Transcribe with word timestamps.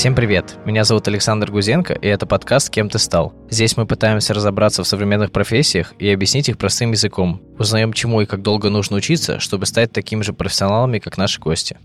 Всем 0.00 0.14
привет! 0.14 0.56
Меня 0.64 0.84
зовут 0.84 1.06
Александр 1.08 1.50
Гузенко, 1.50 1.92
и 1.92 2.06
это 2.06 2.24
подкаст 2.24 2.70
«Кем 2.70 2.88
ты 2.88 2.98
стал?». 2.98 3.34
Здесь 3.50 3.76
мы 3.76 3.84
пытаемся 3.84 4.32
разобраться 4.32 4.82
в 4.82 4.86
современных 4.88 5.30
профессиях 5.30 5.92
и 5.98 6.08
объяснить 6.08 6.48
их 6.48 6.56
простым 6.56 6.92
языком. 6.92 7.42
Узнаем, 7.58 7.92
чему 7.92 8.22
и 8.22 8.24
как 8.24 8.40
долго 8.40 8.70
нужно 8.70 8.96
учиться, 8.96 9.40
чтобы 9.40 9.66
стать 9.66 9.92
такими 9.92 10.22
же 10.22 10.32
профессионалами, 10.32 11.00
как 11.00 11.18
наши 11.18 11.38
гости. 11.38 11.76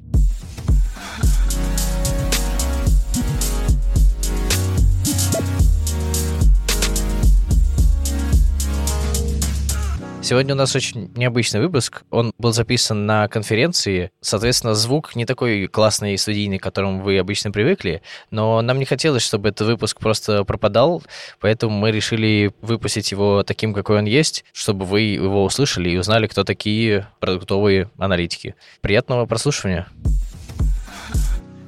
Сегодня 10.26 10.56
у 10.56 10.58
нас 10.58 10.76
очень 10.76 11.12
необычный 11.16 11.62
выпуск. 11.62 12.02
Он 12.10 12.34
был 12.40 12.52
записан 12.52 13.06
на 13.06 13.28
конференции. 13.28 14.10
Соответственно, 14.22 14.74
звук 14.74 15.16
не 15.16 15.24
такой 15.24 15.68
классный 15.68 16.16
и 16.16 16.18
студийный, 16.18 16.58
к 16.58 16.64
которому 16.64 17.04
вы 17.04 17.20
обычно 17.20 17.52
привыкли. 17.52 18.02
Но 18.32 18.60
нам 18.64 18.80
не 18.80 18.86
хотелось, 18.86 19.22
чтобы 19.22 19.50
этот 19.50 19.68
выпуск 19.68 20.00
просто 20.00 20.44
пропадал. 20.44 21.04
Поэтому 21.40 21.78
мы 21.78 21.92
решили 21.92 22.52
выпустить 22.64 23.12
его 23.12 23.44
таким, 23.44 23.72
какой 23.72 24.00
он 24.00 24.06
есть, 24.06 24.46
чтобы 24.52 24.86
вы 24.86 25.02
его 25.02 25.44
услышали 25.44 25.92
и 25.92 25.98
узнали, 25.98 26.26
кто 26.26 26.44
такие 26.44 27.08
продуктовые 27.20 27.92
аналитики. 28.00 28.56
Приятного 28.82 29.28
прослушивания. 29.28 29.86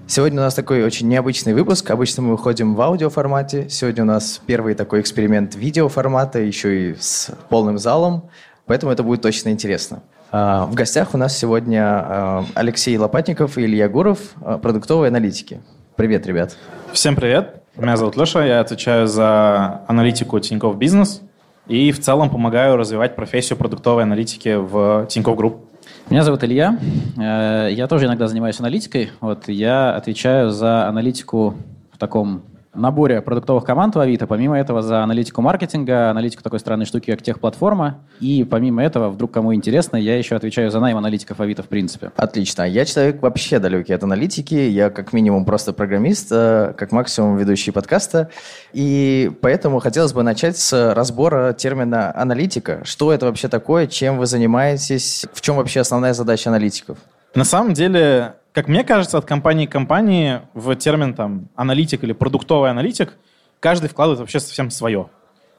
Сегодня 0.10 0.40
у 0.40 0.44
нас 0.44 0.54
такой 0.54 0.84
очень 0.84 1.10
необычный 1.10 1.54
выпуск. 1.54 1.92
Обычно 1.92 2.24
мы 2.24 2.32
выходим 2.32 2.76
в 2.76 2.82
аудиоформате. 2.82 3.68
Сегодня 3.70 4.04
у 4.04 4.08
нас 4.08 4.40
первый 4.48 4.74
такой 4.74 5.02
эксперимент 5.02 5.54
видеоформата, 5.56 6.40
еще 6.40 6.92
и 6.92 6.96
с 6.98 7.30
полным 7.50 7.78
залом. 7.78 8.30
Поэтому 8.68 8.92
это 8.92 9.02
будет 9.02 9.22
точно 9.22 9.50
интересно. 9.50 10.04
А, 10.30 10.66
в 10.66 10.76
гостях 10.76 11.14
у 11.14 11.18
нас 11.18 11.38
сегодня 11.38 11.84
а, 11.84 12.46
Алексей 12.54 12.98
Лопатников 12.98 13.58
и 13.58 13.64
Илья 13.64 13.88
Гуров, 13.88 14.20
а, 14.42 14.58
продуктовые 14.58 15.08
аналитики. 15.08 15.62
Привет, 15.96 16.28
ребят. 16.28 16.58
Всем 16.92 17.16
привет. 17.16 17.64
Меня 17.78 17.96
зовут 17.96 18.18
Леша, 18.18 18.46
я 18.46 18.60
отвечаю 18.60 19.08
за 19.08 19.84
аналитику 19.88 20.40
Тинькофф 20.40 20.76
Бизнес 20.78 21.22
и 21.68 21.92
в 21.94 22.02
целом 22.02 22.30
помогаю 22.30 22.76
развивать 22.76 23.16
профессию 23.16 23.58
продуктовой 23.58 24.04
аналитики 24.04 24.56
в 24.56 25.08
Тинькофф 25.08 25.38
Групп. 25.38 25.66
Меня 26.10 26.24
зовут 26.24 26.44
Илья. 26.44 26.78
Э, 27.18 27.70
я 27.72 27.88
тоже 27.88 28.08
иногда 28.08 28.28
занимаюсь 28.28 28.60
аналитикой. 28.60 29.12
Вот 29.22 29.48
я 29.48 29.96
отвечаю 29.96 30.50
за 30.50 30.88
аналитику 30.88 31.56
в 31.94 31.98
таком 31.98 32.44
наборе 32.78 33.22
продуктовых 33.22 33.64
команд 33.64 33.96
в 33.96 34.00
Авито, 34.00 34.28
помимо 34.28 34.58
этого 34.58 34.82
за 34.82 35.04
аналитику 35.04 35.42
маркетинга, 35.42 36.10
аналитику 36.10 36.44
такой 36.44 36.60
странной 36.60 36.86
штуки, 36.86 37.12
как 37.12 37.22
техплатформа. 37.22 38.00
И 38.20 38.46
помимо 38.50 38.84
этого, 38.84 39.10
вдруг 39.10 39.32
кому 39.32 39.54
интересно, 39.54 39.98
я 39.98 40.18
еще 40.18 40.36
отвечаю 40.36 40.72
за 40.72 40.80
найм 40.80 40.98
аналитиков 40.98 41.40
Авито 41.40 41.64
в 41.64 41.68
принципе. 41.68 42.12
Отлично. 42.16 42.64
Я 42.64 42.86
человек 42.86 43.22
вообще 43.22 43.60
далекий 43.60 43.94
от 43.94 44.04
аналитики. 44.04 44.56
Я 44.56 44.90
как 44.90 45.14
минимум 45.14 45.46
просто 45.46 45.74
программист, 45.74 46.30
э, 46.32 46.74
как 46.78 46.92
максимум 46.92 47.38
ведущий 47.38 47.72
подкаста. 47.72 48.30
И 48.74 49.32
поэтому 49.42 49.80
хотелось 49.80 50.14
бы 50.14 50.24
начать 50.24 50.58
с 50.58 50.94
разбора 50.94 51.54
термина 51.54 52.14
аналитика. 52.16 52.82
Что 52.84 53.12
это 53.12 53.26
вообще 53.26 53.48
такое, 53.48 53.88
чем 53.88 54.18
вы 54.18 54.26
занимаетесь, 54.26 55.26
в 55.34 55.42
чем 55.42 55.58
вообще 55.58 55.82
основная 55.82 56.14
задача 56.14 56.50
аналитиков? 56.50 56.98
На 57.36 57.44
самом 57.44 57.74
деле, 57.74 58.37
как 58.58 58.68
мне 58.68 58.84
кажется, 58.84 59.20
от 59.20 59.26
компании 59.26 59.68
к 59.68 59.72
компании 59.72 60.42
в 60.56 60.76
термин 60.76 61.14
там 61.14 61.48
аналитик 61.56 62.04
или 62.04 62.12
продуктовый 62.12 62.72
аналитик 62.72 63.14
каждый 63.60 63.88
вкладывает 63.88 64.20
вообще 64.20 64.40
совсем 64.40 64.72
свое. 64.72 65.10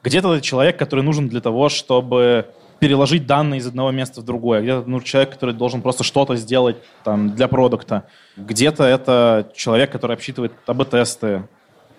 Где-то 0.03 0.33
это 0.33 0.43
человек, 0.43 0.77
который 0.77 1.01
нужен 1.01 1.29
для 1.29 1.39
того, 1.39 1.69
чтобы 1.69 2.47
переложить 2.79 3.25
данные 3.25 3.59
из 3.59 3.67
одного 3.67 3.91
места 3.91 4.19
в 4.19 4.25
другое. 4.25 4.61
Где-то 4.61 4.89
нужен 4.89 5.05
человек, 5.05 5.29
который 5.29 5.55
должен 5.55 5.81
просто 5.81 6.03
что-то 6.03 6.35
сделать 6.35 6.75
там, 7.05 7.33
для 7.35 7.47
продукта. 7.47 8.03
Где-то 8.35 8.83
это 8.83 9.49
человек, 9.55 9.93
который 9.93 10.17
обсчитывает 10.17 10.51
АБ-тесты. 10.65 11.47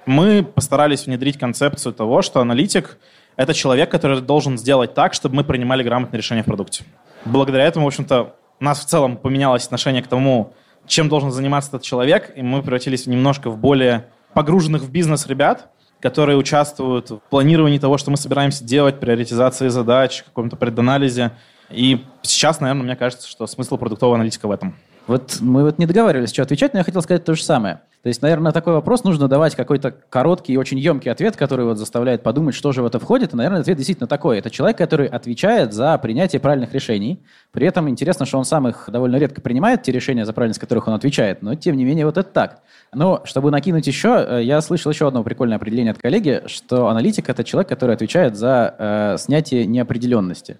Мы 0.04 0.42
постарались 0.42 1.06
внедрить 1.06 1.38
концепцию 1.38 1.94
того, 1.94 2.20
что 2.20 2.40
аналитик— 2.40 2.98
это 3.36 3.54
человек, 3.54 3.90
который 3.90 4.20
должен 4.20 4.58
сделать 4.58 4.92
так, 4.92 5.14
чтобы 5.14 5.36
мы 5.36 5.44
принимали 5.44 5.82
грамотные 5.82 6.18
решения 6.18 6.42
в 6.42 6.46
продукте. 6.46 6.84
Благодаря 7.24 7.64
этому, 7.64 7.86
в 7.86 7.88
общем-то, 7.88 8.34
у 8.60 8.64
нас 8.64 8.80
в 8.80 8.84
целом 8.84 9.16
поменялось 9.16 9.64
отношение 9.64 10.02
к 10.02 10.06
тому, 10.06 10.52
чем 10.86 11.08
должен 11.08 11.30
заниматься 11.30 11.70
этот 11.70 11.82
человек, 11.82 12.32
и 12.36 12.42
мы 12.42 12.62
превратились 12.62 13.06
немножко 13.06 13.50
в 13.50 13.56
более 13.56 14.06
погруженных 14.34 14.82
в 14.82 14.90
бизнес 14.90 15.26
ребят, 15.26 15.68
которые 16.00 16.38
участвуют 16.38 17.10
в 17.10 17.20
планировании 17.30 17.78
того, 17.78 17.98
что 17.98 18.10
мы 18.10 18.16
собираемся 18.16 18.64
делать, 18.64 19.00
приоритизации 19.00 19.68
задач, 19.68 20.22
каком-то 20.22 20.56
преданализе. 20.56 21.32
И 21.70 22.04
сейчас, 22.22 22.60
наверное, 22.60 22.84
мне 22.84 22.96
кажется, 22.96 23.28
что 23.28 23.46
смысл 23.46 23.76
продуктового 23.76 24.16
аналитика 24.16 24.48
в 24.48 24.50
этом. 24.50 24.76
Вот 25.06 25.38
мы 25.40 25.64
вот 25.64 25.78
не 25.78 25.86
договаривались, 25.86 26.32
что 26.32 26.42
отвечать, 26.42 26.72
но 26.72 26.78
я 26.80 26.84
хотел 26.84 27.02
сказать 27.02 27.24
то 27.24 27.34
же 27.34 27.42
самое. 27.42 27.80
То 28.02 28.08
есть, 28.08 28.22
наверное, 28.22 28.44
на 28.44 28.52
такой 28.52 28.72
вопрос 28.72 29.04
нужно 29.04 29.28
давать 29.28 29.54
какой-то 29.54 29.90
короткий 29.90 30.54
и 30.54 30.56
очень 30.56 30.78
емкий 30.78 31.10
ответ, 31.10 31.36
который 31.36 31.66
вот 31.66 31.76
заставляет 31.76 32.22
подумать, 32.22 32.54
что 32.54 32.72
же 32.72 32.82
в 32.82 32.86
это 32.86 32.98
входит. 32.98 33.34
И, 33.34 33.36
наверное, 33.36 33.60
ответ 33.60 33.76
действительно 33.76 34.06
такой. 34.06 34.38
Это 34.38 34.48
человек, 34.48 34.78
который 34.78 35.06
отвечает 35.06 35.74
за 35.74 35.98
принятие 35.98 36.40
правильных 36.40 36.72
решений. 36.72 37.20
При 37.52 37.66
этом 37.66 37.90
интересно, 37.90 38.24
что 38.24 38.38
он 38.38 38.46
сам 38.46 38.68
их 38.68 38.88
довольно 38.88 39.16
редко 39.16 39.42
принимает, 39.42 39.82
те 39.82 39.92
решения, 39.92 40.24
за 40.24 40.32
правильность 40.32 40.60
которых 40.60 40.88
он 40.88 40.94
отвечает. 40.94 41.42
Но, 41.42 41.54
тем 41.54 41.76
не 41.76 41.84
менее, 41.84 42.06
вот 42.06 42.16
это 42.16 42.30
так. 42.30 42.60
Но, 42.94 43.20
чтобы 43.24 43.50
накинуть 43.50 43.86
еще, 43.86 44.24
э, 44.26 44.42
я 44.44 44.62
слышал 44.62 44.90
еще 44.90 45.06
одно 45.06 45.22
прикольное 45.22 45.58
определение 45.58 45.92
от 45.92 45.98
коллеги, 45.98 46.42
что 46.46 46.88
аналитик– 46.88 47.28
это 47.28 47.44
человек, 47.44 47.68
который 47.68 47.94
отвечает 47.94 48.34
за 48.34 48.74
э, 48.78 49.16
снятие 49.18 49.66
неопределенности. 49.66 50.58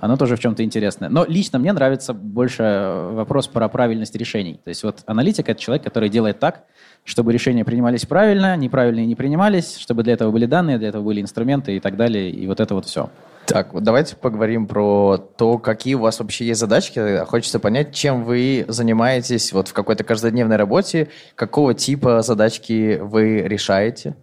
Оно 0.00 0.16
тоже 0.16 0.36
в 0.36 0.40
чем-то 0.40 0.62
интересное. 0.62 1.08
Но 1.08 1.24
лично 1.24 1.58
мне 1.58 1.72
нравится 1.72 2.14
больше 2.14 2.62
э, 2.62 3.10
вопрос 3.14 3.48
про 3.48 3.68
правильность 3.68 4.14
решений. 4.14 4.60
То 4.62 4.68
есть 4.68 4.84
вот 4.84 5.00
аналитик– 5.06 5.48
это 5.48 5.60
человек, 5.60 5.82
который 5.84 6.08
делает 6.08 6.38
так, 6.38 6.64
чтобы 7.04 7.32
решения 7.32 7.64
принимались 7.64 8.06
правильно, 8.06 8.56
неправильные 8.56 9.06
не 9.06 9.16
принимались, 9.16 9.76
чтобы 9.76 10.04
для 10.04 10.12
этого 10.12 10.30
были 10.30 10.46
данные, 10.46 10.78
для 10.78 10.88
этого 10.88 11.02
были 11.02 11.20
инструменты 11.20 11.76
и 11.76 11.80
так 11.80 11.96
далее, 11.96 12.30
и 12.30 12.46
вот 12.46 12.60
это 12.60 12.74
вот 12.74 12.86
все. 12.86 13.10
Так, 13.46 13.72
вот 13.72 13.82
давайте 13.82 14.14
поговорим 14.14 14.66
про 14.66 15.16
то, 15.16 15.58
какие 15.58 15.94
у 15.94 16.00
вас 16.00 16.20
вообще 16.20 16.46
есть 16.46 16.60
задачки. 16.60 17.24
Хочется 17.24 17.58
понять, 17.58 17.94
чем 17.94 18.24
вы 18.24 18.66
занимаетесь 18.68 19.52
вот 19.52 19.68
в 19.68 19.72
какой-то 19.72 20.04
каждодневной 20.04 20.56
работе, 20.56 21.08
какого 21.34 21.74
типа 21.74 22.22
задачки 22.22 22.98
вы 23.00 23.40
решаете. 23.40 24.14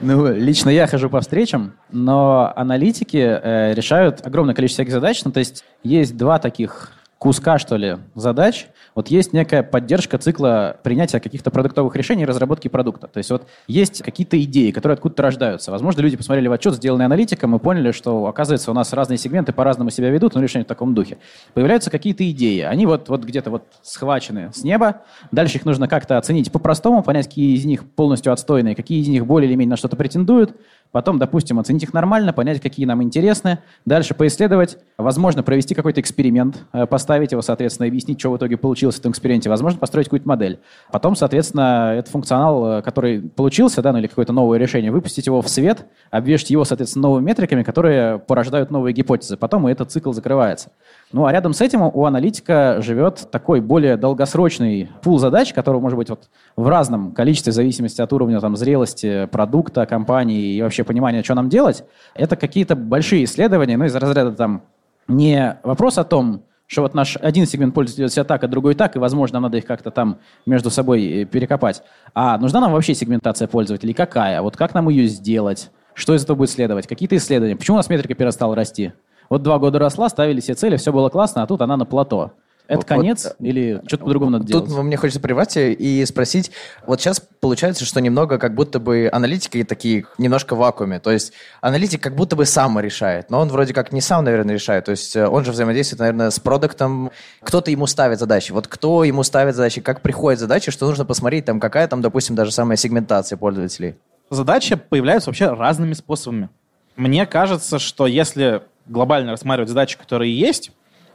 Ну, 0.00 0.32
лично 0.32 0.70
я 0.70 0.86
хожу 0.86 1.10
по 1.10 1.20
встречам, 1.20 1.74
но 1.90 2.52
аналитики 2.56 3.18
э, 3.18 3.74
решают 3.74 4.26
огромное 4.26 4.54
количество 4.54 4.82
всяких 4.82 4.94
задач. 4.94 5.22
Ну, 5.24 5.30
то 5.30 5.40
есть 5.40 5.64
есть 5.82 6.16
два 6.16 6.38
таких 6.38 6.92
куска, 7.18 7.58
что 7.58 7.76
ли, 7.76 7.98
задач– 8.14 8.66
вот 8.94 9.08
есть 9.08 9.32
некая 9.32 9.62
поддержка 9.62 10.18
цикла 10.18 10.76
принятия 10.82 11.20
каких-то 11.20 11.50
продуктовых 11.50 11.94
решений 11.96 12.22
и 12.22 12.26
разработки 12.26 12.68
продукта. 12.68 13.06
То 13.06 13.18
есть 13.18 13.30
вот 13.30 13.46
есть 13.66 14.02
какие-то 14.02 14.40
идеи, 14.42 14.70
которые 14.70 14.94
откуда-то 14.94 15.22
рождаются. 15.22 15.70
Возможно, 15.70 16.00
люди 16.00 16.16
посмотрели 16.16 16.48
в 16.48 16.52
отчет, 16.52 16.74
сделанный 16.74 17.04
аналитиком, 17.04 17.54
и 17.54 17.58
поняли, 17.58 17.92
что, 17.92 18.26
оказывается, 18.26 18.70
у 18.70 18.74
нас 18.74 18.92
разные 18.92 19.18
сегменты 19.18 19.52
по-разному 19.52 19.90
себя 19.90 20.10
ведут, 20.10 20.34
но 20.34 20.42
решение 20.42 20.64
в 20.64 20.68
таком 20.68 20.94
духе. 20.94 21.18
Появляются 21.54 21.90
какие-то 21.90 22.28
идеи. 22.30 22.60
Они 22.60 22.86
вот, 22.86 23.08
вот 23.08 23.24
где-то 23.24 23.50
вот 23.50 23.64
схвачены 23.82 24.50
с 24.52 24.64
неба. 24.64 25.02
Дальше 25.30 25.58
их 25.58 25.64
нужно 25.64 25.88
как-то 25.88 26.18
оценить 26.18 26.50
по-простому, 26.50 27.02
понять, 27.02 27.26
какие 27.26 27.54
из 27.54 27.64
них 27.64 27.88
полностью 27.88 28.32
отстойные, 28.32 28.74
какие 28.74 29.00
из 29.00 29.08
них 29.08 29.26
более 29.26 29.48
или 29.48 29.56
менее 29.56 29.70
на 29.70 29.76
что-то 29.76 29.96
претендуют, 29.96 30.56
Потом, 30.92 31.18
допустим, 31.18 31.58
оценить 31.60 31.84
их 31.84 31.92
нормально, 31.92 32.32
понять, 32.32 32.60
какие 32.60 32.84
нам 32.84 33.02
интересны. 33.02 33.60
Дальше 33.84 34.14
поисследовать. 34.14 34.78
Возможно, 34.98 35.42
провести 35.42 35.74
какой-то 35.74 36.00
эксперимент, 36.00 36.64
э, 36.72 36.86
поставить 36.86 37.30
его, 37.30 37.42
соответственно, 37.42 37.86
объяснить, 37.86 38.18
что 38.18 38.32
в 38.32 38.36
итоге 38.36 38.56
получилось 38.56 38.96
в 38.96 38.98
этом 38.98 39.12
эксперименте. 39.12 39.48
Возможно, 39.48 39.78
построить 39.78 40.06
какую-то 40.06 40.28
модель. 40.28 40.58
Потом, 40.90 41.14
соответственно, 41.14 41.94
этот 41.96 42.10
функционал, 42.10 42.78
э, 42.78 42.82
который 42.82 43.20
получился, 43.20 43.82
да, 43.82 43.92
ну 43.92 43.98
или 43.98 44.08
какое-то 44.08 44.32
новое 44.32 44.58
решение, 44.58 44.90
выпустить 44.90 45.26
его 45.26 45.42
в 45.42 45.48
свет, 45.48 45.86
обвешать 46.10 46.50
его, 46.50 46.64
соответственно, 46.64 47.04
новыми 47.04 47.26
метриками, 47.26 47.62
которые 47.62 48.18
порождают 48.18 48.70
новые 48.70 48.92
гипотезы. 48.92 49.36
Потом 49.36 49.68
и 49.68 49.72
этот 49.72 49.92
цикл 49.92 50.12
закрывается. 50.12 50.70
Ну, 51.12 51.26
а 51.26 51.32
рядом 51.32 51.52
с 51.52 51.60
этим 51.60 51.82
у 51.82 52.04
аналитика 52.04 52.78
живет 52.80 53.28
такой 53.32 53.60
более 53.60 53.96
долгосрочный 53.96 54.88
пул 55.02 55.18
задач, 55.18 55.52
который 55.52 55.80
может 55.80 55.98
быть 55.98 56.08
вот 56.08 56.28
в 56.56 56.68
разном 56.68 57.12
количестве, 57.12 57.52
в 57.52 57.54
зависимости 57.54 58.00
от 58.00 58.12
уровня 58.12 58.40
там, 58.40 58.56
зрелости 58.56 59.26
продукта, 59.26 59.86
компании 59.86 60.54
и 60.54 60.62
вообще 60.62 60.79
понимания, 60.84 61.22
что 61.22 61.34
нам 61.34 61.48
делать. 61.48 61.84
Это 62.14 62.36
какие-то 62.36 62.76
большие 62.76 63.24
исследования, 63.24 63.76
ну, 63.76 63.84
из 63.84 63.94
разряда 63.94 64.32
там 64.32 64.62
не 65.08 65.58
вопрос 65.62 65.98
о 65.98 66.04
том, 66.04 66.42
что 66.66 66.82
вот 66.82 66.94
наш 66.94 67.16
один 67.16 67.46
сегмент 67.46 67.74
пользователей 67.74 68.08
себя 68.08 68.22
так, 68.22 68.44
а 68.44 68.48
другой 68.48 68.74
так, 68.74 68.94
и, 68.94 69.00
возможно, 69.00 69.36
нам 69.36 69.44
надо 69.44 69.58
их 69.58 69.66
как-то 69.66 69.90
там 69.90 70.18
между 70.46 70.70
собой 70.70 71.04
э, 71.04 71.24
перекопать. 71.24 71.82
А 72.14 72.38
нужна 72.38 72.60
нам 72.60 72.72
вообще 72.72 72.94
сегментация 72.94 73.48
пользователей? 73.48 73.92
Какая? 73.92 74.40
Вот 74.40 74.56
как 74.56 74.72
нам 74.72 74.88
ее 74.88 75.08
сделать? 75.08 75.70
Что 75.94 76.14
из 76.14 76.22
этого 76.22 76.36
будет 76.36 76.50
следовать? 76.50 76.86
Какие-то 76.86 77.16
исследования? 77.16 77.56
Почему 77.56 77.74
у 77.74 77.78
нас 77.78 77.88
метрика 77.90 78.14
перестала 78.14 78.54
расти? 78.54 78.92
Вот 79.28 79.42
два 79.42 79.58
года 79.58 79.80
росла, 79.80 80.08
ставили 80.08 80.40
себе 80.40 80.54
цели, 80.54 80.76
все 80.76 80.92
было 80.92 81.08
классно, 81.08 81.42
а 81.42 81.46
тут 81.46 81.60
она 81.60 81.76
на 81.76 81.84
плато. 81.84 82.32
Это 82.70 82.76
Вот- 82.78 82.86
конец 82.86 83.24
вот, 83.24 83.34
или 83.40 83.82
что-то 83.88 84.04
по-другому 84.04 84.30
надо 84.30 84.46
Тут 84.46 84.68
делать? 84.68 84.84
мне 84.84 84.96
хочется 84.96 85.18
прервать 85.18 85.56
и 85.56 86.04
спросить, 86.06 86.52
вот 86.86 87.00
сейчас 87.00 87.20
получается, 87.40 87.84
что 87.84 88.00
немного 88.00 88.38
как 88.38 88.54
будто 88.54 88.78
бы 88.78 89.08
аналитики 89.12 89.64
такие 89.64 90.06
немножко 90.18 90.54
в 90.54 90.58
вакууме, 90.58 91.00
то 91.00 91.10
есть 91.10 91.32
аналитик 91.60 92.00
как 92.00 92.14
будто 92.14 92.36
бы 92.36 92.46
сам 92.46 92.78
решает, 92.78 93.28
но 93.28 93.40
он 93.40 93.48
вроде 93.48 93.74
как 93.74 93.90
не 93.92 94.00
сам, 94.00 94.24
наверное, 94.24 94.54
решает, 94.54 94.84
то 94.84 94.92
есть 94.92 95.16
э, 95.16 95.26
он 95.26 95.44
же 95.44 95.50
взаимодействует, 95.50 95.98
наверное, 95.98 96.30
с 96.30 96.38
продуктом, 96.38 97.10
кто-то 97.42 97.72
ему 97.72 97.88
ставит 97.88 98.20
задачи, 98.20 98.52
вот 98.52 98.68
кто 98.68 99.02
ему 99.02 99.24
ставит 99.24 99.56
задачи, 99.56 99.80
как 99.80 100.00
приходят 100.00 100.38
задачи, 100.38 100.70
что 100.70 100.86
нужно 100.86 101.04
посмотреть, 101.04 101.46
там 101.46 101.58
какая 101.58 101.88
там, 101.88 102.02
допустим, 102.02 102.36
даже 102.36 102.52
самая 102.52 102.76
сегментация 102.76 103.36
пользователей. 103.36 103.96
задачи 104.30 104.76
появляются 104.76 105.28
вообще 105.28 105.52
разными 105.52 105.94
способами. 105.94 106.50
Мне 106.94 107.26
кажется, 107.26 107.80
что 107.80 108.06
если 108.06 108.62
глобально 108.86 109.32
рассматривать 109.32 109.70
задачи, 109.70 109.98
которые 109.98 110.38
есть, 110.38 110.70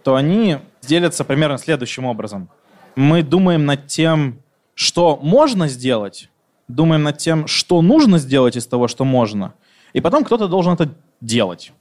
то 0.06 0.16
они 0.16 0.60
делятся 0.84 1.24
примерно 1.24 1.58
следующим 1.58 2.06
образом. 2.06 2.50
Мы 2.96 3.24
думаем 3.24 3.66
над 3.66 3.88
тем, 3.88 4.40
что 4.76 5.18
можно 5.20 5.68
сделать, 5.68 6.30
думаем 6.68 7.02
над 7.02 7.18
тем, 7.18 7.48
что 7.48 7.82
нужно 7.82 8.20
сделать 8.20 8.56
из 8.56 8.68
того, 8.68 8.88
что 8.88 9.04
можно, 9.04 9.56
и 9.94 10.02
потом 10.02 10.24
кто-то 10.24 10.48
должен 10.48 10.74
это 10.74 10.94
делать. 11.22 11.74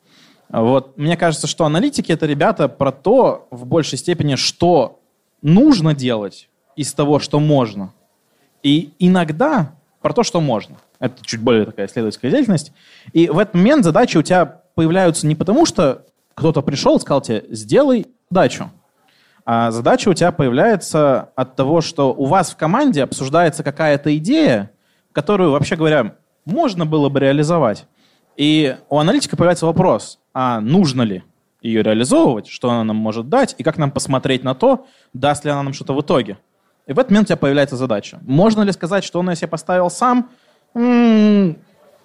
Вот, 0.48 0.96
мне 0.96 1.18
кажется, 1.18 1.46
что 1.46 1.66
аналитики— 1.66 2.12
это 2.12 2.24
ребята 2.24 2.66
про 2.66 2.92
то, 2.92 3.46
в 3.50 3.66
большей 3.66 3.98
степени, 3.98 4.36
что 4.36 5.00
нужно 5.42 5.94
делать 5.94 6.48
из 6.76 6.94
того, 6.94 7.18
что 7.18 7.40
можно. 7.40 7.92
И 8.62 8.94
иногда 8.98 9.74
про 10.00 10.14
то, 10.14 10.22
что 10.22 10.40
можно. 10.40 10.76
Это 10.98 11.22
чуть 11.26 11.40
более 11.40 11.66
такая 11.66 11.88
исследовательская 11.88 12.30
деятельность. 12.30 12.72
И 13.12 13.28
в 13.28 13.38
этот 13.38 13.52
момент 13.54 13.84
задачи 13.84 14.16
у 14.16 14.22
тебя 14.22 14.62
появляются 14.74 15.26
не 15.26 15.34
потому, 15.34 15.66
что 15.66 16.06
кто-то 16.34 16.62
пришел 16.62 16.96
и 16.96 17.00
сказал 17.00 17.20
тебе, 17.20 17.44
сделай 17.50 18.06
задачу. 18.34 18.70
А 19.46 19.70
задача 19.70 20.08
у 20.08 20.14
тебя 20.14 20.32
появляется 20.32 21.30
от 21.36 21.54
того, 21.54 21.80
что 21.80 22.12
у 22.12 22.24
вас 22.24 22.50
в 22.50 22.56
команде 22.56 23.04
обсуждается 23.04 23.62
какая-то 23.62 24.16
идея, 24.16 24.70
которую, 25.12 25.52
вообще 25.52 25.76
говоря, 25.76 26.16
можно 26.44 26.84
было 26.84 27.08
бы 27.08 27.20
реализовать. 27.20 27.86
И 28.36 28.76
у 28.88 28.98
аналитика 28.98 29.36
появляется 29.36 29.66
вопрос, 29.66 30.18
а 30.32 30.60
нужно 30.60 31.02
ли 31.02 31.22
ее 31.62 31.82
реализовывать, 31.82 32.48
что 32.48 32.70
она 32.70 32.82
нам 32.84 32.96
может 32.96 33.28
дать, 33.28 33.54
и 33.56 33.62
как 33.62 33.78
нам 33.78 33.90
посмотреть 33.92 34.42
на 34.42 34.54
то, 34.54 34.86
даст 35.12 35.44
ли 35.44 35.50
она 35.50 35.62
нам 35.62 35.72
что-то 35.72 35.94
в 35.94 36.00
итоге. 36.00 36.36
И 36.86 36.92
в 36.92 36.98
этот 36.98 37.10
момент 37.10 37.26
у 37.26 37.28
тебя 37.28 37.36
появляется 37.36 37.76
задача. 37.76 38.18
Можно 38.22 38.62
ли 38.62 38.72
сказать, 38.72 39.04
что 39.04 39.20
он 39.20 39.30
ее 39.30 39.36
себе 39.36 39.48
поставил 39.48 39.90
сам? 39.90 40.30
М, 40.74 41.56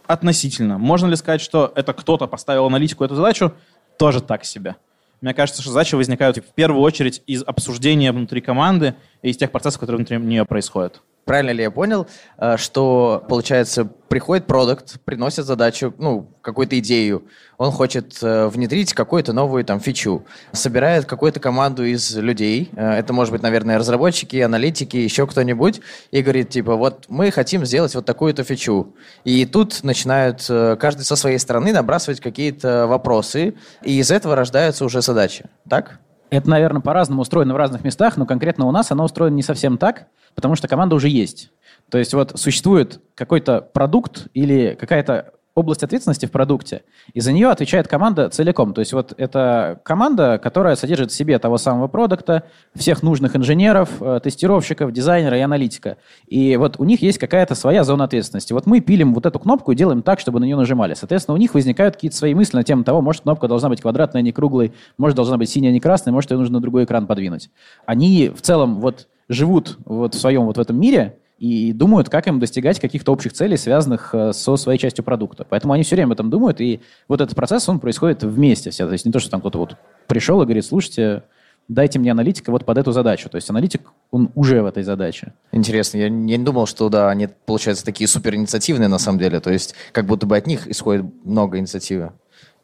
Относительно. 0.08 0.78
Можно 0.78 1.08
ли 1.08 1.16
сказать, 1.16 1.42
что 1.42 1.72
это 1.76 1.94
кто-то 1.94 2.28
поставил 2.28 2.66
аналитику 2.66 3.04
эту 3.04 3.16
задачу? 3.16 3.54
Тоже 3.98 4.22
так 4.22 4.46
себе. 4.46 4.76
Мне 5.22 5.34
кажется, 5.34 5.62
что 5.62 5.72
задачи 5.72 5.96
возникают 5.96 6.38
в 6.38 6.54
первую 6.54 6.82
очередь 6.82 7.22
из 7.28 7.44
обсуждения 7.44 8.12
внутри 8.12 8.42
команды 8.42 8.96
и 9.22 9.30
из 9.30 9.38
тех 9.38 9.52
процессов, 9.52 9.80
которые 9.80 9.98
внутри 9.98 10.18
нее 10.18 10.46
происходят. 10.46 11.02
Правильно 11.26 11.52
ли 11.52 11.62
я 11.62 11.70
понял, 11.70 12.08
э, 12.40 12.58
что, 12.58 13.24
получается, 13.30 13.86
приходит 13.86 14.48
продукт, 14.48 15.00
приносит 15.06 15.46
задачу, 15.46 15.94
ну, 16.00 16.28
какую-то 16.42 16.80
идею, 16.80 17.26
он 17.60 17.72
хочет 17.72 18.18
э, 18.24 18.48
внедрить 18.48 18.94
какую-то 18.94 19.32
новую 19.32 19.64
там 19.64 19.80
фичу, 19.80 20.26
собирает 20.54 21.06
какую-то 21.06 21.40
команду 21.40 21.86
из 21.86 22.16
людей, 22.16 22.72
э, 22.76 22.94
это 22.94 23.14
может 23.14 23.32
быть, 23.32 23.44
наверное, 23.44 23.78
разработчики, 23.78 24.38
аналитики, 24.38 24.98
еще 24.98 25.28
кто-нибудь, 25.28 25.82
и 26.10 26.24
говорит, 26.24 26.50
типа, 26.50 26.76
вот 26.76 27.06
мы 27.10 27.30
хотим 27.30 27.64
сделать 27.64 27.94
вот 27.94 28.06
такую-то 28.06 28.44
фичу. 28.44 28.96
И 29.24 29.46
тут 29.46 29.84
начинают 29.84 30.48
каждый 30.80 31.04
со 31.04 31.16
своей 31.16 31.38
стороны 31.38 31.72
набрасывать 31.74 32.22
какие-то 32.22 32.88
вопросы, 32.88 33.54
и 33.84 34.00
из 34.00 34.10
этого 34.10 34.36
рождаются 34.36 34.84
уже 34.84 35.04
задачи. 35.04 35.46
Так? 35.70 36.00
Это, 36.30 36.50
наверное, 36.50 36.82
по-разному 36.82 37.22
устроено 37.22 37.54
в 37.54 37.58
разных 37.58 37.84
местах, 37.84 38.16
но 38.18 38.26
конкретно 38.26 38.66
у 38.66 38.72
нас 38.72 38.92
оно 38.92 39.06
устроено 39.06 39.36
не 39.36 39.44
совсем 39.44 39.78
так, 39.78 40.06
потому 40.40 40.56
что 40.56 40.70
команда 40.70 40.96
уже 40.96 41.10
есть. 41.10 41.52
То 41.90 41.98
есть 41.98 42.14
вот 42.14 42.40
существует 42.40 43.02
какой-то 43.14 43.60
продукт 43.60 44.28
или 44.34 44.78
какая-то 44.80 45.34
область 45.54 45.84
ответственности 45.84 46.28
в 46.28 46.32
продукте, 46.32 46.84
и 47.14 47.20
за 47.20 47.34
нее 47.34 47.50
отвечает 47.50 47.90
команда 47.90 48.30
целиком. 48.30 48.74
То 48.74 48.80
есть 48.80 48.94
вот 48.94 49.14
это 49.18 49.82
команда, 49.84 50.40
которая 50.42 50.78
содержит 50.78 51.12
в 51.12 51.14
себе 51.14 51.38
того 51.40 51.58
самого 51.58 51.90
продукта, 51.90 52.44
всех 52.74 53.04
нужных 53.04 53.36
инженеров, 53.36 53.90
э, 54.00 54.22
тестировщиков, 54.24 54.94
дизайнера 54.94 55.38
и 55.38 55.42
аналитика. 55.42 55.98
И 56.28 56.56
вот 56.56 56.80
у 56.80 56.86
них 56.86 57.02
есть 57.02 57.18
какая-то 57.18 57.56
своя 57.56 57.84
зона 57.84 58.06
ответственности. 58.06 58.54
Вот 58.54 58.68
мы 58.68 58.80
пилим 58.80 59.14
вот 59.14 59.26
эту 59.26 59.40
кнопку 59.40 59.74
и 59.74 59.76
делаем 59.76 60.02
так, 60.02 60.22
чтобы 60.22 60.40
на 60.40 60.46
нее 60.46 60.56
нажимали. 60.56 60.94
Соответственно, 60.94 61.36
у 61.36 61.38
них 61.38 61.54
возникают 61.54 61.96
какие-то 61.96 62.16
свои 62.16 62.34
мысли 62.34 62.56
на 62.56 62.64
тему 62.64 62.86
того, 62.86 63.02
может, 63.02 63.24
кнопка 63.24 63.50
должна 63.50 63.68
быть 63.68 63.82
квадратная, 63.82 64.22
а 64.22 64.24
не 64.24 64.32
круглой, 64.32 64.72
может, 64.98 65.18
должна 65.18 65.38
быть 65.38 65.50
синяя, 65.50 65.72
а 65.72 65.74
не 65.74 65.82
красная, 65.82 66.14
может, 66.14 66.32
ее 66.32 66.38
нужно 66.38 66.56
на 66.56 66.62
другой 66.62 66.86
экран 66.86 67.06
подвинуть. 67.06 67.50
Они 67.86 68.30
в 68.30 68.42
целом 68.42 68.80
вот 68.80 69.08
живут 69.30 69.78
вот 69.86 70.16
в 70.16 70.20
своем 70.20 70.46
вот 70.46 70.58
в 70.58 70.60
этом 70.60 70.80
мире, 70.80 71.16
и 71.40 71.72
думают, 71.72 72.10
как 72.10 72.28
им 72.28 72.40
достигать 72.40 72.80
каких-то 72.80 73.14
общих 73.14 73.32
целей, 73.32 73.56
связанных 73.56 74.14
э, 74.14 74.34
со 74.34 74.58
своей 74.58 74.78
частью 74.78 75.06
продукта. 75.06 75.46
Поэтому 75.50 75.74
они 75.74 75.84
все 75.84 75.96
время 75.96 76.08
об 76.08 76.12
этом 76.14 76.30
думают, 76.30 76.60
и 76.60 76.82
вот 77.08 77.22
этот 77.22 77.34
процесс, 77.36 77.68
он 77.70 77.80
происходит 77.80 78.24
вместе 78.24 78.72
все. 78.72 78.86
То 78.86 78.92
есть 78.92 79.06
не 79.06 79.12
то, 79.12 79.20
что 79.20 79.32
там 79.32 79.40
кто-то 79.40 79.58
вот 79.58 79.78
пришел 80.08 80.42
и 80.42 80.46
говорит, 80.46 80.66
слушайте, 80.66 81.24
дайте 81.70 81.98
мне 81.98 82.12
аналитика 82.12 82.52
вот 82.52 82.66
под 82.66 82.78
эту 82.78 82.92
задачу. 82.92 83.30
То 83.30 83.38
есть 83.38 83.50
аналитик, 83.50 83.90
он 84.12 84.32
уже 84.36 84.62
в 84.62 84.66
этой 84.66 84.84
задаче. 84.84 85.34
Интересно, 85.54 85.98
я, 85.98 86.10
не 86.10 86.38
думал, 86.38 86.66
что 86.66 86.90
да, 86.90 87.10
они, 87.10 87.30
получается, 87.46 87.86
такие 87.86 88.08
супер 88.10 88.36
инициативные 88.36 88.90
на 88.90 89.00
самом 89.00 89.20
деле, 89.20 89.40
то 89.40 89.52
есть 89.52 89.76
как 89.94 90.06
будто 90.06 90.28
бы 90.28 90.36
от 90.36 90.46
них 90.46 90.68
исходит 90.68 91.06
много 91.24 91.58
инициативы. 91.58 92.12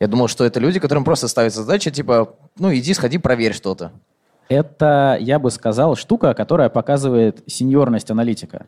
Я 0.01 0.07
думал, 0.07 0.27
что 0.27 0.43
это 0.43 0.59
люди, 0.59 0.79
которым 0.79 1.05
просто 1.05 1.29
ставится 1.29 1.63
задача, 1.63 1.91
типа, 1.91 2.35
ну 2.59 2.73
иди, 2.73 2.93
сходи, 2.93 3.17
проверь 3.17 3.53
что-то. 3.53 3.93
Это, 4.47 5.17
я 5.19 5.39
бы 5.39 5.49
сказал, 5.51 5.95
штука, 5.95 6.33
которая 6.33 6.69
показывает 6.69 7.43
сеньорность 7.47 8.11
аналитика. 8.11 8.67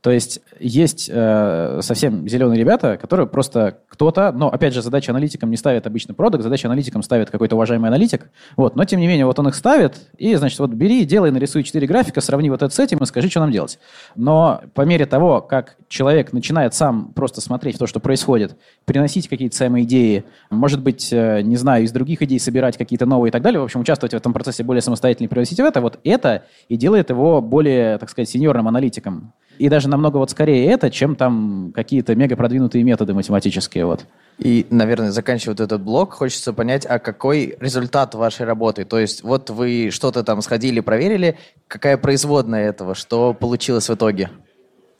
То 0.00 0.10
есть 0.10 0.40
есть 0.58 1.10
э, 1.12 1.80
совсем 1.82 2.28
зеленые 2.28 2.58
ребята, 2.58 2.96
которые 2.96 3.26
просто 3.26 3.78
кто-то, 3.88 4.32
но 4.32 4.48
опять 4.48 4.74
же 4.74 4.82
задача 4.82 5.12
аналитикам 5.12 5.50
не 5.50 5.56
ставит 5.56 5.86
обычно 5.86 6.14
продукт, 6.14 6.42
задача 6.42 6.68
аналитикам 6.68 7.02
ставит 7.02 7.30
какой-то 7.30 7.56
уважаемый 7.56 7.88
аналитик, 7.88 8.30
вот, 8.56 8.76
но 8.76 8.84
тем 8.84 9.00
не 9.00 9.06
менее 9.06 9.26
вот 9.26 9.38
он 9.38 9.48
их 9.48 9.54
ставит, 9.54 10.08
и 10.16 10.34
значит 10.36 10.58
вот 10.58 10.70
бери, 10.70 11.04
делай, 11.04 11.30
нарисуй 11.30 11.62
четыре 11.62 11.86
графика, 11.86 12.20
сравни 12.20 12.50
вот 12.50 12.62
это 12.62 12.74
с 12.74 12.78
этим 12.78 12.98
и 12.98 13.06
скажи, 13.06 13.28
что 13.28 13.40
нам 13.40 13.50
делать. 13.50 13.78
Но 14.14 14.62
по 14.74 14.82
мере 14.82 15.06
того, 15.06 15.40
как 15.40 15.76
человек 15.88 16.32
начинает 16.32 16.74
сам 16.74 17.12
просто 17.12 17.40
смотреть 17.40 17.78
то, 17.78 17.86
что 17.86 18.00
происходит, 18.00 18.56
приносить 18.84 19.28
какие-то 19.28 19.56
самые 19.56 19.84
идеи, 19.84 20.24
может 20.50 20.82
быть, 20.82 21.12
э, 21.12 21.42
не 21.42 21.56
знаю, 21.56 21.84
из 21.84 21.92
других 21.92 22.22
идей 22.22 22.38
собирать 22.40 22.76
какие-то 22.76 23.06
новые 23.06 23.30
и 23.30 23.32
так 23.32 23.42
далее, 23.42 23.60
в 23.60 23.64
общем, 23.64 23.80
участвовать 23.80 24.12
в 24.12 24.16
этом 24.16 24.32
процессе 24.32 24.62
более 24.62 24.82
самостоятельно 24.82 25.17
и 25.24 25.28
приносить 25.28 25.58
в 25.58 25.64
это, 25.64 25.80
вот 25.80 25.98
это 26.04 26.44
и 26.68 26.76
делает 26.76 27.10
его 27.10 27.40
более, 27.40 27.98
так 27.98 28.10
сказать, 28.10 28.28
сеньорным 28.28 28.68
аналитиком. 28.68 29.32
И 29.58 29.68
даже 29.68 29.88
намного 29.88 30.18
вот 30.18 30.30
скорее 30.30 30.70
это, 30.70 30.90
чем 30.90 31.16
там 31.16 31.72
какие-то 31.74 32.14
мега 32.14 32.36
продвинутые 32.36 32.84
методы 32.84 33.12
математические. 33.12 33.86
Вот. 33.86 34.06
И, 34.38 34.66
наверное, 34.70 35.10
заканчивая 35.10 35.54
вот 35.54 35.60
этот 35.60 35.82
блок, 35.82 36.12
хочется 36.12 36.52
понять, 36.52 36.86
а 36.86 37.00
какой 37.00 37.56
результат 37.58 38.14
вашей 38.14 38.46
работы? 38.46 38.84
То 38.84 38.98
есть 39.00 39.24
вот 39.24 39.50
вы 39.50 39.90
что-то 39.90 40.22
там 40.22 40.42
сходили, 40.42 40.78
проверили, 40.78 41.36
какая 41.66 41.96
производная 41.96 42.68
этого, 42.68 42.94
что 42.94 43.34
получилось 43.34 43.88
в 43.88 43.94
итоге? 43.94 44.30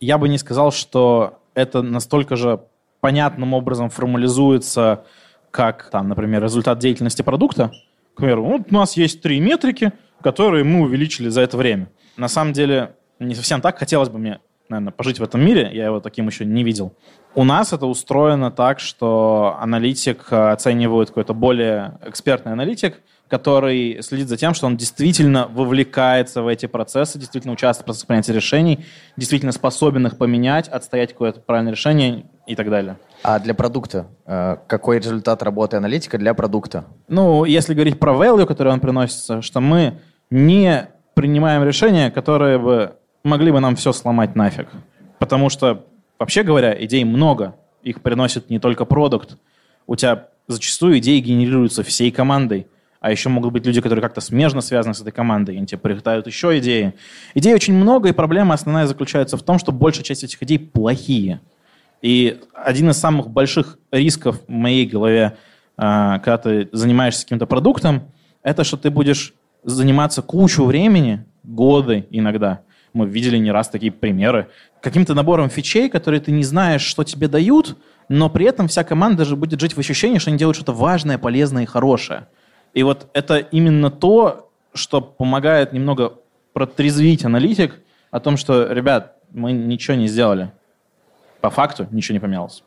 Я 0.00 0.18
бы 0.18 0.28
не 0.28 0.38
сказал, 0.38 0.72
что 0.72 1.38
это 1.54 1.82
настолько 1.82 2.34
же 2.34 2.60
понятным 3.00 3.54
образом 3.54 3.90
формализуется, 3.90 5.04
как, 5.52 5.88
там, 5.90 6.08
например, 6.08 6.42
результат 6.42 6.78
деятельности 6.80 7.22
продукта. 7.22 7.72
К 8.14 8.18
примеру, 8.18 8.44
вот 8.44 8.62
у 8.70 8.74
нас 8.74 8.96
есть 8.96 9.22
три 9.22 9.38
метрики, 9.38 9.92
которые 10.22 10.64
мы 10.64 10.82
увеличили 10.82 11.28
за 11.28 11.42
это 11.42 11.56
время. 11.56 11.90
На 12.16 12.28
самом 12.28 12.52
деле, 12.52 12.94
не 13.18 13.34
совсем 13.34 13.60
так. 13.60 13.78
Хотелось 13.78 14.08
бы 14.08 14.18
мне, 14.18 14.40
наверное, 14.68 14.92
пожить 14.92 15.18
в 15.18 15.22
этом 15.22 15.44
мире. 15.44 15.70
Я 15.72 15.86
его 15.86 16.00
таким 16.00 16.26
еще 16.26 16.44
не 16.44 16.64
видел. 16.64 16.94
У 17.34 17.44
нас 17.44 17.72
это 17.72 17.86
устроено 17.86 18.50
так, 18.50 18.80
что 18.80 19.56
аналитик 19.60 20.26
э, 20.30 20.50
оценивает 20.50 21.08
какой-то 21.08 21.34
более 21.34 21.98
экспертный 22.04 22.52
аналитик, 22.52 23.00
который 23.28 24.02
следит 24.02 24.28
за 24.28 24.36
тем, 24.36 24.54
что 24.54 24.66
он 24.66 24.76
действительно 24.76 25.46
вовлекается 25.46 26.42
в 26.42 26.48
эти 26.48 26.66
процессы, 26.66 27.18
действительно 27.18 27.52
участвует 27.52 27.84
в 27.84 27.86
процессе 27.86 28.06
принятия 28.06 28.32
решений, 28.32 28.86
действительно 29.16 29.52
способен 29.52 30.06
их 30.06 30.16
поменять, 30.16 30.68
отстоять 30.68 31.12
какое-то 31.12 31.40
правильное 31.40 31.72
решение 31.72 32.26
и 32.48 32.54
так 32.54 32.70
далее. 32.70 32.96
А 33.22 33.38
для 33.38 33.54
продукта? 33.54 34.06
э, 34.26 34.56
Какой 34.66 34.98
результат 34.98 35.42
работы 35.42 35.76
аналитика 35.76 36.18
для 36.18 36.34
продукта? 36.34 36.84
Ну, 37.08 37.44
если 37.44 37.74
говорить 37.74 38.00
про 38.00 38.12
value, 38.12 38.46
который 38.46 38.72
он 38.72 38.80
приносится, 38.80 39.42
что 39.42 39.60
мы 39.60 39.98
не 40.30 40.88
принимаем 41.14 41.64
решения, 41.64 42.10
которые 42.10 42.58
бы 42.58 42.92
могли 43.24 43.52
бы 43.52 43.60
нам 43.60 43.76
все 43.76 43.92
сломать 43.92 44.36
нафиг. 44.36 44.68
Потому 45.18 45.50
что, 45.50 45.84
вообще 46.18 46.42
говоря, 46.42 46.76
идей 46.84 47.04
много. 47.04 47.54
Их 47.82 48.02
приносит 48.02 48.50
не 48.50 48.58
только 48.58 48.84
продукт. 48.84 49.36
У 49.86 49.96
тебя 49.96 50.28
зачастую 50.46 50.98
идеи 50.98 51.18
генерируются 51.20 51.82
всей 51.82 52.10
командой. 52.10 52.66
А 53.00 53.10
еще 53.10 53.28
могут 53.28 53.52
быть 53.52 53.64
люди, 53.64 53.80
которые 53.80 54.02
как-то 54.02 54.20
смежно 54.20 54.60
связаны 54.60 54.94
с 54.94 55.00
этой 55.00 55.12
командой, 55.12 55.54
и 55.54 55.58
они 55.58 55.66
тебе 55.66 55.78
прилетают 55.78 56.26
еще 56.26 56.58
идеи. 56.58 56.94
Идей 57.34 57.54
очень 57.54 57.74
много, 57.74 58.08
и 58.08 58.12
проблема 58.12 58.54
основная 58.54 58.86
заключается 58.86 59.36
в 59.36 59.42
том, 59.42 59.58
что 59.58 59.70
большая 59.70 60.04
часть 60.04 60.24
этих 60.24 60.42
идей 60.42 60.58
плохие. 60.58 61.40
И 62.02 62.40
один 62.52 62.90
из 62.90 62.98
самых 62.98 63.28
больших 63.30 63.78
рисков 63.90 64.40
в 64.46 64.50
моей 64.50 64.86
голове, 64.86 65.36
а, 65.76 66.18
когда 66.18 66.38
ты 66.38 66.68
занимаешься 66.72 67.24
каким-то 67.24 67.46
продуктом, 67.46 68.12
это 68.42 68.64
что 68.64 68.76
ты 68.76 68.90
будешь 68.90 69.34
заниматься 69.64 70.22
кучу 70.22 70.64
времени, 70.64 71.24
годы 71.42 72.06
иногда. 72.10 72.60
Мы 72.92 73.06
видели 73.06 73.36
не 73.36 73.50
раз 73.50 73.68
такие 73.68 73.92
примеры. 73.92 74.48
Каким-то 74.80 75.14
набором 75.14 75.50
фичей, 75.50 75.88
которые 75.88 76.20
ты 76.20 76.30
не 76.30 76.44
знаешь, 76.44 76.82
что 76.82 77.04
тебе 77.04 77.28
дают, 77.28 77.76
но 78.08 78.30
при 78.30 78.46
этом 78.46 78.68
вся 78.68 78.84
команда 78.84 79.24
же 79.24 79.36
будет 79.36 79.60
жить 79.60 79.74
в 79.74 79.78
ощущении, 79.78 80.18
что 80.18 80.30
они 80.30 80.38
делают 80.38 80.56
что-то 80.56 80.72
важное, 80.72 81.18
полезное 81.18 81.64
и 81.64 81.66
хорошее. 81.66 82.28
И 82.74 82.82
вот 82.82 83.08
это 83.12 83.38
именно 83.38 83.90
то, 83.90 84.50
что 84.72 85.00
помогает 85.00 85.72
немного 85.72 86.14
протрезвить 86.52 87.24
аналитик 87.24 87.80
о 88.10 88.20
том, 88.20 88.36
что, 88.36 88.72
ребят, 88.72 89.16
мы 89.30 89.52
ничего 89.52 89.96
не 89.96 90.08
сделали. 90.08 90.52
По 91.40 91.50
факту 91.50 91.86
ничего 91.90 92.14
не 92.14 92.20
поменялось. 92.20 92.62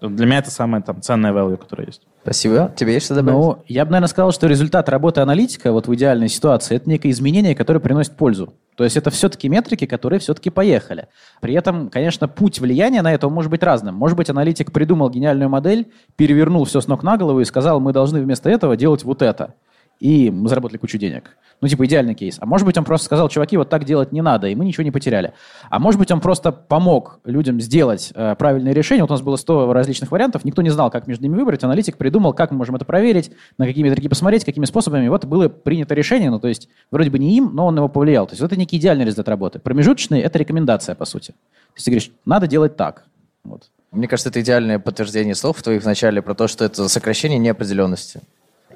Для 0.00 0.26
меня 0.26 0.38
это 0.38 0.50
самое 0.50 0.82
там, 0.82 1.00
ценное 1.00 1.32
value, 1.32 1.56
которое 1.56 1.86
есть. 1.86 2.02
Спасибо. 2.22 2.72
Тебе 2.76 2.94
есть 2.94 3.06
что 3.06 3.14
добавить? 3.14 3.38
Ну, 3.38 3.58
я 3.66 3.84
бы, 3.84 3.92
наверное, 3.92 4.08
сказал, 4.08 4.32
что 4.32 4.46
результат 4.46 4.88
работы 4.88 5.20
аналитика 5.20 5.72
вот 5.72 5.86
в 5.86 5.94
идеальной 5.94 6.28
ситуации– 6.28 6.76
это 6.76 6.88
некое 6.88 7.10
изменение, 7.10 7.54
которое 7.54 7.80
приносит 7.80 8.16
пользу. 8.16 8.52
То 8.76 8.84
есть 8.84 8.96
это 8.96 9.10
все-таки 9.10 9.48
метрики, 9.48 9.86
которые 9.86 10.20
все-таки 10.20 10.50
поехали. 10.50 11.08
При 11.40 11.54
этом, 11.54 11.88
конечно, 11.88 12.28
путь 12.28 12.60
влияния 12.60 13.00
на 13.00 13.14
это 13.14 13.28
может 13.30 13.50
быть 13.50 13.62
разным. 13.62 13.94
Может 13.94 14.18
быть, 14.18 14.28
аналитик 14.28 14.70
придумал 14.70 15.08
гениальную 15.08 15.48
модель, 15.48 15.90
перевернул 16.16 16.64
все 16.64 16.82
с 16.82 16.88
ног 16.88 17.02
на 17.02 17.16
голову 17.16 17.40
и 17.40 17.44
сказал, 17.44 17.80
мы 17.80 17.94
должны 17.94 18.20
вместо 18.20 18.50
этого 18.50 18.76
делать 18.76 19.02
вот 19.02 19.22
это 19.22 19.54
и 20.00 20.30
мы 20.30 20.48
заработали 20.48 20.78
кучу 20.78 20.98
денег. 20.98 21.36
Ну, 21.60 21.68
типа, 21.68 21.86
идеальный 21.86 22.14
кейс. 22.14 22.36
А 22.38 22.44
может 22.44 22.66
быть, 22.66 22.76
он 22.76 22.84
просто 22.84 23.06
сказал, 23.06 23.30
чуваки, 23.30 23.56
вот 23.56 23.70
так 23.70 23.84
делать 23.84 24.12
не 24.12 24.20
надо, 24.20 24.46
и 24.48 24.54
мы 24.54 24.66
ничего 24.66 24.84
не 24.84 24.90
потеряли. 24.90 25.32
А 25.70 25.78
может 25.78 25.98
быть, 25.98 26.10
он 26.10 26.20
просто 26.20 26.52
помог 26.52 27.20
людям 27.24 27.60
сделать 27.60 28.12
э, 28.14 28.34
правильное 28.38 28.74
решение. 28.74 29.04
Вот 29.04 29.10
у 29.10 29.14
нас 29.14 29.22
было 29.22 29.36
100 29.36 29.72
различных 29.72 30.10
вариантов, 30.10 30.44
никто 30.44 30.60
не 30.60 30.68
знал, 30.68 30.90
как 30.90 31.06
между 31.06 31.24
ними 31.24 31.36
выбрать. 31.36 31.64
Аналитик 31.64 31.96
придумал, 31.96 32.34
как 32.34 32.50
мы 32.50 32.58
можем 32.58 32.76
это 32.76 32.84
проверить, 32.84 33.30
на 33.56 33.66
какие 33.66 33.82
метрики 33.82 34.08
посмотреть, 34.08 34.44
какими 34.44 34.66
способами. 34.66 35.08
Вот 35.08 35.24
было 35.24 35.48
принято 35.48 35.94
решение, 35.94 36.30
ну, 36.30 36.38
то 36.38 36.48
есть, 36.48 36.68
вроде 36.90 37.08
бы 37.08 37.18
не 37.18 37.34
им, 37.38 37.54
но 37.54 37.66
он 37.66 37.76
его 37.76 37.88
повлиял. 37.88 38.26
То 38.26 38.32
есть, 38.32 38.42
это 38.42 38.56
некий 38.56 38.76
идеальный 38.76 39.06
результат 39.06 39.28
работы. 39.28 39.58
Промежуточный– 39.58 40.20
это 40.20 40.38
рекомендация, 40.38 40.94
по 40.94 41.06
сути. 41.06 41.32
То 41.32 41.76
есть, 41.76 41.84
ты 41.86 41.90
говоришь, 41.90 42.10
надо 42.26 42.46
делать 42.46 42.76
так. 42.76 43.04
Вот. 43.44 43.70
Мне 43.92 44.08
кажется, 44.08 44.28
это 44.28 44.42
идеальное 44.42 44.78
подтверждение 44.78 45.34
слов 45.34 45.62
твоих 45.62 45.82
в 45.82 45.86
начале 45.86 46.20
про 46.20 46.34
то, 46.34 46.48
что 46.48 46.66
это 46.66 46.86
сокращение 46.88 47.38
неопределенности. 47.38 48.20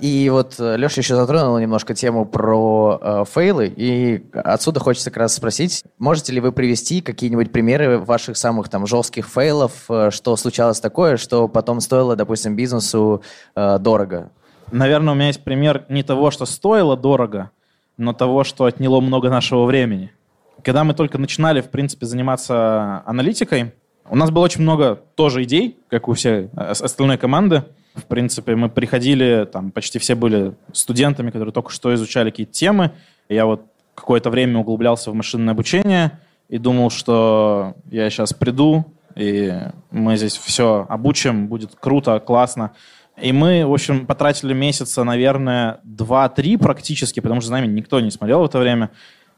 И 0.00 0.30
вот 0.30 0.56
э, 0.58 0.76
Леша 0.76 1.02
еще 1.02 1.14
затронул 1.14 1.58
немножко 1.58 1.94
тему 1.94 2.24
про 2.24 2.98
э, 3.00 3.24
фейлы, 3.30 3.72
и 3.74 4.24
отсюда 4.32 4.80
хочется 4.80 5.10
как 5.10 5.18
раз 5.18 5.34
спросить, 5.34 5.84
можете 5.98 6.32
ли 6.32 6.40
вы 6.40 6.52
привести 6.52 7.02
какие-нибудь 7.02 7.52
примеры 7.52 7.98
ваших 7.98 8.38
самых 8.38 8.70
там 8.70 8.86
жестких 8.86 9.28
фейлов, 9.28 9.72
э, 9.90 10.10
что 10.10 10.36
случалось 10.36 10.80
такое, 10.80 11.18
что 11.18 11.48
потом 11.48 11.80
стоило, 11.80 12.16
допустим, 12.16 12.56
бизнесу 12.56 13.22
э, 13.54 13.78
дорого? 13.78 14.30
Наверное, 14.72 15.12
у 15.12 15.16
меня 15.16 15.26
есть 15.26 15.44
пример 15.44 15.84
не 15.88 16.02
того, 16.02 16.30
что 16.30 16.46
стоило 16.46 16.96
дорого, 16.96 17.50
но 17.98 18.14
того, 18.14 18.44
что 18.44 18.64
отняло 18.64 19.00
много 19.00 19.28
нашего 19.28 19.66
времени. 19.66 20.12
Когда 20.64 20.84
мы 20.84 20.94
только 20.94 21.18
начинали, 21.18 21.60
в 21.60 21.68
принципе, 21.68 22.06
заниматься 22.06 23.02
аналитикой, 23.04 23.74
у 24.08 24.16
нас 24.16 24.30
было 24.30 24.44
очень 24.44 24.62
много 24.62 24.96
тоже 25.14 25.42
идей, 25.42 25.78
как 25.88 26.08
у 26.08 26.14
всей 26.14 26.48
э, 26.56 26.70
остальной 26.70 27.18
команды, 27.18 27.64
в 27.94 28.04
принципе, 28.04 28.54
мы 28.54 28.68
приходили, 28.68 29.48
там 29.50 29.70
почти 29.70 29.98
все 29.98 30.14
были 30.14 30.54
студентами, 30.72 31.30
которые 31.30 31.52
только 31.52 31.70
что 31.70 31.94
изучали 31.94 32.30
какие-то 32.30 32.52
темы. 32.52 32.92
Я 33.28 33.46
вот 33.46 33.62
какое-то 33.94 34.30
время 34.30 34.58
углублялся 34.58 35.10
в 35.10 35.14
машинное 35.14 35.52
обучение 35.52 36.18
и 36.48 36.58
думал, 36.58 36.90
что 36.90 37.74
я 37.90 38.08
сейчас 38.10 38.32
приду, 38.32 38.84
и 39.16 39.52
мы 39.90 40.16
здесь 40.16 40.36
все 40.36 40.86
обучим, 40.88 41.48
будет 41.48 41.74
круто, 41.78 42.18
классно. 42.20 42.72
И 43.20 43.32
мы, 43.32 43.66
в 43.66 43.72
общем, 43.72 44.06
потратили 44.06 44.54
месяца, 44.54 45.04
наверное, 45.04 45.80
2-3 45.84 46.58
практически, 46.58 47.20
потому 47.20 47.40
что 47.40 47.48
за 47.48 47.54
нами 47.54 47.66
никто 47.66 48.00
не 48.00 48.10
смотрел 48.10 48.40
в 48.40 48.46
это 48.46 48.58
время, 48.58 48.90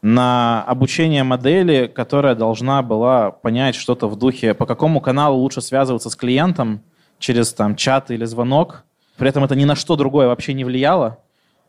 на 0.02 0.64
обучение 0.64 1.22
модели, 1.22 1.86
которая 1.86 2.34
должна 2.34 2.82
была 2.82 3.30
понять 3.30 3.76
что-то 3.76 4.08
в 4.08 4.16
духе, 4.16 4.52
по 4.52 4.66
какому 4.66 5.00
каналу 5.00 5.38
лучше 5.38 5.60
связываться 5.60 6.10
с 6.10 6.16
клиентом, 6.16 6.82
через 7.22 7.52
там, 7.54 7.76
чат 7.76 8.10
или 8.10 8.24
звонок. 8.24 8.84
При 9.16 9.28
этом 9.28 9.44
это 9.44 9.54
ни 9.54 9.64
на 9.64 9.76
что 9.76 9.96
другое 9.96 10.26
вообще 10.26 10.52
не 10.52 10.64
влияло. 10.64 11.18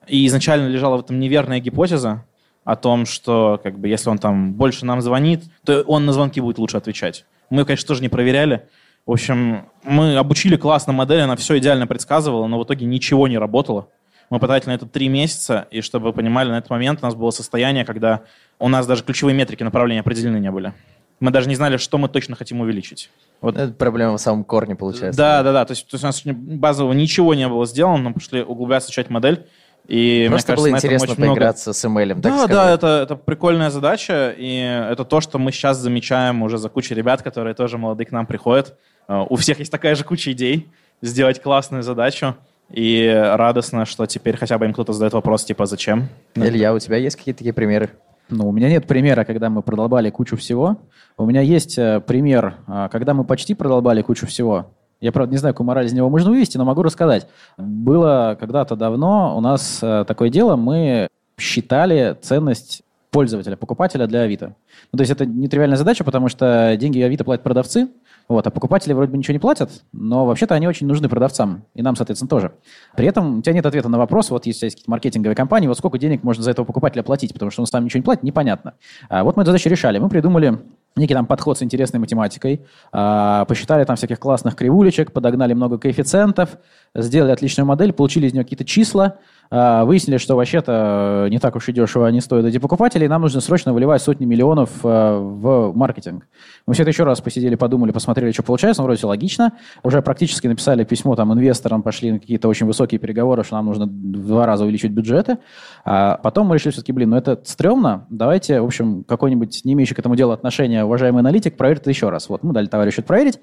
И 0.08 0.26
изначально 0.28 0.68
лежала 0.68 0.98
в 0.98 1.02
этом 1.02 1.20
неверная 1.20 1.60
гипотеза 1.60 2.26
о 2.66 2.76
том, 2.76 3.06
что 3.06 3.60
как 3.64 3.78
бы, 3.78 3.88
если 3.88 4.10
он 4.10 4.18
там 4.18 4.54
больше 4.54 4.86
нам 4.86 5.02
звонит, 5.02 5.44
то 5.64 5.82
он 5.84 6.06
на 6.06 6.14
звонки 6.14 6.42
будет 6.42 6.58
лучше 6.58 6.78
отвечать. 6.78 7.26
Мы, 7.50 7.66
конечно, 7.66 7.88
тоже 7.88 8.02
не 8.02 8.10
проверяли. 8.10 8.68
В 9.06 9.12
общем, 9.12 9.66
мы 9.84 10.16
обучили 10.16 10.56
классно 10.56 10.92
модель, 10.92 11.22
она 11.22 11.36
все 11.36 11.58
идеально 11.60 11.88
предсказывала, 11.88 12.48
но 12.48 12.60
в 12.60 12.64
итоге 12.64 12.86
ничего 12.86 13.28
не 13.28 13.38
работало. 13.38 13.90
Мы 14.30 14.40
потратили 14.40 14.72
на 14.72 14.76
это 14.76 14.88
три 14.88 15.10
месяца, 15.10 15.68
и 15.70 15.82
чтобы 15.82 16.08
вы 16.08 16.14
понимали, 16.14 16.50
на 16.50 16.58
этот 16.58 16.70
момент 16.70 17.00
у 17.02 17.06
нас 17.06 17.14
было 17.14 17.30
состояние, 17.30 17.86
когда 17.86 18.22
у 18.60 18.70
нас 18.70 18.88
даже 18.88 19.04
ключевые 19.04 19.36
метрики 19.36 19.62
направления 19.62 20.00
определены 20.00 20.38
не 20.38 20.50
были. 20.50 20.74
Мы 21.24 21.32
даже 21.32 21.48
не 21.48 21.56
знали, 21.56 21.78
что 21.78 21.98
мы 21.98 22.10
точно 22.10 22.36
хотим 22.36 22.60
увеличить. 22.60 23.10
Вот. 23.40 23.56
Это 23.56 23.72
проблема 23.72 24.18
в 24.18 24.20
самом 24.20 24.44
корне, 24.44 24.76
получается. 24.76 25.18
Да, 25.18 25.42
да, 25.42 25.54
да. 25.54 25.64
То 25.64 25.72
есть, 25.72 25.88
то 25.88 25.96
есть 25.96 26.04
у 26.04 26.08
нас 26.08 26.22
базово 26.26 26.92
ничего 26.92 27.34
не 27.34 27.48
было 27.48 27.66
сделано, 27.66 28.10
но 28.10 28.14
пошли 28.14 28.42
углубляться, 28.44 28.88
изучать 28.88 29.10
модель. 29.10 29.48
И 29.88 30.28
Просто 30.30 30.52
мне 30.52 30.56
кажется, 30.58 30.70
было 30.70 30.78
интересно 30.78 31.16
поиграться 31.16 31.88
много... 31.88 32.10
с 32.10 32.10
ML. 32.10 32.16
Да, 32.16 32.30
сказать. 32.30 32.52
да, 32.52 32.72
это, 32.72 32.88
это 33.04 33.16
прикольная 33.16 33.70
задача, 33.70 34.36
и 34.38 34.58
это 34.92 35.06
то, 35.06 35.22
что 35.22 35.40
мы 35.40 35.54
сейчас 35.54 35.78
замечаем 35.78 36.44
уже 36.44 36.58
за 36.58 36.68
кучей 36.68 36.94
ребят, 36.94 37.22
которые 37.22 37.54
тоже 37.54 37.78
молодые 37.78 38.06
к 38.06 38.12
нам 38.12 38.26
приходят. 38.26 38.78
Uh, 39.08 39.26
у 39.30 39.38
всех 39.38 39.60
есть 39.60 39.72
такая 39.72 39.96
же 39.96 40.04
куча 40.04 40.34
идей 40.34 40.70
сделать 41.02 41.42
классную 41.42 41.84
задачу, 41.84 42.36
и 42.70 43.10
радостно, 43.36 43.86
что 43.86 44.06
теперь 44.08 44.36
хотя 44.36 44.58
бы 44.58 44.66
им 44.66 44.74
кто-то 44.74 44.92
задает 44.92 45.14
вопрос, 45.14 45.46
типа, 45.46 45.68
зачем? 45.68 46.10
Илья, 46.36 46.74
у 46.74 46.80
тебя 46.80 46.98
есть 46.98 47.16
какие-то 47.16 47.38
такие 47.40 47.54
примеры? 47.54 47.92
Ну, 48.36 48.50
у 48.50 48.52
меня 48.52 48.68
нет 48.68 48.88
примера, 48.88 49.26
когда 49.26 49.50
мы 49.52 49.62
продолбали 49.62 50.10
кучу 50.10 50.36
всего. 50.38 50.78
У 51.18 51.26
меня 51.26 51.42
есть 51.42 51.78
э, 51.78 52.02
пример, 52.02 52.56
э, 52.68 52.90
когда 52.92 53.14
мы 53.14 53.26
почти 53.26 53.54
продолбали 53.54 54.02
кучу 54.02 54.26
всего. 54.26 54.72
Я, 55.00 55.12
правда, 55.12 55.32
не 55.34 55.38
знаю, 55.38 55.54
какую 55.54 55.68
мораль 55.68 55.86
из 55.86 55.94
него 55.94 56.10
можно 56.10 56.32
вывести, 56.32 56.58
но 56.58 56.66
могу 56.66 56.82
рассказать. 56.82 57.28
Было 57.58 58.36
когда-то 58.40 58.76
давно 58.76 59.38
у 59.38 59.42
нас 59.42 59.80
э, 59.84 60.04
такое 60.08 60.30
дело, 60.30 60.56
мы 60.56 61.10
считали 61.38 62.18
ценность 62.22 62.82
пользователя, 63.12 63.56
покупателя 63.56 64.08
для 64.08 64.22
Авито. 64.22 64.56
Ну, 64.92 64.98
то 64.98 65.02
есть 65.02 65.12
это 65.12 65.28
нетривиальная 65.28 65.78
задача, 65.78 66.04
потому 66.04 66.28
что 66.28 66.76
деньги 66.80 67.00
Авито 67.02 67.24
платят 67.24 67.44
продавцы, 67.44 67.90
вот, 68.28 68.48
а 68.48 68.52
покупатели 68.52 68.94
вроде 68.94 69.12
бы 69.12 69.18
ничего 69.18 69.34
не 69.34 69.40
платят, 69.40 69.84
но 69.92 70.26
вообще-то 70.26 70.56
они 70.56 70.68
очень 70.68 70.88
нужны 70.88 71.10
продавцам, 71.10 71.66
и 71.74 71.82
нам, 71.82 71.96
соответственно, 71.96 72.30
тоже. 72.30 72.54
При 72.96 73.08
этом 73.08 73.40
у 73.40 73.42
тебя 73.42 73.54
нет 73.54 73.66
ответа 73.66 73.90
на 73.90 73.98
вопрос, 73.98 74.30
вот 74.30 74.46
если 74.46 74.66
есть 74.66 74.76
какие-то 74.76 74.92
маркетинговые 74.92 75.36
компании, 75.36 75.68
вот 75.68 75.78
сколько 75.78 75.98
денег 75.98 76.24
можно 76.24 76.44
за 76.44 76.52
этого 76.52 76.66
покупателя 76.66 77.04
платить, 77.04 77.34
потому 77.34 77.52
что 77.52 77.62
он 77.62 77.68
сам 77.68 77.86
ничего 77.86 78.00
не 78.00 78.04
платит, 78.04 78.24
непонятно. 78.24 78.74
А 79.10 79.24
вот 79.24 79.36
мы 79.36 79.44
эту 79.44 79.52
задачу 79.52 79.70
решали. 79.70 80.00
Мы 80.00 80.10
придумали 80.10 80.60
некий 80.96 81.14
там 81.14 81.26
подход 81.26 81.58
с 81.58 81.64
интересной 81.64 82.00
математикой, 82.00 82.62
а, 82.92 83.46
посчитали 83.46 83.84
там 83.84 83.96
всяких 83.96 84.20
классных 84.20 84.56
кривулечек, 84.56 85.12
подогнали 85.12 85.54
много 85.54 85.78
коэффициентов, 85.78 86.58
сделали 86.96 87.32
отличную 87.32 87.68
модель, 87.68 87.94
получили 87.94 88.28
из 88.28 88.34
нее 88.34 88.44
какие-то 88.44 88.66
числа, 88.66 89.18
выяснили, 89.52 90.18
что 90.18 90.36
вообще-то 90.36 91.28
не 91.30 91.40
так 91.40 91.56
уж 91.56 91.70
и 91.70 91.74
дешево 91.74 92.08
они 92.08 92.22
стоят 92.22 92.46
эти 92.46 92.58
покупатели, 92.58 93.06
и 93.06 93.08
нам 93.08 93.22
нужно 93.22 93.42
срочно 93.42 93.74
выливать 93.74 94.02
сотни 94.02 94.26
миллионов 94.26 94.70
а, 94.84 95.20
в 95.20 95.76
маркетинг. 95.76 96.28
Мы 96.66 96.74
все 96.74 96.84
это 96.84 96.90
еще 96.90 97.04
раз 97.04 97.22
посидели, 97.22 97.56
подумали, 97.56 97.92
посмотрели, 97.92 98.32
что 98.32 98.44
получается, 98.44 98.82
ну, 98.82 98.86
вроде 98.86 98.98
все 98.98 99.08
логично. 99.08 99.54
Уже 99.84 100.02
практически 100.02 100.48
написали 100.48 100.84
письмо 100.84 101.16
там 101.16 101.34
инвесторам, 101.34 101.84
пошли 101.84 102.12
на 102.12 102.20
какие-то 102.20 102.48
очень 102.48 102.66
высокие 102.66 103.00
переговоры, 103.00 103.44
что 103.44 103.56
нам 103.56 103.66
нужно 103.66 103.86
в 103.86 104.28
два 104.28 104.46
раза 104.46 104.64
увеличить 104.64 104.92
бюджеты. 104.92 105.38
А 105.86 106.18
потом 106.18 106.48
мы 106.48 106.56
решили 106.56 106.72
все-таки, 106.72 106.92
блин, 106.92 107.12
ну 107.12 107.18
это 107.18 107.40
стрёмно, 107.44 108.08
давайте, 108.10 108.62
в 108.62 108.66
общем, 108.66 109.04
какой-нибудь 109.04 109.62
не 109.66 109.74
имеющий 109.74 109.96
к 109.96 110.00
этому 110.00 110.16
делу 110.16 110.32
отношения 110.32 110.84
уважаемый 110.84 111.20
аналитик 111.20 111.58
проверит 111.58 111.88
еще 111.88 112.10
раз. 112.10 112.30
Вот 112.30 112.44
мы 112.44 112.54
дали 112.54 112.68
товарищу 112.68 113.02
это 113.02 113.08
проверить, 113.08 113.40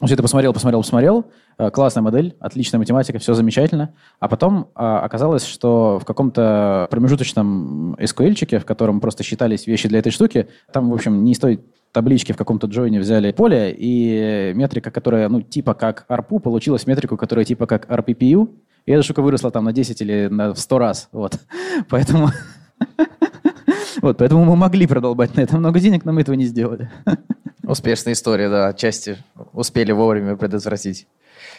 он 0.00 0.06
все 0.08 0.14
это 0.14 0.22
посмотрел, 0.22 0.52
посмотрел, 0.52 0.80
посмотрел. 0.80 1.24
Э, 1.56 1.70
классная 1.70 2.02
модель, 2.02 2.36
отличная 2.40 2.78
математика, 2.78 3.18
все 3.18 3.34
замечательно. 3.34 3.94
А 4.18 4.28
потом 4.28 4.68
а, 4.74 5.00
оказалось, 5.00 5.44
что 5.44 5.98
в 6.00 6.04
каком-то 6.04 6.88
промежуточном 6.90 7.94
SQL-чике, 7.94 8.58
в 8.58 8.64
котором 8.64 9.00
просто 9.00 9.22
считались 9.22 9.66
вещи 9.66 9.88
для 9.88 10.00
этой 10.00 10.10
штуки, 10.10 10.48
там, 10.72 10.90
в 10.90 10.94
общем, 10.94 11.24
не 11.24 11.34
той 11.34 11.60
таблички 11.92 12.32
в 12.32 12.36
каком-то 12.36 12.66
джойне 12.66 12.98
взяли 12.98 13.30
поле, 13.30 13.72
и 13.76 14.52
метрика, 14.54 14.90
которая, 14.90 15.28
ну, 15.28 15.42
типа 15.42 15.74
как 15.74 16.06
ARPU, 16.08 16.40
получилась 16.40 16.86
метрику, 16.88 17.16
которая 17.16 17.44
типа 17.44 17.66
как 17.66 17.88
RPPU, 17.88 18.48
и 18.86 18.92
эта 18.92 19.02
штука 19.02 19.22
выросла 19.22 19.52
там 19.52 19.64
на 19.64 19.72
10 19.72 20.00
или 20.00 20.26
на 20.26 20.54
100 20.54 20.78
раз, 20.78 21.08
вот. 21.12 21.38
Поэтому... 21.88 22.30
Вот, 24.02 24.18
поэтому 24.18 24.44
мы 24.44 24.54
могли 24.54 24.86
продолбать 24.86 25.34
на 25.34 25.40
это 25.40 25.56
много 25.56 25.80
денег, 25.80 26.04
но 26.04 26.12
мы 26.12 26.20
этого 26.20 26.34
не 26.34 26.44
сделали. 26.44 26.90
Успешная 27.62 28.12
история, 28.12 28.50
да, 28.50 28.68
отчасти 28.68 29.16
успели 29.54 29.92
вовремя 29.92 30.36
предотвратить. 30.36 31.06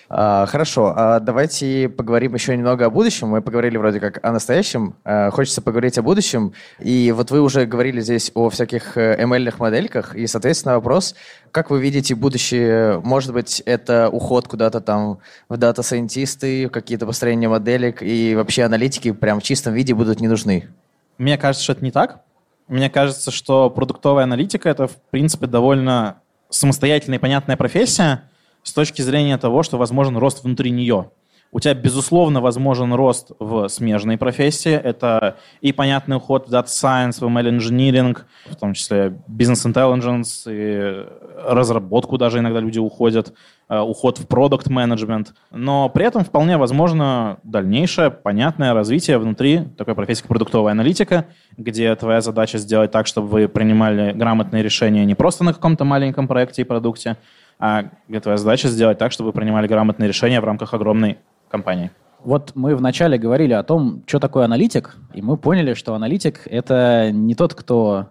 А, 0.07 0.45
хорошо, 0.45 0.93
а 0.95 1.19
давайте 1.19 1.89
поговорим 1.89 2.35
еще 2.35 2.55
немного 2.55 2.85
о 2.85 2.89
будущем. 2.89 3.29
Мы 3.29 3.41
поговорили 3.41 3.77
вроде 3.77 3.99
как 3.99 4.23
о 4.23 4.31
настоящем. 4.31 4.95
А, 5.03 5.31
хочется 5.31 5.61
поговорить 5.61 5.97
о 5.97 6.03
будущем. 6.03 6.53
И 6.79 7.11
вот 7.11 7.31
вы 7.31 7.41
уже 7.41 7.65
говорили 7.65 8.01
здесь 8.01 8.31
о 8.35 8.49
всяких 8.49 8.97
ML-ных 8.97 9.55
э, 9.55 9.57
модельках. 9.57 10.15
И, 10.15 10.27
соответственно, 10.27 10.75
вопрос, 10.75 11.15
как 11.51 11.71
вы 11.71 11.81
видите 11.81 12.13
будущее? 12.13 12.99
Может 13.03 13.33
быть, 13.33 13.61
это 13.65 14.09
уход 14.09 14.47
куда-то 14.47 14.79
там 14.79 15.19
в 15.49 15.57
дата-сайентисты, 15.57 16.69
какие-то 16.69 17.07
построения 17.07 17.49
моделек, 17.49 18.03
и 18.03 18.35
вообще 18.35 18.63
аналитики 18.63 19.11
прям 19.11 19.39
в 19.39 19.43
чистом 19.43 19.73
виде 19.73 19.95
будут 19.95 20.19
не 20.21 20.27
нужны? 20.27 20.69
Мне 21.17 21.37
кажется, 21.37 21.63
что 21.63 21.73
это 21.73 21.83
не 21.83 21.91
так. 21.91 22.21
Мне 22.67 22.89
кажется, 22.89 23.31
что 23.31 23.69
продуктовая 23.69 24.23
аналитика— 24.23 24.69
это, 24.69 24.87
в 24.87 24.95
принципе, 25.09 25.47
довольно 25.47 26.17
самостоятельная 26.49 27.17
и 27.17 27.21
понятная 27.21 27.57
профессия 27.57 28.23
с 28.65 28.73
точки 28.73 29.01
зрения 29.01 29.37
того, 29.37 29.63
что 29.63 29.77
возможен 29.77 30.17
рост 30.17 30.43
внутри 30.43 30.71
нее. 30.71 31.11
У 31.51 31.59
тебя, 31.61 31.73
безусловно, 31.73 32.41
возможен 32.41 32.93
рост 32.93 33.31
в 33.39 33.69
смежной 33.69 34.17
профессии. 34.17 34.73
Это 34.73 35.37
и 35.61 35.71
понятный 35.71 36.17
уход 36.17 36.49
в 36.49 36.53
Data 36.53 36.65
Science, 36.65 37.19
в 37.19 37.23
ML 37.23 37.57
Engineering, 37.57 38.17
в 38.47 38.55
том 38.57 38.73
числе 38.73 39.17
Business 39.29 39.65
Intelligence, 39.65 40.47
и 40.47 41.07
разработку 41.45 42.17
даже 42.17 42.39
иногда 42.39 42.59
люди 42.59 42.79
уходят, 42.79 43.33
э, 43.69 43.79
уход 43.79 44.17
в 44.17 44.25
Product 44.25 44.67
Management. 44.67 45.27
Но 45.51 45.87
при 45.87 46.05
этом 46.05 46.25
вполне 46.25 46.57
возможно 46.57 47.37
дальнейшее 47.43 48.09
понятное 48.09 48.73
развитие 48.73 49.17
внутри 49.17 49.61
такой 49.77 49.95
профессии, 49.95 50.23
как 50.23 50.29
продуктовая 50.29 50.73
аналитика, 50.73 51.27
где 51.55 51.95
твоя 51.95 52.19
задача 52.19 52.57
сделать 52.57 52.91
так, 52.91 53.07
чтобы 53.07 53.27
вы 53.27 53.47
принимали 53.47 54.11
грамотные 54.11 54.61
решения 54.61 55.05
не 55.05 55.15
просто 55.15 55.45
на 55.45 55.53
каком-то 55.53 55.85
маленьком 55.85 56.27
проекте 56.27 56.63
и 56.63 56.65
продукте, 56.65 57.15
а 57.59 57.85
где 58.07 58.19
твоя 58.19 58.37
задача 58.37 58.67
сделать 58.67 58.97
так, 58.97 59.11
чтобы 59.11 59.27
вы 59.27 59.33
принимали 59.33 59.67
грамотные 59.67 60.07
решения 60.07 60.41
в 60.41 60.45
рамках 60.45 60.73
огромной 60.73 61.17
компании. 61.49 61.91
Вот 62.23 62.53
мы 62.55 62.75
вначале 62.75 63.17
говорили 63.17 63.53
о 63.53 63.63
том, 63.63 64.03
что 64.07 64.19
такое 64.19 64.45
аналитик, 64.45 64.95
и 65.13 65.21
мы 65.21 65.37
поняли, 65.37 65.75
что 65.75 65.93
аналитик— 65.93 66.41
это 66.45 67.11
не 67.11 67.35
тот, 67.35 67.53
кто 67.53 68.07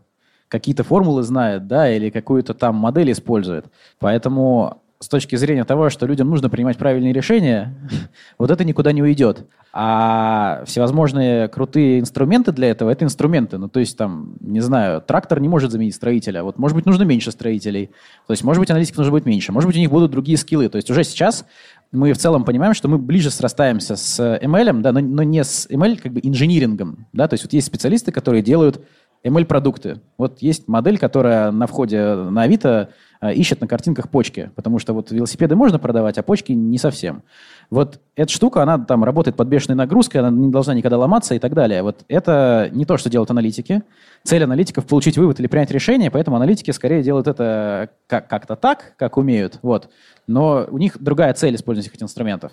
какие-то 0.48 0.84
формулы 0.84 1.24
знает, 1.24 1.66
да, 1.66 1.90
или 1.90 2.10
какую-то 2.10 2.54
там 2.54 2.76
модель 2.76 3.10
использует. 3.10 3.66
Поэтому 3.98 4.83
с 5.04 5.08
точки 5.08 5.36
зрения 5.36 5.64
того, 5.64 5.90
что 5.90 6.06
людям 6.06 6.30
нужно 6.30 6.48
принимать 6.48 6.78
правильные 6.78 7.12
решения, 7.12 7.74
вот 8.38 8.50
это 8.50 8.64
никуда 8.64 8.92
не 8.92 9.02
уйдет. 9.02 9.46
А 9.72 10.62
всевозможные 10.64 11.48
крутые 11.48 12.00
инструменты 12.00 12.52
для 12.52 12.70
этого– 12.70 12.88
это 12.90 13.04
инструменты. 13.04 13.58
Ну, 13.58 13.68
то 13.68 13.80
есть, 13.80 13.98
там, 13.98 14.36
не 14.40 14.60
знаю, 14.60 15.02
трактор 15.02 15.40
не 15.40 15.48
может 15.48 15.72
заменить 15.72 15.94
строителя. 15.94 16.42
Вот, 16.42 16.58
может 16.58 16.74
быть, 16.74 16.86
нужно 16.86 17.02
меньше 17.02 17.32
строителей. 17.32 17.90
То 18.26 18.32
есть, 18.32 18.44
может 18.44 18.60
быть, 18.60 18.70
аналитиков 18.70 18.98
нужно 18.98 19.12
быть 19.12 19.26
меньше. 19.26 19.52
Может 19.52 19.66
быть, 19.68 19.76
у 19.76 19.80
них 19.80 19.90
будут 19.90 20.10
другие 20.10 20.38
скиллы. 20.38 20.68
То 20.70 20.76
есть, 20.76 20.90
уже 20.90 21.04
сейчас 21.04 21.44
мы 21.92 22.12
в 22.12 22.18
целом 22.18 22.44
понимаем, 22.44 22.72
что 22.72 22.88
мы 22.88 22.98
ближе 22.98 23.30
срастаемся 23.30 23.96
с 23.96 24.18
ML, 24.20 24.80
да, 24.80 24.92
но, 24.92 25.00
но 25.00 25.22
не 25.22 25.44
с 25.44 25.68
ML 25.68 26.00
как 26.00 26.12
бы 26.12 26.20
инжинирингом. 26.22 27.06
Да? 27.12 27.28
То 27.28 27.34
есть 27.34 27.44
вот 27.44 27.52
есть 27.52 27.66
специалисты, 27.66 28.10
которые 28.10 28.42
делают 28.42 28.80
ML-продукты. 29.24 30.00
Вот 30.18 30.42
есть 30.42 30.68
модель, 30.68 30.98
которая 30.98 31.50
на 31.50 31.66
входе 31.66 32.14
на 32.14 32.42
Авито 32.42 32.90
ищет 33.32 33.60
на 33.60 33.66
картинках 33.66 34.08
почки, 34.08 34.50
потому 34.54 34.78
что 34.78 34.92
вот 34.92 35.10
велосипеды 35.10 35.56
можно 35.56 35.78
продавать, 35.78 36.18
а 36.18 36.22
почки 36.22 36.52
не 36.52 36.78
совсем. 36.78 37.22
Вот 37.70 38.00
эта 38.16 38.30
штука, 38.30 38.62
она 38.62 38.78
там 38.78 39.04
работает 39.04 39.36
под 39.36 39.48
бешеной 39.48 39.76
нагрузкой, 39.76 40.20
она 40.20 40.30
не 40.30 40.50
должна 40.50 40.74
никогда 40.74 40.98
ломаться 40.98 41.34
и 41.34 41.38
так 41.38 41.54
далее. 41.54 41.82
Вот 41.82 42.04
это 42.08 42.68
не 42.72 42.84
то, 42.84 42.96
что 42.96 43.08
делают 43.08 43.30
аналитики. 43.30 43.82
Цель 44.22 44.44
аналитиков– 44.44 44.86
получить 44.86 45.16
вывод 45.16 45.40
или 45.40 45.46
принять 45.46 45.70
решение, 45.70 46.10
поэтому 46.10 46.36
аналитики 46.36 46.70
скорее 46.70 47.02
делают 47.02 47.26
это 47.26 47.90
как- 48.06 48.28
как-то 48.28 48.56
так, 48.56 48.94
как 48.96 49.16
умеют. 49.16 49.58
Вот 49.62 49.88
но 50.26 50.66
у 50.70 50.78
них 50.78 50.96
другая 51.00 51.34
цель 51.34 51.54
использования 51.54 51.90
этих 51.90 52.02
инструментов. 52.02 52.52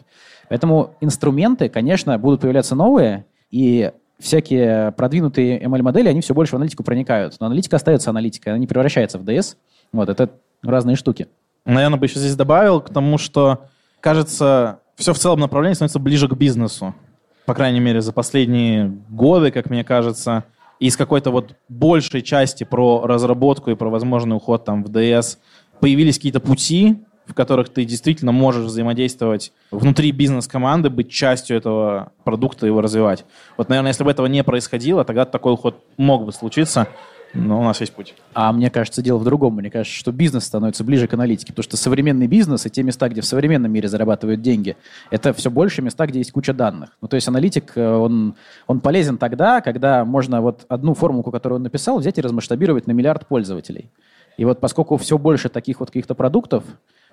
Поэтому 0.50 0.96
инструменты, 1.01 1.70
конечно, 1.70 2.18
будут 2.18 2.42
появляться 2.42 2.75
новые, 2.75 3.25
и 3.50 3.92
всякие 4.20 4.92
продвинутые 4.92 5.62
ML-модели, 5.63 6.08
они 6.08 6.22
все 6.22 6.34
больше 6.34 6.54
в 6.54 6.56
аналитику 6.56 6.84
проникают. 6.84 7.38
Но 7.40 7.48
аналитика 7.48 7.78
остается 7.78 8.10
аналитикой, 8.10 8.54
она 8.54 8.60
не 8.60 8.68
превращается 8.68 9.18
в 9.18 9.24
DS. 9.24 9.56
Вот, 9.92 10.10
это 10.10 10.30
разные 10.63 10.96
штуки. 10.96 11.27
Наверное, 11.65 12.00
бы 12.00 12.06
еще 12.06 12.20
здесь 12.20 12.36
добавил 12.36 12.82
к 12.82 12.89
тому, 12.89 13.18
что, 13.18 13.65
кажется, 14.00 14.80
все 14.96 15.13
в 15.13 15.20
целом 15.20 15.39
направление 15.39 15.75
становится 15.75 16.00
ближе 16.00 16.27
к 16.27 16.34
бизнесу. 16.34 16.96
По 17.46 17.53
крайней 17.53 17.80
мере, 17.80 18.01
за 18.01 18.13
последние 18.13 18.98
годы, 19.10 19.51
как 19.51 19.70
мне 19.70 19.84
кажется, 19.84 20.46
из 20.80 20.98
какой-то 20.98 21.32
вот 21.32 21.56
большей 21.70 22.22
части 22.22 22.63
про 22.63 23.06
разработку 23.06 23.72
и 23.72 23.75
про 23.75 23.89
возможный 23.89 24.36
уход 24.36 24.65
там 24.65 24.84
в 24.84 24.89
DS 24.89 25.38
появились 25.80 26.15
какие-то 26.15 26.39
пути, 26.39 27.03
в 27.25 27.34
которых 27.34 27.70
ты 27.70 27.86
действительно 27.86 28.32
можешь 28.32 28.65
взаимодействовать 28.65 29.53
внутри 29.70 30.12
бизнес-команды, 30.12 30.89
быть 30.89 31.10
частью 31.10 31.58
этого 31.58 32.12
продукта 32.24 32.65
и 32.65 32.70
его 32.70 32.82
развивать. 32.82 33.25
Вот, 33.58 33.70
наверное, 33.70 33.91
если 33.91 34.03
бы 34.03 34.12
этого 34.12 34.27
не 34.27 34.44
происходило, 34.44 35.06
тогда 35.06 35.25
такой 35.25 35.53
уход 35.53 35.84
мог 35.98 36.25
бы 36.25 36.32
случиться, 36.32 36.88
но 37.34 37.60
у 37.60 37.64
нас 37.64 37.80
есть 37.80 37.94
путь. 37.94 38.16
А 38.34 38.52
мне 38.52 38.70
кажется, 38.70 39.01
дело 39.01 39.18
в 39.18 39.24
другом. 39.24 39.55
Мне 39.55 39.70
кажется, 39.70 39.98
что 39.98 40.12
бизнес 40.12 40.46
становится 40.46 40.84
ближе 40.84 41.08
к 41.08 41.14
аналитике, 41.14 41.53
потому 41.53 41.64
что 41.64 41.77
современный 41.77 42.27
бизнес 42.27 42.66
и 42.66 42.70
те 42.70 42.84
места, 42.84 43.08
где 43.10 43.22
в 43.22 43.25
современном 43.25 43.72
мире 43.72 43.88
зарабатывают 43.88 44.42
деньги, 44.42 44.75
это 45.10 45.34
все 45.34 45.50
больше 45.50 45.82
места, 45.82 46.08
где 46.08 46.20
есть 46.20 46.32
куча 46.32 46.53
данных. 46.53 46.98
Ну, 47.01 47.08
то 47.08 47.16
есть 47.16 47.27
аналитик, 47.27 47.72
э, 47.75 47.88
он, 47.88 48.36
он 48.68 48.79
полезен 48.82 49.18
тогда, 49.18 49.62
когда 49.62 50.03
можно 50.03 50.42
вот 50.42 50.66
одну 50.68 50.94
формулу, 50.94 51.32
которую 51.32 51.58
он 51.58 51.64
написал, 51.64 52.00
взять 52.00 52.18
и 52.18 52.22
размасштабировать 52.22 52.88
на 52.88 52.92
миллиард 52.92 53.27
пользователей. 53.27 53.90
И 54.38 54.46
вот 54.46 54.60
поскольку 54.60 54.98
все 54.98 55.18
больше 55.18 55.50
таких 55.50 55.79
вот 55.79 55.90
каких-то 55.90 56.16
продуктов, 56.16 56.64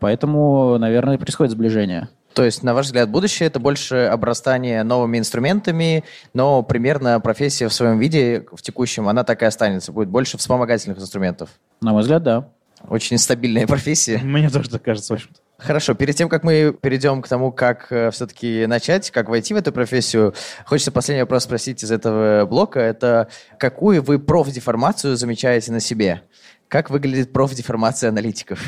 Поэтому, 0.00 0.78
наверное, 0.78 1.18
происходит 1.18 1.52
сближение. 1.52 2.08
То 2.34 2.44
есть, 2.44 2.62
на 2.62 2.72
ваш 2.72 2.86
взгляд, 2.86 3.10
будущее 3.10 3.48
это 3.48 3.58
больше 3.58 3.96
обрастание 4.04 4.84
новыми 4.84 5.18
инструментами, 5.18 6.04
но 6.34 6.62
примерно 6.62 7.18
профессия 7.18 7.68
в 7.68 7.72
своем 7.72 7.98
виде, 7.98 8.46
в 8.52 8.62
текущем, 8.62 9.08
она 9.08 9.24
так 9.24 9.42
и 9.42 9.44
останется. 9.44 9.90
Будет 9.90 10.08
больше 10.08 10.38
вспомогательных 10.38 10.98
инструментов. 10.98 11.50
На 11.80 11.92
мой 11.92 12.02
взгляд, 12.02 12.22
да. 12.22 12.48
Очень 12.88 13.18
стабильная 13.18 13.66
профессия. 13.66 14.18
Мне 14.22 14.50
тоже 14.50 14.70
так 14.70 14.82
кажется, 14.82 15.14
в 15.14 15.16
общем-то. 15.16 15.40
Хорошо, 15.58 15.94
перед 15.94 16.14
тем, 16.14 16.28
как 16.28 16.44
мы 16.44 16.72
перейдем 16.80 17.20
к 17.20 17.26
тому, 17.26 17.50
как 17.50 17.90
э, 17.90 18.12
все-таки 18.12 18.66
начать, 18.66 19.10
как 19.10 19.28
войти 19.28 19.54
в 19.54 19.56
эту 19.56 19.72
профессию, 19.72 20.32
хочется 20.64 20.92
последний 20.92 21.22
вопрос 21.22 21.42
спросить 21.42 21.82
из 21.82 21.90
этого 21.90 22.46
блока. 22.46 22.78
Это 22.78 23.28
какую 23.58 24.00
вы 24.00 24.20
профдеформацию 24.20 25.16
замечаете 25.16 25.72
на 25.72 25.80
себе? 25.80 26.22
Как 26.68 26.90
выглядит 26.90 27.32
профдеформация 27.32 28.10
аналитиков? 28.10 28.60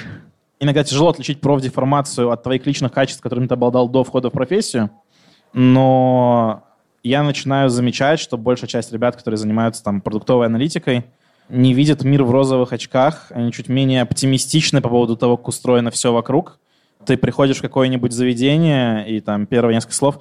Иногда 0.60 0.84
тяжело 0.84 1.10
отличить 1.10 1.40
профдеформацию 1.40 2.30
от 2.30 2.42
твоих 2.42 2.66
личных 2.66 2.92
качеств, 2.92 3.22
которыми 3.22 3.46
ты 3.46 3.54
обладал 3.54 3.88
до 3.88 4.04
входа 4.04 4.28
в 4.28 4.32
профессию, 4.32 4.90
но 5.52 6.62
я 7.02 7.22
начинаю 7.22 7.70
замечать, 7.70 8.20
что 8.20 8.36
большая 8.36 8.68
часть 8.68 8.92
ребят, 8.92 9.16
которые 9.16 9.38
занимаются 9.38 9.82
там 9.82 10.00
продуктовой 10.00 10.46
аналитикой, 10.46 11.06
не 11.48 11.74
видят 11.74 12.04
мир 12.04 12.22
в 12.22 12.30
розовых 12.30 12.72
очках, 12.72 13.26
они 13.30 13.52
чуть 13.52 13.68
менее 13.68 14.02
оптимистичны 14.02 14.80
по 14.80 14.88
поводу 14.88 15.16
того, 15.16 15.36
как 15.36 15.48
устроено 15.48 15.90
все 15.90 16.12
вокруг. 16.12 16.60
Ты 17.04 17.16
приходишь 17.16 17.58
в 17.58 17.62
какое-нибудь 17.62 18.12
заведение, 18.12 19.08
и 19.08 19.20
там 19.20 19.46
первые 19.46 19.74
несколько 19.74 19.94
слов. 19.94 20.20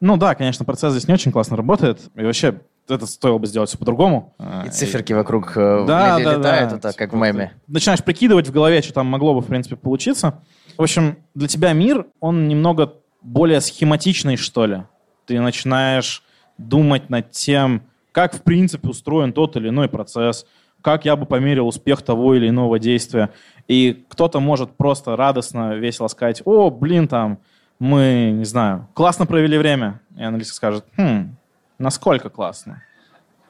Ну 0.00 0.16
да, 0.16 0.34
конечно, 0.34 0.64
процесс 0.64 0.92
здесь 0.92 1.08
не 1.08 1.14
очень 1.14 1.32
классно 1.32 1.56
работает. 1.56 2.00
И 2.14 2.22
вообще 2.22 2.60
это 2.94 3.06
стоило 3.06 3.38
бы 3.38 3.46
сделать 3.46 3.68
все 3.68 3.78
по-другому. 3.78 4.34
И 4.66 4.70
циферки 4.70 5.12
вокруг 5.12 5.52
э, 5.56 5.84
да, 5.86 6.18
да, 6.18 6.18
летают, 6.18 6.70
да. 6.70 6.76
это 6.76 6.92
как 6.92 7.12
в 7.12 7.16
меме. 7.16 7.52
Начинаешь 7.66 8.02
прикидывать 8.02 8.48
в 8.48 8.52
голове, 8.52 8.82
что 8.82 8.92
там 8.92 9.06
могло 9.06 9.34
бы, 9.34 9.40
в 9.40 9.46
принципе, 9.46 9.76
получиться. 9.76 10.42
В 10.76 10.82
общем, 10.82 11.18
для 11.34 11.48
тебя 11.48 11.72
мир, 11.72 12.06
он 12.20 12.48
немного 12.48 12.94
более 13.22 13.60
схематичный, 13.60 14.36
что 14.36 14.66
ли. 14.66 14.82
Ты 15.26 15.40
начинаешь 15.40 16.22
думать 16.58 17.10
над 17.10 17.30
тем, 17.30 17.82
как, 18.12 18.34
в 18.34 18.42
принципе, 18.42 18.88
устроен 18.88 19.32
тот 19.32 19.56
или 19.56 19.68
иной 19.68 19.88
процесс, 19.88 20.46
как 20.82 21.04
я 21.04 21.16
бы 21.16 21.26
померил 21.26 21.66
успех 21.66 22.02
того 22.02 22.34
или 22.34 22.48
иного 22.48 22.78
действия. 22.78 23.30
И 23.68 24.04
кто-то 24.08 24.40
может 24.40 24.76
просто 24.76 25.16
радостно, 25.16 25.74
весело 25.74 26.08
сказать, 26.08 26.42
о, 26.44 26.70
блин, 26.70 27.08
там, 27.08 27.38
мы, 27.78 28.30
не 28.32 28.44
знаю, 28.44 28.88
классно 28.94 29.26
провели 29.26 29.58
время. 29.58 30.00
И 30.16 30.22
аналитик 30.22 30.52
скажет, 30.52 30.84
хм, 30.96 31.36
Насколько 31.80 32.28
классно? 32.28 32.82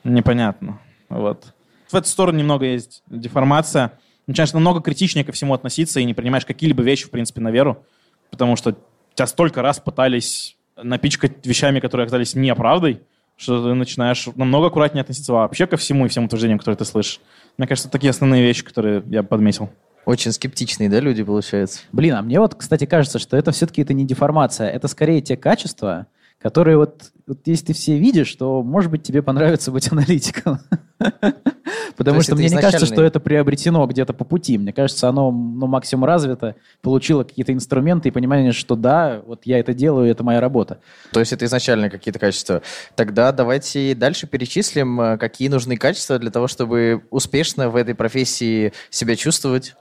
Непонятно. 0.04 0.78
Вот. 1.08 1.52
В 1.90 1.96
эту 1.96 2.06
сторону 2.06 2.38
немного 2.38 2.64
есть 2.64 3.02
деформация. 3.08 3.98
Начинаешь 4.28 4.52
намного 4.52 4.80
критичнее 4.80 5.24
ко 5.24 5.32
всему 5.32 5.52
относиться 5.52 5.98
и 5.98 6.04
не 6.04 6.14
принимаешь 6.14 6.46
какие-либо 6.46 6.80
вещи, 6.84 7.06
в 7.06 7.10
принципе, 7.10 7.40
на 7.40 7.50
веру, 7.50 7.84
потому 8.30 8.54
что 8.54 8.76
тебя 9.14 9.26
столько 9.26 9.62
раз 9.62 9.80
пытались 9.80 10.56
напичкать 10.80 11.44
вещами, 11.44 11.80
которые 11.80 12.04
оказались 12.04 12.36
неправдой, 12.36 13.02
что 13.36 13.64
ты 13.64 13.74
начинаешь 13.74 14.28
намного 14.36 14.68
аккуратнее 14.68 15.02
относиться 15.02 15.32
вообще 15.32 15.66
ко 15.66 15.76
всему 15.76 16.06
и 16.06 16.08
всем 16.08 16.26
утверждениям, 16.26 16.60
которые 16.60 16.78
ты 16.78 16.84
слышишь. 16.84 17.20
Мне 17.58 17.66
кажется, 17.66 17.90
такие 17.90 18.10
основные 18.10 18.44
вещи, 18.44 18.62
которые 18.62 19.02
я 19.06 19.24
подметил. 19.24 19.70
Очень 20.04 20.30
скептичные, 20.30 20.88
да, 20.88 21.00
люди, 21.00 21.24
получается? 21.24 21.80
Блин, 21.90 22.14
а 22.14 22.22
мне 22.22 22.38
вот, 22.38 22.54
кстати, 22.54 22.86
кажется, 22.86 23.18
что 23.18 23.36
это 23.36 23.50
все-таки 23.50 23.82
это 23.82 23.92
не 23.92 24.06
деформация, 24.06 24.70
это 24.70 24.86
скорее 24.86 25.20
те 25.20 25.36
качества, 25.36 26.06
которые 26.40 26.78
вот, 26.78 27.12
вот 27.26 27.40
если 27.44 27.66
ты 27.66 27.72
все 27.74 27.98
видишь, 27.98 28.34
то, 28.34 28.62
может 28.62 28.90
быть, 28.90 29.02
тебе 29.02 29.22
понравится 29.22 29.70
быть 29.70 29.92
аналитиком. 29.92 30.58
Потому 31.96 32.22
что 32.22 32.34
мне 32.34 32.48
не 32.48 32.56
кажется, 32.56 32.86
что 32.86 33.02
это 33.02 33.20
приобретено 33.20 33.86
где-то 33.86 34.14
по 34.14 34.24
пути. 34.24 34.56
Мне 34.56 34.72
кажется, 34.72 35.08
оно 35.08 35.30
ну, 35.30 35.66
максимум 35.66 36.06
развито, 36.06 36.56
получило 36.80 37.24
какие-то 37.24 37.52
инструменты 37.52 38.08
и 38.08 38.12
понимание, 38.12 38.52
что 38.52 38.74
да, 38.74 39.20
вот 39.26 39.42
я 39.44 39.58
это 39.58 39.74
делаю, 39.74 40.10
это 40.10 40.24
моя 40.24 40.40
работа. 40.40 40.78
То 41.12 41.20
есть 41.20 41.32
это 41.32 41.44
изначальные 41.44 41.90
какие-то 41.90 42.18
качества. 42.18 42.62
Тогда 42.94 43.32
давайте 43.32 43.94
дальше 43.94 44.26
перечислим, 44.26 45.00
э, 45.00 45.18
какие 45.18 45.48
нужны 45.48 45.76
качества 45.76 46.18
для 46.18 46.30
того, 46.30 46.48
чтобы 46.48 47.02
успешно 47.10 47.68
в 47.68 47.76
этой 47.76 47.94
профессии 47.94 48.72
себя 48.88 49.14
чувствовать. 49.14 49.74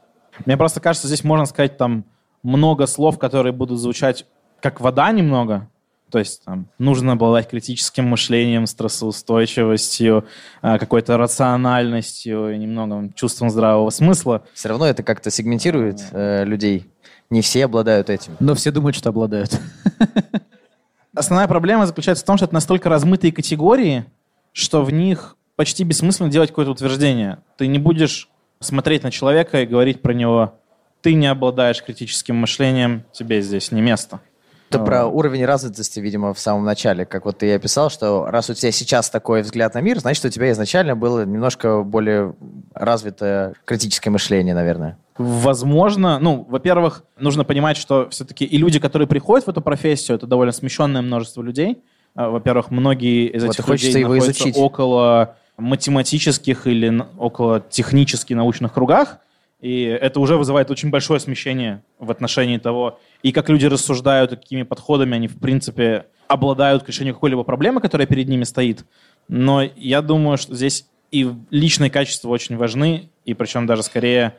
Мне 0.45 0.57
просто 0.57 0.81
кажется, 0.81 1.07
здесь 1.07 1.23
можно 1.23 1.45
сказать 1.45 1.77
там 1.77 2.03
много 2.43 2.85
слов, 2.85 3.17
которые 3.17 3.53
будут 3.53 3.79
звучать 3.79 4.25
как 4.61 4.81
вода 4.81 5.09
немного, 5.11 5.69
То 6.11 6.19
есть 6.19 6.43
там, 6.43 6.67
нужно 6.79 7.13
обладать 7.13 7.49
критическим 7.49 8.07
мышлением, 8.07 8.65
стрессоустойчивостью, 8.65 10.25
а, 10.61 10.79
какой-то 10.79 11.17
рациональностью 11.17 12.53
и 12.53 12.57
немного 12.57 13.11
чувством 13.15 13.49
здравого 13.49 13.89
смысла. 13.89 14.43
Все 14.53 14.69
равно 14.69 14.87
это 14.87 15.03
как-то 15.03 15.29
сегментирует 15.29 16.01
э, 16.11 16.45
людей. 16.45 16.89
Не 17.29 17.41
все 17.41 17.65
обладают 17.65 18.09
этим. 18.09 18.35
Но 18.39 18.55
все 18.55 18.71
думают, 18.71 18.95
что 18.95 19.09
обладают. 19.09 19.59
Основная 21.13 21.47
проблема 21.47 21.85
заключается 21.85 22.23
в 22.23 22.27
том, 22.27 22.37
что 22.37 22.45
это 22.45 22.53
настолько 22.53 22.89
размытые 22.89 23.31
категории, 23.31 24.05
что 24.51 24.83
в 24.83 24.91
них 24.91 25.35
почти 25.55 25.83
бессмысленно 25.83 26.29
делать 26.29 26.49
какое-то 26.49 26.71
утверждение. 26.71 27.39
Ты 27.57 27.67
не 27.67 27.77
будешь 27.77 28.29
смотреть 28.59 29.03
на 29.03 29.11
человека 29.11 29.61
и 29.61 29.65
говорить 29.65 30.01
про 30.01 30.13
него, 30.13 30.59
ты 31.01 31.13
не 31.13 31.27
обладаешь 31.27 31.83
критическим 31.83 32.35
мышлением, 32.35 33.03
тебе 33.13 33.41
здесь 33.41 33.71
не 33.71 33.81
место. 33.81 34.21
Это 34.69 34.79
про 34.79 35.07
уровень 35.07 35.45
развитости, 35.45 35.99
видимо, 35.99 36.33
в 36.33 36.39
самом 36.39 36.63
начале. 36.63 37.05
Как 37.05 37.25
вот 37.25 37.39
ты 37.39 37.47
и 37.47 37.51
описал, 37.51 37.89
что 37.89 38.25
раз 38.25 38.49
у 38.49 38.53
тебя 38.53 38.71
сейчас 38.71 39.09
такой 39.09 39.41
взгляд 39.41 39.73
на 39.73 39.81
мир, 39.81 39.99
значит, 39.99 40.23
у 40.25 40.29
тебя 40.29 40.51
изначально 40.51 40.95
было 40.95 41.25
немножко 41.25 41.81
более 41.83 42.35
развитое 42.73 43.53
критическое 43.65 44.09
мышление, 44.11 44.53
наверное. 44.53 44.97
Возможно, 45.17 46.19
ну, 46.19 46.45
во-первых, 46.47 47.03
нужно 47.19 47.43
понимать, 47.43 47.77
что 47.77 48.09
все-таки 48.09 48.45
и 48.45 48.57
люди, 48.57 48.79
которые 48.79 49.07
приходят 49.07 49.47
в 49.47 49.49
эту 49.49 49.61
профессию, 49.61 50.15
это 50.15 50.27
довольно 50.27 50.53
смещенное 50.53 51.01
множество 51.01 51.41
людей. 51.41 51.81
А, 52.15 52.29
во-первых, 52.29 52.71
многие 52.71 53.27
из 53.27 53.43
Вот 53.43 53.53
этих 53.53 53.65
хочется 53.65 53.87
людей 53.87 54.03
находятся 54.03 54.31
изучить. 54.31 54.57
около 54.57 55.35
математических 55.57 56.67
или 56.67 57.03
около 57.17 57.59
технически 57.59 58.33
научных 58.33 58.73
кругах, 58.73 59.17
и 59.59 59.83
это 59.83 60.19
уже 60.19 60.37
вызывает 60.37 60.71
очень 60.71 60.89
большое 60.89 61.19
смещение 61.19 61.83
в 61.99 62.11
отношении 62.11 62.57
того, 62.57 62.99
и 63.23 63.31
как 63.31 63.49
люди 63.49 63.65
рассуждают, 63.65 64.31
и 64.31 64.35
какими 64.35 64.63
подходами 64.63 65.15
они, 65.15 65.27
в 65.27 65.37
принципе, 65.37 66.05
обладают 66.27 66.83
к 66.83 66.87
решению 66.87 67.13
какой-либо 67.13 67.43
проблемы, 67.43 67.81
которая 67.81 68.07
перед 68.07 68.27
ними 68.29 68.43
стоит. 68.43 68.85
Но 69.27 69.61
я 69.61 70.01
думаю, 70.01 70.37
что 70.37 70.55
здесь 70.55 70.87
и 71.11 71.29
личные 71.49 71.89
качества 71.89 72.29
очень 72.29 72.55
важны, 72.55 73.09
и 73.25 73.33
причем 73.33 73.65
даже 73.65 73.83
скорее, 73.83 74.35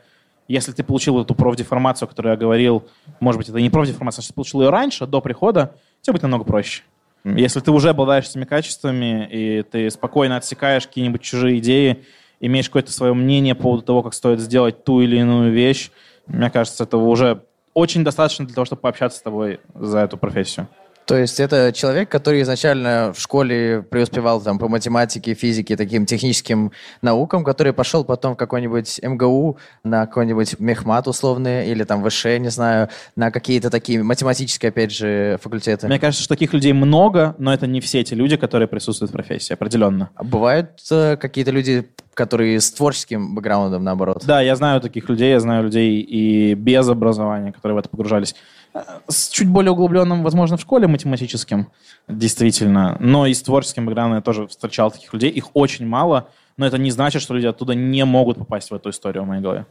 если 0.47 0.71
ты 0.71 0.83
получил 0.83 1.21
эту 1.21 1.35
профдеформацию, 1.35 2.07
о 2.07 2.09
которой 2.09 2.29
я 2.29 2.37
говорил, 2.37 2.87
может 3.19 3.37
быть, 3.37 3.49
это 3.49 3.59
не 3.59 3.69
профдеформация, 3.69 4.23
а 4.23 4.27
ты 4.27 4.33
получил 4.33 4.61
ее 4.61 4.69
раньше, 4.69 5.05
до 5.05 5.21
прихода, 5.21 5.75
тебе 6.01 6.13
будет 6.13 6.23
намного 6.23 6.45
проще. 6.45 6.83
Если 7.23 7.59
ты 7.59 7.69
уже 7.71 7.89
обладаешь 7.89 8.27
этими 8.27 8.45
качествами, 8.45 9.27
и 9.31 9.61
ты 9.61 9.91
спокойно 9.91 10.37
отсекаешь 10.37 10.87
какие-нибудь 10.87 11.21
чужие 11.21 11.59
идеи, 11.59 12.03
имеешь 12.41 12.67
какое-то 12.67 12.91
свое 12.91 13.13
мнение 13.13 13.55
по 13.55 13.63
поводу 13.63 13.83
того, 13.83 14.03
как 14.03 14.13
стоит 14.13 14.39
сделать 14.39 14.83
ту 14.83 15.01
или 15.01 15.17
иную 15.17 15.51
вещь, 15.53 15.91
мне 16.27 16.49
кажется, 16.49 16.83
этого 16.83 17.05
уже 17.05 17.43
очень 17.73 18.03
достаточно 18.03 18.45
для 18.45 18.53
того, 18.53 18.65
чтобы 18.65 18.81
пообщаться 18.81 19.19
с 19.19 19.21
тобой 19.21 19.59
за 19.73 19.99
эту 19.99 20.17
профессию. 20.17 20.67
То 21.05 21.17
есть 21.17 21.39
это 21.39 21.73
человек, 21.73 22.09
который 22.09 22.41
изначально 22.41 23.11
в 23.13 23.19
школе 23.19 23.81
преуспевал 23.81 24.39
там 24.39 24.59
по 24.59 24.69
математике, 24.69 25.33
физике, 25.33 25.75
таким 25.75 26.05
техническим 26.05 26.71
наукам, 27.01 27.43
который 27.43 27.73
пошел 27.73 28.05
потом 28.05 28.35
в 28.35 28.37
какой-нибудь 28.37 29.01
МГУ 29.03 29.57
на 29.83 30.05
какой-нибудь 30.05 30.59
мехмат 30.59 31.07
условный 31.07 31.69
или 31.69 31.83
там 31.83 32.07
ВШ, 32.07 32.25
не 32.39 32.49
знаю, 32.49 32.89
на 33.15 33.31
какие-то 33.31 33.69
такие 33.69 34.01
математические, 34.03 34.69
опять 34.69 34.93
же, 34.93 35.37
факультеты. 35.41 35.87
Мне 35.87 35.99
кажется, 35.99 36.23
что 36.23 36.35
таких 36.35 36.53
людей 36.53 36.71
много, 36.71 37.35
но 37.37 37.53
это 37.53 37.67
не 37.67 37.81
все 37.81 38.03
те 38.03 38.15
люди, 38.15 38.37
которые 38.37 38.67
присутствуют 38.67 39.11
в 39.11 39.13
профессии, 39.13 39.53
определенно. 39.53 40.11
А 40.15 40.23
Бывают 40.23 40.79
э, 40.91 41.17
какие-то 41.17 41.51
люди, 41.51 41.89
которые 42.21 42.61
с 42.61 42.71
творческим 42.71 43.33
бэкграундом, 43.33 43.83
наоборот. 43.83 44.23
Да, 44.27 44.41
я 44.41 44.55
знаю 44.55 44.79
таких 44.79 45.09
людей, 45.09 45.31
я 45.31 45.39
знаю 45.39 45.63
людей 45.63 46.01
и 46.01 46.53
без 46.53 46.87
образования, 46.87 47.51
которые 47.51 47.75
в 47.75 47.79
это 47.79 47.89
погружались. 47.89 48.35
Э, 48.75 48.81
С 49.07 49.29
чуть 49.29 49.49
более 49.49 49.71
углубленным, 49.71 50.21
возможно, 50.21 50.55
в 50.55 50.61
школе 50.61 50.85
математическим, 50.85 51.69
действительно, 52.07 52.95
но 52.99 53.25
и 53.25 53.33
с 53.33 53.41
творческим 53.41 53.87
бэкграундом 53.87 54.17
я 54.17 54.21
тоже 54.21 54.45
встречал 54.47 54.91
таких 54.91 55.11
людей. 55.13 55.31
Их 55.31 55.45
очень 55.55 55.87
мало, 55.87 56.27
но 56.57 56.67
это 56.67 56.77
не 56.77 56.91
значит, 56.91 57.23
что 57.23 57.33
люди 57.33 57.47
оттуда 57.47 57.73
не 57.73 58.05
могут 58.05 58.37
попасть 58.37 58.69
в 58.69 58.75
эту 58.75 58.91
историю 58.91 59.23
в 59.23 59.27
моей 59.27 59.41
голове. 59.41 59.65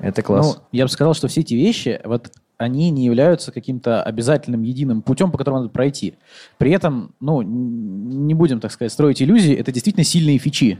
Это 0.00 0.22
класс. 0.22 0.46
Ну, 0.46 0.62
я 0.72 0.84
бы 0.84 0.88
сказал, 0.90 1.12
что 1.12 1.28
все 1.28 1.40
эти 1.40 1.52
вещи, 1.54 2.00
вот 2.04 2.32
они 2.56 2.88
не 2.90 3.04
являются 3.04 3.52
каким-то 3.52 4.02
обязательным 4.02 4.62
единым 4.62 5.02
путем, 5.02 5.30
по 5.30 5.36
которому 5.36 5.60
надо 5.60 5.72
пройти. 5.72 6.14
При 6.56 6.70
этом, 6.70 7.14
ну, 7.20 7.42
не 7.42 8.32
будем, 8.32 8.60
так 8.60 8.72
сказать, 8.72 8.92
строить 8.92 9.20
иллюзии, 9.20 9.54
это 9.54 9.72
действительно 9.72 10.04
сильные 10.04 10.38
фичи. 10.38 10.78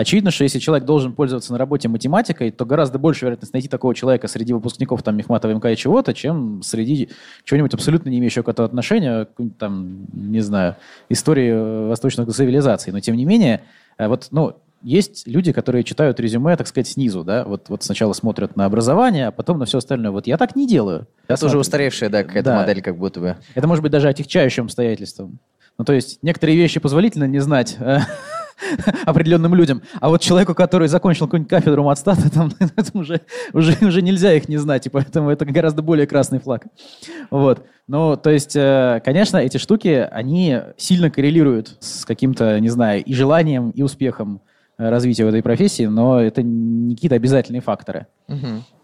Очевидно, 0.00 0.30
что 0.30 0.44
если 0.44 0.58
человек 0.58 0.86
должен 0.86 1.12
пользоваться 1.12 1.52
на 1.52 1.58
работе 1.58 1.86
математикой, 1.86 2.50
то 2.50 2.64
гораздо 2.64 2.98
больше 2.98 3.26
вероятность 3.26 3.52
найти 3.52 3.68
такого 3.68 3.94
человека 3.94 4.28
среди 4.28 4.54
выпускников 4.54 5.02
там 5.02 5.14
Мехмата, 5.14 5.46
ВМК 5.46 5.66
и 5.66 5.76
чего-то, 5.76 6.14
чем 6.14 6.62
среди 6.62 7.10
чего-нибудь 7.44 7.74
абсолютно 7.74 8.08
не 8.08 8.18
имеющего 8.18 8.42
к 8.42 8.48
этому 8.48 8.64
отношения, 8.64 9.28
там, 9.58 10.06
не 10.14 10.40
знаю, 10.40 10.76
истории 11.10 11.50
э, 11.50 11.88
восточных 11.88 12.34
цивилизаций. 12.34 12.94
Но 12.94 13.00
тем 13.00 13.14
не 13.14 13.26
менее, 13.26 13.60
э, 13.98 14.08
вот, 14.08 14.28
ну, 14.30 14.56
есть 14.82 15.26
люди, 15.26 15.52
которые 15.52 15.84
читают 15.84 16.18
резюме, 16.18 16.56
так 16.56 16.66
сказать, 16.66 16.88
снизу, 16.88 17.22
да, 17.22 17.44
вот, 17.44 17.68
вот 17.68 17.82
сначала 17.82 18.14
смотрят 18.14 18.56
на 18.56 18.64
образование, 18.64 19.26
а 19.26 19.32
потом 19.32 19.58
на 19.58 19.66
все 19.66 19.76
остальное. 19.76 20.12
Вот 20.12 20.26
я 20.26 20.38
так 20.38 20.56
не 20.56 20.66
делаю. 20.66 21.08
Это 21.26 21.34
уже 21.34 21.50
смотрю. 21.50 21.60
устаревшая, 21.60 22.08
да, 22.08 22.24
какая-то 22.24 22.48
Да. 22.48 22.56
модель 22.56 22.80
как 22.80 22.96
будто 22.96 23.20
бы. 23.20 23.36
Это 23.54 23.68
может 23.68 23.82
быть 23.82 23.92
даже 23.92 24.08
отягчающим 24.08 24.64
обстоятельством. 24.64 25.40
Ну, 25.76 25.84
то 25.84 25.92
есть 25.92 26.18
некоторые 26.22 26.56
вещи 26.58 26.80
позволительно 26.80 27.24
не 27.24 27.38
знать 27.40 27.76
э, 27.78 27.98
определенным 29.06 29.54
людям, 29.54 29.82
а 30.00 30.08
вот 30.08 30.20
человеку, 30.20 30.54
который 30.54 30.88
закончил 30.88 31.26
какую-нибудь 31.26 31.50
кафедру 31.50 31.84
матстата, 31.84 32.30
там, 32.30 32.52
уже, 32.94 33.20
уже, 33.52 33.76
уже 33.80 34.02
нельзя 34.02 34.32
их 34.34 34.48
не 34.48 34.56
знать, 34.56 34.86
и 34.86 34.90
поэтому 34.90 35.30
это 35.30 35.44
гораздо 35.44 35.82
более 35.82 36.06
красный 36.06 36.38
флаг. 36.40 36.66
Вот. 37.30 37.64
Ну, 37.86 38.16
то 38.16 38.30
есть, 38.30 38.54
э, 38.54 39.00
конечно, 39.04 39.38
эти 39.38 39.56
штуки, 39.56 40.08
они 40.10 40.60
сильно 40.76 41.10
коррелируют 41.10 41.76
с 41.80 42.04
каким-то, 42.04 42.60
не 42.60 42.68
знаю, 42.68 43.02
и 43.02 43.14
желанием, 43.14 43.70
и 43.70 43.82
успехом 43.82 44.42
э, 44.78 44.88
развития 44.88 45.24
в 45.24 45.28
этой 45.28 45.42
профессии, 45.42 45.86
но 45.86 46.20
это 46.20 46.42
не 46.42 46.94
какие-то 46.94 47.16
обязательные 47.16 47.60
факторы. 47.60 48.06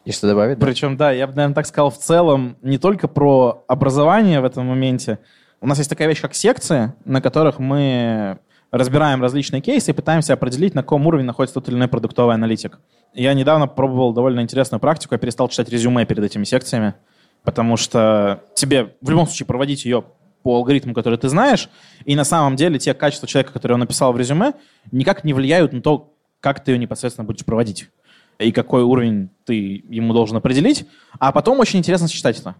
И 0.05 0.12
что 0.12 0.29
добавить? 0.29 0.59
да? 0.59 0.67
Причем, 0.67 0.97
да, 0.97 1.11
я 1.11 1.27
бы, 1.27 1.35
наверное, 1.35 1.55
так 1.55 1.67
сказал 1.67 1.91
в 1.91 1.99
целом, 1.99 2.57
не 2.62 2.79
только 2.79 3.09
про 3.09 3.65
образование 3.67 4.41
в 4.41 4.45
этом 4.45 4.67
моменте. 4.67 5.19
У 5.61 5.67
нас 5.67 5.79
есть 5.79 5.91
такая 5.91 6.07
вещь, 6.09 6.21
как 6.21 6.35
секции, 6.35 6.93
на 7.05 7.21
которых 7.21 7.59
мы 7.59 8.39
разбираем 8.79 9.23
различные 9.23 9.61
кейсы 9.61 9.91
и 9.91 9.95
пытаемся 9.95 10.35
определить, 10.35 10.75
на 10.75 10.83
каком 10.83 11.07
уровне 11.07 11.27
находится 11.27 11.55
тот 11.55 11.69
или 11.69 11.77
иной 11.77 11.89
продуктовый 11.89 12.35
аналитик. 12.35 12.79
Я 13.15 13.35
недавно 13.35 13.67
пробовал 13.67 14.12
довольно 14.12 14.41
интересную 14.41 14.81
практику, 14.81 15.15
я 15.15 15.19
перестал 15.19 15.49
читать 15.49 15.69
резюме 15.69 16.05
перед 16.05 16.25
этими 16.25 16.45
секциями, 16.45 16.95
потому 17.43 17.77
что 17.77 18.43
тебе 18.55 18.95
в 19.01 19.11
любом 19.11 19.27
случае 19.27 19.47
проводить 19.47 19.85
ее 19.85 20.05
по 20.43 20.57
алгоритму, 20.57 20.95
который 20.95 21.19
ты 21.19 21.29
знаешь, 21.29 21.69
и 22.05 22.15
на 22.15 22.25
самом 22.25 22.57
деле 22.57 22.79
те 22.79 22.95
качества 22.95 23.27
человека, 23.27 23.53
которые 23.53 23.75
он 23.75 23.81
написал 23.81 24.12
в 24.12 24.19
резюме, 24.19 24.53
никак 24.93 25.25
не 25.25 25.33
влияют 25.33 25.73
на 25.73 25.81
то, 25.81 26.15
как 26.41 26.62
ты 26.62 26.73
ее 26.73 26.79
непосредственно 26.79 27.25
будешь 27.25 27.45
проводить 27.45 27.89
и 28.39 28.53
какой 28.53 28.83
уровень 28.83 29.31
ты 29.45 29.83
ему 29.89 30.12
должен 30.12 30.37
определить. 30.37 30.87
А 31.19 31.33
потом 31.33 31.59
очень 31.61 31.79
интересно 31.79 32.07
сочетать 32.07 32.39
это. 32.39 32.55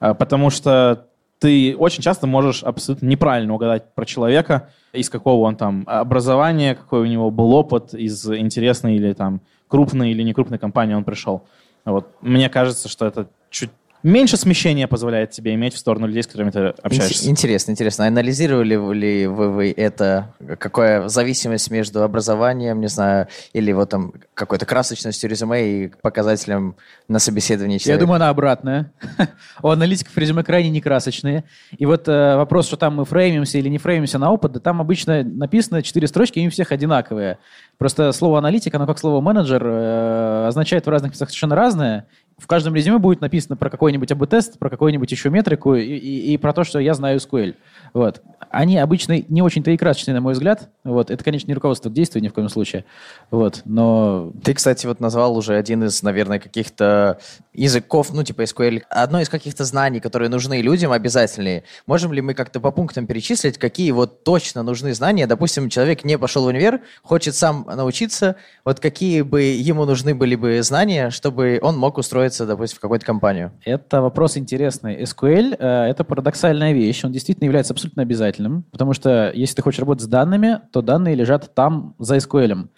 А, 0.00 0.14
Потому 0.14 0.50
что 0.50 1.08
ты 1.42 1.74
очень 1.76 2.04
часто 2.04 2.28
можешь 2.28 2.62
абсолютно 2.62 3.06
неправильно 3.06 3.52
угадать 3.52 3.92
про 3.94 4.04
человека, 4.04 4.68
из 4.92 5.10
какого 5.10 5.44
он 5.44 5.56
там 5.56 5.82
образования, 5.88 6.76
какой 6.76 7.00
у 7.00 7.06
него 7.06 7.32
был 7.32 7.52
опыт, 7.52 7.94
из 7.94 8.30
интересной 8.30 8.94
или 8.94 9.12
там 9.12 9.40
крупной 9.66 10.12
или 10.12 10.22
некрупной 10.22 10.60
компании 10.60 10.94
он 10.94 11.02
пришел. 11.02 11.42
Вот. 11.84 12.06
Мне 12.20 12.48
кажется, 12.48 12.88
что 12.88 13.06
это 13.06 13.26
чуть 13.50 13.70
меньше 14.02 14.36
смещения 14.36 14.86
позволяет 14.88 15.30
тебе 15.30 15.54
иметь 15.54 15.74
в 15.74 15.78
сторону 15.78 16.06
людей, 16.06 16.22
с 16.22 16.26
которыми 16.26 16.50
ты 16.50 16.58
общаешься. 16.82 17.26
Ин- 17.26 17.30
Интересно, 17.32 17.70
интересно. 17.72 18.06
Анализировали 18.06 18.74
ли 18.94 19.26
вы, 19.26 19.50
вы 19.50 19.74
это? 19.76 20.34
Какая 20.58 21.08
зависимость 21.08 21.70
между 21.70 22.02
образованием, 22.02 22.80
не 22.80 22.88
знаю, 22.88 23.28
или 23.52 23.72
вот 23.72 23.90
там 23.90 24.12
какой-то 24.34 24.66
красочностью 24.66 25.28
резюме 25.30 25.84
и 25.84 25.88
показателем 26.02 26.76
на 27.08 27.18
собеседовании 27.18 27.74
Я 27.76 27.78
человека? 27.80 28.00
думаю, 28.04 28.16
она 28.16 28.28
обратная. 28.28 28.92
У 29.62 29.68
аналитиков 29.68 30.16
резюме 30.16 30.42
крайне 30.44 30.70
некрасочные. 30.70 31.44
И 31.76 31.86
вот 31.86 32.08
э, 32.08 32.36
вопрос, 32.36 32.66
что 32.66 32.76
там 32.76 32.96
мы 32.96 33.04
фреймимся 33.04 33.58
или 33.58 33.68
не 33.68 33.78
фреймимся 33.78 34.18
на 34.18 34.30
опыт, 34.30 34.52
да 34.52 34.60
там 34.60 34.80
обычно 34.80 35.22
написано 35.22 35.82
четыре 35.82 36.06
строчки, 36.06 36.38
и 36.38 36.46
у 36.46 36.50
всех 36.50 36.72
одинаковые. 36.72 37.38
Просто 37.82 38.12
слово 38.12 38.38
аналитик, 38.38 38.72
оно 38.76 38.86
как 38.86 38.96
слово 39.00 39.20
менеджер, 39.20 39.60
э, 39.66 40.46
означает 40.46 40.86
в 40.86 40.88
разных 40.88 41.10
местах 41.10 41.30
совершенно 41.30 41.56
разное. 41.56 42.06
В 42.38 42.46
каждом 42.46 42.74
резюме 42.74 42.98
будет 42.98 43.20
написано 43.20 43.56
про 43.56 43.70
какой-нибудь 43.70 44.10
АБ-тест, 44.10 44.58
про 44.58 44.70
какую-нибудь 44.70 45.10
еще 45.10 45.30
метрику 45.30 45.74
и, 45.74 45.82
и- 45.82 46.32
и 46.32 46.36
про 46.38 46.52
то, 46.52 46.64
что 46.64 46.78
я 46.78 46.94
знаю 46.94 47.18
SQL. 47.18 47.54
Вот. 47.92 48.22
Они 48.50 48.78
обычно 48.78 49.22
не 49.28 49.42
очень-то 49.42 49.70
и 49.70 49.76
красочные, 49.76 50.14
на 50.14 50.20
мой 50.20 50.32
взгляд. 50.32 50.70
Вот. 50.82 51.10
Это, 51.10 51.22
конечно, 51.22 51.48
не 51.48 51.54
руководство 51.54 51.90
к 51.90 51.92
действию 51.92 52.22
ни 52.22 52.28
в 52.28 52.32
коем 52.32 52.48
случае. 52.48 52.84
Вот. 53.30 53.62
Но... 53.64 54.32
Ты, 54.42 54.54
кстати, 54.54 54.86
вот 54.86 54.98
назвал 54.98 55.36
уже 55.36 55.54
один 55.54 55.84
из, 55.84 56.02
наверное, 56.02 56.38
каких-то 56.38 57.18
языков, 57.52 58.12
ну, 58.12 58.22
типа 58.24 58.42
SQL, 58.42 58.82
одно 58.88 59.20
из 59.20 59.28
каких-то 59.28 59.64
знаний, 59.64 60.00
которые 60.00 60.28
нужны 60.28 60.62
людям, 60.62 60.90
обязательные. 60.90 61.64
Можем 61.86 62.12
ли 62.12 62.22
мы 62.22 62.34
как-то 62.34 62.60
по 62.60 62.70
пунктам 62.70 63.06
перечислить, 63.06 63.58
какие 63.58 63.90
вот 63.90 64.24
точно 64.24 64.62
нужны 64.62 64.94
знания? 64.94 65.26
Допустим, 65.26 65.68
человек 65.68 66.02
не 66.04 66.18
пошел 66.18 66.44
в 66.44 66.46
универ, 66.46 66.80
хочет 67.02 67.34
сам 67.34 67.66
научиться, 67.76 68.36
вот 68.64 68.80
какие 68.80 69.22
бы 69.22 69.42
ему 69.42 69.84
нужны 69.84 70.14
были 70.14 70.34
бы 70.34 70.62
знания, 70.62 71.10
чтобы 71.10 71.58
он 71.62 71.76
мог 71.78 71.98
устроиться, 71.98 72.46
допустим, 72.46 72.78
в 72.78 72.80
какую-то 72.80 73.04
компанию? 73.04 73.52
Это 73.64 74.00
вопрос 74.00 74.36
интересный. 74.36 75.02
SQL 75.02 75.56
э,— 75.58 75.84
это 75.90 76.04
парадоксальная 76.04 76.72
вещь. 76.72 77.04
Он 77.04 77.12
действительно 77.12 77.46
является 77.46 77.72
абсолютно 77.72 78.02
обязательным, 78.02 78.64
потому 78.70 78.92
что 78.92 79.30
если 79.34 79.56
ты 79.56 79.62
хочешь 79.62 79.80
работать 79.80 80.04
с 80.04 80.08
данными, 80.08 80.60
то 80.72 80.82
данные 80.82 81.14
лежат 81.14 81.54
там 81.54 81.94
за 81.98 82.16
SQL. 82.16 82.68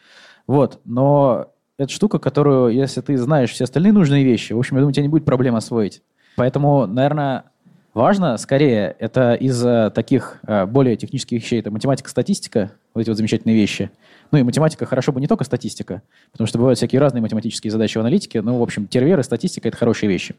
Вот. 0.46 0.80
Но 0.84 1.48
это 1.78 1.90
штука, 1.90 2.18
которую, 2.18 2.74
если 2.74 3.00
ты 3.00 3.16
знаешь 3.16 3.50
все 3.50 3.64
остальные 3.64 3.92
нужные 3.92 4.24
вещи, 4.24 4.52
в 4.52 4.58
общем, 4.58 4.76
я 4.76 4.80
думаю, 4.80 4.90
у 4.90 4.92
тебя 4.92 5.02
не 5.02 5.08
будет 5.08 5.24
проблем 5.24 5.56
освоить. 5.56 6.02
Поэтому, 6.36 6.86
наверное, 6.86 7.44
важно 7.94 8.36
скорее 8.36 8.94
это 8.98 9.34
из 9.34 9.60
таких 9.92 10.40
э, 10.46 10.66
более 10.66 10.96
технических 10.96 11.42
вещей, 11.42 11.60
это 11.60 11.70
математика, 11.70 12.10
статистика, 12.10 12.72
вот 12.94 13.00
эти 13.00 13.08
вот 13.08 13.16
замечательные 13.16 13.56
вещи– 13.56 13.90
ну 14.34 14.38
и 14.38 14.42
математика 14.42 14.84
хорошо 14.84 15.12
бы 15.12 15.20
не 15.20 15.28
только 15.28 15.44
статистика, 15.44 16.02
потому 16.32 16.48
что 16.48 16.58
бывают 16.58 16.76
всякие 16.76 17.00
разные 17.00 17.22
математические 17.22 17.70
задачи 17.70 17.98
в 17.98 18.00
аналитике, 18.00 18.42
но, 18.42 18.58
в 18.58 18.62
общем, 18.62 18.88
тервер 18.88 19.20
и 19.20 19.22
статистика– 19.22 19.68
это 19.70 19.76
хорошие 19.76 20.08
вещи. 20.08 20.34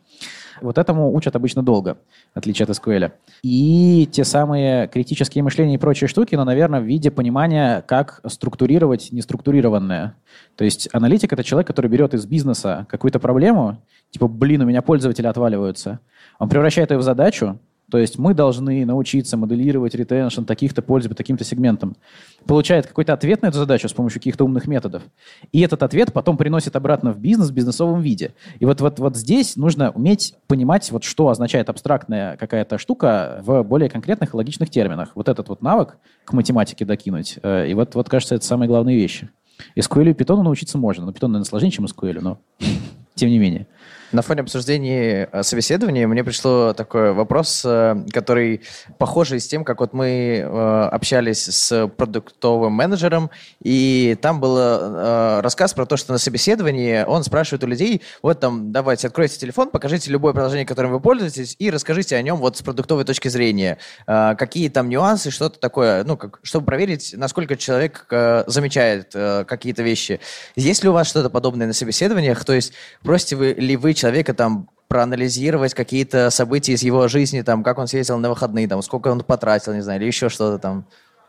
Вот 0.61 0.77
этому 0.77 1.13
учат 1.13 1.35
обычно 1.37 1.63
долго, 1.63 1.97
в 2.33 2.37
отличие 2.37 2.65
от 2.65 2.71
SQL. 2.71 3.13
И 3.41 4.09
те 4.11 4.25
самые 4.25 4.89
критические 4.89 5.45
мышления 5.45 5.75
и 5.75 5.77
прочие 5.77 6.09
штуки, 6.09 6.35
но, 6.35 6.43
наверное, 6.43 6.81
в 6.81 6.83
виде 6.83 7.09
понимания, 7.09 7.83
как 7.87 8.19
структурировать 8.27 9.13
неструктурированное. 9.13 10.15
То 10.57 10.65
есть 10.65 10.89
аналитик– 10.91 11.31
это 11.33 11.45
человек, 11.45 11.67
который 11.67 11.87
берет 11.89 12.13
из 12.13 12.25
бизнеса 12.25 12.87
какую-то 12.89 13.19
проблему, 13.19 13.81
типа, 14.11 14.27
блин, 14.27 14.61
у 14.61 14.65
меня 14.65 14.81
пользователи 14.81 15.27
отваливаются. 15.27 15.99
Он 16.39 16.49
превращает 16.49 16.91
ее 16.91 16.97
в 16.97 17.01
задачу, 17.01 17.59
то 17.89 17.99
есть 17.99 18.17
мы 18.17 18.33
должны 18.33 18.85
научиться 18.85 19.37
моделировать 19.37 19.93
ретеншн 19.93 20.43
таких-то 20.43 20.81
пользы 20.81 21.09
по 21.09 21.15
таким-то 21.15 21.43
сегментам. 21.43 21.95
Получает 22.45 22.87
какой-то 22.87 23.13
ответ 23.13 23.43
на 23.43 23.47
эту 23.47 23.57
задачу 23.57 23.87
с 23.87 23.93
помощью 23.93 24.19
каких-то 24.19 24.43
умных 24.43 24.67
методов. 24.67 25.03
И 25.51 25.61
этот 25.61 25.83
ответ 25.83 26.11
потом 26.11 26.37
приносит 26.37 26.75
обратно 26.75 27.11
в 27.11 27.19
бизнес 27.19 27.49
в 27.49 27.53
бизнесовом 27.53 28.01
виде. 28.01 28.33
И 28.59 28.65
вот, 28.65 28.81
вот, 28.81 28.99
вот 28.99 29.15
здесь 29.15 29.55
нужно 29.55 29.91
уметь 29.91 30.35
понимать, 30.47 30.91
вот 30.91 31.03
что 31.03 31.29
означает 31.29 31.69
абстрактная 31.69 32.37
какая-то 32.37 32.77
штука 32.77 33.41
в 33.45 33.63
более 33.63 33.89
конкретных 33.89 34.33
и 34.33 34.37
логичных 34.37 34.69
терминах. 34.69 35.11
Вот 35.15 35.29
этот 35.29 35.49
вот 35.49 35.61
навык 35.61 35.97
к 36.23 36.33
математике 36.33 36.85
докинуть. 36.85 37.37
Э, 37.43 37.67
и 37.67 37.73
вот, 37.75 37.93
вот 37.93 38.09
кажется, 38.09 38.35
это 38.35 38.45
самые 38.45 38.67
главные 38.67 38.95
вещи. 38.95 39.29
SQL 39.77 40.09
и 40.09 40.13
Python 40.13 40.41
научиться 40.41 40.77
можно. 40.77 41.05
Но 41.05 41.11
Python, 41.11 41.27
наверное, 41.27 41.45
сложнее, 41.45 41.71
чем 41.71 41.85
SQL, 41.85 42.19
но 42.21 42.39
тем 43.15 43.29
не 43.29 43.37
менее. 43.37 43.67
На 44.15 44.21
фоне 44.21 44.43
обсуждения 44.43 45.27
э, 45.29 45.43
собеседования 45.43 46.07
мне 46.07 46.23
пришло 46.23 46.71
такой 46.71 47.11
вопрос, 47.11 47.63
э, 47.65 47.97
который 48.13 48.61
похожий 48.97 49.41
с 49.41 49.47
тем, 49.49 49.65
как 49.65 49.81
вот 49.81 49.91
мы 49.91 50.37
э, 50.37 50.89
общались 50.89 51.43
с 51.43 51.89
продуктовым 51.89 52.71
менеджером, 52.71 53.29
и 53.61 54.17
там 54.21 54.39
был 54.39 54.55
рассказ 55.41 55.73
про 55.73 55.85
то, 55.85 55.97
что 55.97 56.13
на 56.13 56.17
собеседовании 56.17 57.03
он 57.03 57.25
спрашивает 57.25 57.65
у 57.65 57.67
людей, 57.67 58.01
вот 58.21 58.39
там, 58.39 58.71
давайте, 58.71 59.07
откройте 59.07 59.37
телефон, 59.37 59.69
покажите 59.69 60.09
любое 60.11 60.31
приложение, 60.31 60.65
которым 60.65 60.93
вы 60.93 61.01
пользуетесь, 61.01 61.57
и 61.59 61.69
расскажите 61.69 62.15
о 62.15 62.21
нем 62.21 62.37
вот 62.37 62.55
с 62.55 62.61
продуктовой 62.61 63.03
точки 63.03 63.27
зрения. 63.27 63.79
Какие 64.05 64.69
там 64.69 64.87
нюансы, 64.87 65.29
что-то 65.31 65.59
такое, 65.59 66.03
ну, 66.05 66.15
как, 66.15 66.39
чтобы 66.43 66.65
проверить, 66.65 67.13
насколько 67.17 67.57
человек 67.57 68.05
замечает 68.47 69.11
какие-то 69.11 69.83
вещи. 69.83 70.21
Есть 70.55 70.83
ли 70.83 70.89
у 70.89 70.93
вас 70.93 71.07
что-то 71.07 71.29
подобное 71.29 71.67
на 71.67 71.73
собеседованиях? 71.73 72.45
То 72.45 72.53
есть 72.53 72.73
просите 73.03 73.35
вы 73.35 73.53
ли 73.53 73.75
вы 73.75 73.93
человека 73.93 74.04
там 74.33 74.69
проанализировать 74.87 75.73
какие-то 75.73 76.29
события 76.29 76.73
из 76.73 76.83
его 76.83 77.07
жизни, 77.07 77.41
там, 77.41 77.63
как 77.63 77.79
он 77.79 77.87
съездил 77.87 78.17
на 78.17 78.29
выходные, 78.29 78.67
там, 78.67 78.81
сколько 78.81 79.09
он 79.09 79.21
потратил, 79.21 79.73
не 79.73 79.81
знаю, 79.81 79.99
или 79.99 80.07
еще 80.07 80.29
что-то 80.29 80.59
там. 80.59 80.85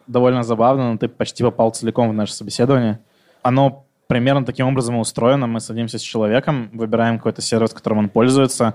Довольно 0.06 0.42
забавно, 0.42 0.92
но 0.92 0.98
ты 0.98 1.08
почти 1.08 1.42
попал 1.42 1.70
целиком 1.70 2.10
в 2.10 2.12
наше 2.12 2.32
собеседование. 2.32 3.00
Оно 3.42 3.86
примерно 4.06 4.44
таким 4.44 4.68
образом 4.68 4.98
устроено. 4.98 5.46
Мы 5.46 5.60
садимся 5.60 5.98
с 5.98 6.02
человеком, 6.02 6.70
выбираем 6.72 7.16
какой-то 7.16 7.42
сервис, 7.42 7.72
которым 7.72 7.98
он 7.98 8.08
пользуется, 8.08 8.74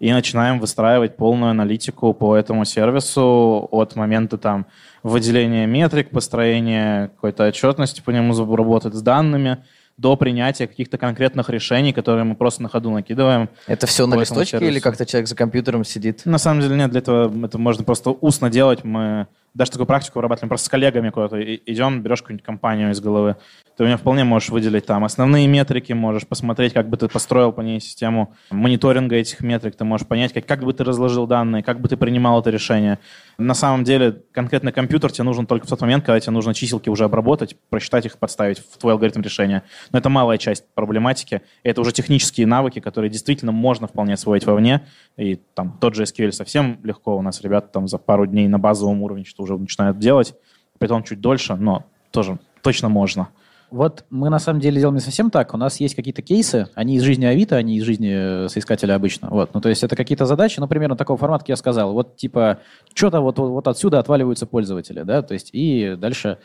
и 0.00 0.12
начинаем 0.12 0.58
выстраивать 0.58 1.16
полную 1.16 1.50
аналитику 1.50 2.12
по 2.12 2.34
этому 2.34 2.64
сервису 2.64 3.68
от 3.70 3.94
момента 3.94 4.38
там 4.38 4.66
выделения 5.04 5.66
метрик, 5.66 6.10
построения 6.10 7.08
какой-то 7.08 7.46
отчетности 7.46 8.00
по 8.00 8.10
нему, 8.10 8.56
работать 8.56 8.94
с 8.94 9.02
данными– 9.02 9.58
до 9.96 10.16
принятия 10.16 10.66
каких-то 10.66 10.98
конкретных 10.98 11.50
решений, 11.50 11.92
которые 11.92 12.24
мы 12.24 12.34
просто 12.34 12.62
на 12.62 12.68
ходу 12.68 12.90
накидываем. 12.90 13.48
Это 13.66 13.86
все 13.86 14.06
на 14.06 14.16
листочке 14.16 14.58
или 14.58 14.80
как-то 14.80 15.06
человек 15.06 15.28
за 15.28 15.36
компьютером 15.36 15.84
сидит? 15.84 16.22
На 16.24 16.38
самом 16.38 16.60
деле 16.60 16.76
нет, 16.76 16.90
для 16.90 17.00
этого 17.00 17.46
это 17.46 17.58
можно 17.58 17.84
просто 17.84 18.10
устно 18.10 18.50
делать. 18.50 18.84
Мы 18.84 19.26
даже 19.54 19.70
такую 19.72 19.86
практику 19.86 20.18
вырабатываем, 20.18 20.48
просто 20.48 20.66
с 20.66 20.68
коллегами 20.68 21.10
куда-то 21.10 21.42
идем, 21.42 22.02
берешь 22.02 22.22
какую-нибудь 22.22 22.44
компанию 22.44 22.90
из 22.90 23.00
головы, 23.00 23.36
ты 23.76 23.84
у 23.84 23.86
меня 23.86 23.96
вполне 23.96 24.24
можешь 24.24 24.50
выделить 24.50 24.86
там 24.86 25.04
основные 25.04 25.46
метрики, 25.46 25.92
можешь 25.92 26.26
посмотреть, 26.26 26.72
как 26.72 26.88
бы 26.88 26.96
ты 26.96 27.08
построил 27.08 27.52
по 27.52 27.60
ней 27.62 27.80
систему 27.80 28.34
мониторинга 28.50 29.16
этих 29.16 29.40
метрик, 29.40 29.76
ты 29.76 29.84
можешь 29.84 30.06
понять, 30.06 30.32
как, 30.32 30.46
как 30.46 30.62
бы 30.62 30.72
ты 30.72 30.84
разложил 30.84 31.26
данные, 31.26 31.62
как 31.62 31.80
бы 31.80 31.88
ты 31.88 31.96
принимал 31.96 32.40
это 32.40 32.50
решение. 32.50 32.98
На 33.38 33.54
самом 33.54 33.84
деле, 33.84 34.22
конкретный 34.32 34.72
компьютер 34.72 35.10
тебе 35.10 35.24
нужен 35.24 35.46
только 35.46 35.66
в 35.66 35.70
тот 35.70 35.80
момент, 35.80 36.04
когда 36.04 36.20
тебе 36.20 36.32
нужно 36.32 36.54
чиселки 36.54 36.90
уже 36.90 37.04
обработать, 37.04 37.56
просчитать 37.70 38.06
их, 38.06 38.18
подставить 38.18 38.58
в 38.58 38.78
твой 38.78 38.92
алгоритм 38.92 39.20
решения. 39.20 39.62
Но 39.90 39.98
это 39.98 40.08
малая 40.08 40.38
часть 40.38 40.64
проблематики. 40.74 41.42
Это 41.62 41.80
уже 41.80 41.92
технические 41.92 42.46
навыки, 42.46 42.80
которые 42.80 43.10
действительно 43.10 43.52
можно 43.52 43.86
вполне 43.86 44.14
освоить 44.14 44.46
вовне. 44.46 44.86
И 45.16 45.36
там 45.54 45.78
тот 45.80 45.94
же 45.94 46.04
SQL 46.04 46.32
совсем 46.32 46.78
легко. 46.82 47.16
У 47.16 47.22
нас 47.22 47.40
ребята 47.40 47.68
там 47.68 47.88
за 47.88 47.98
пару 47.98 48.26
дней 48.26 48.48
на 48.48 48.58
базовом 48.58 49.02
уровне 49.02 49.24
что 49.24 49.41
уже 49.42 49.56
начинают 49.56 49.98
делать. 49.98 50.34
Притом 50.78 51.02
чуть 51.04 51.20
дольше, 51.20 51.54
но 51.56 51.84
тоже 52.10 52.38
точно 52.62 52.88
можно. 52.88 53.28
Вот 53.72 54.04
мы 54.10 54.28
на 54.28 54.38
самом 54.38 54.60
деле 54.60 54.78
делаем 54.78 54.96
не 54.96 55.00
совсем 55.00 55.30
так. 55.30 55.54
У 55.54 55.56
нас 55.56 55.80
есть 55.80 55.94
какие-то 55.94 56.20
кейсы, 56.20 56.68
они 56.74 56.96
из 56.96 57.02
жизни 57.02 57.24
Авито, 57.24 57.56
они 57.56 57.78
из 57.78 57.84
жизни 57.84 58.44
э, 58.44 58.48
соискателя 58.50 58.94
обычно. 58.94 59.30
Вот. 59.30 59.54
Ну, 59.54 59.62
то 59.62 59.70
есть 59.70 59.82
это 59.82 59.96
какие-то 59.96 60.26
задачи, 60.26 60.60
ну, 60.60 60.68
примерно 60.68 60.94
такого 60.94 61.16
формата, 61.16 61.44
как 61.44 61.48
я 61.48 61.56
сказал. 61.56 61.94
Вот 61.94 62.16
типа 62.16 62.58
что-то 62.92 63.22
вот, 63.22 63.38
вот, 63.38 63.48
вот 63.48 63.68
отсюда 63.68 63.98
отваливаются 63.98 64.44
пользователи, 64.44 65.02
да, 65.04 65.22
то 65.22 65.32
есть 65.32 65.48
и 65.54 65.94
дальше 65.96 66.36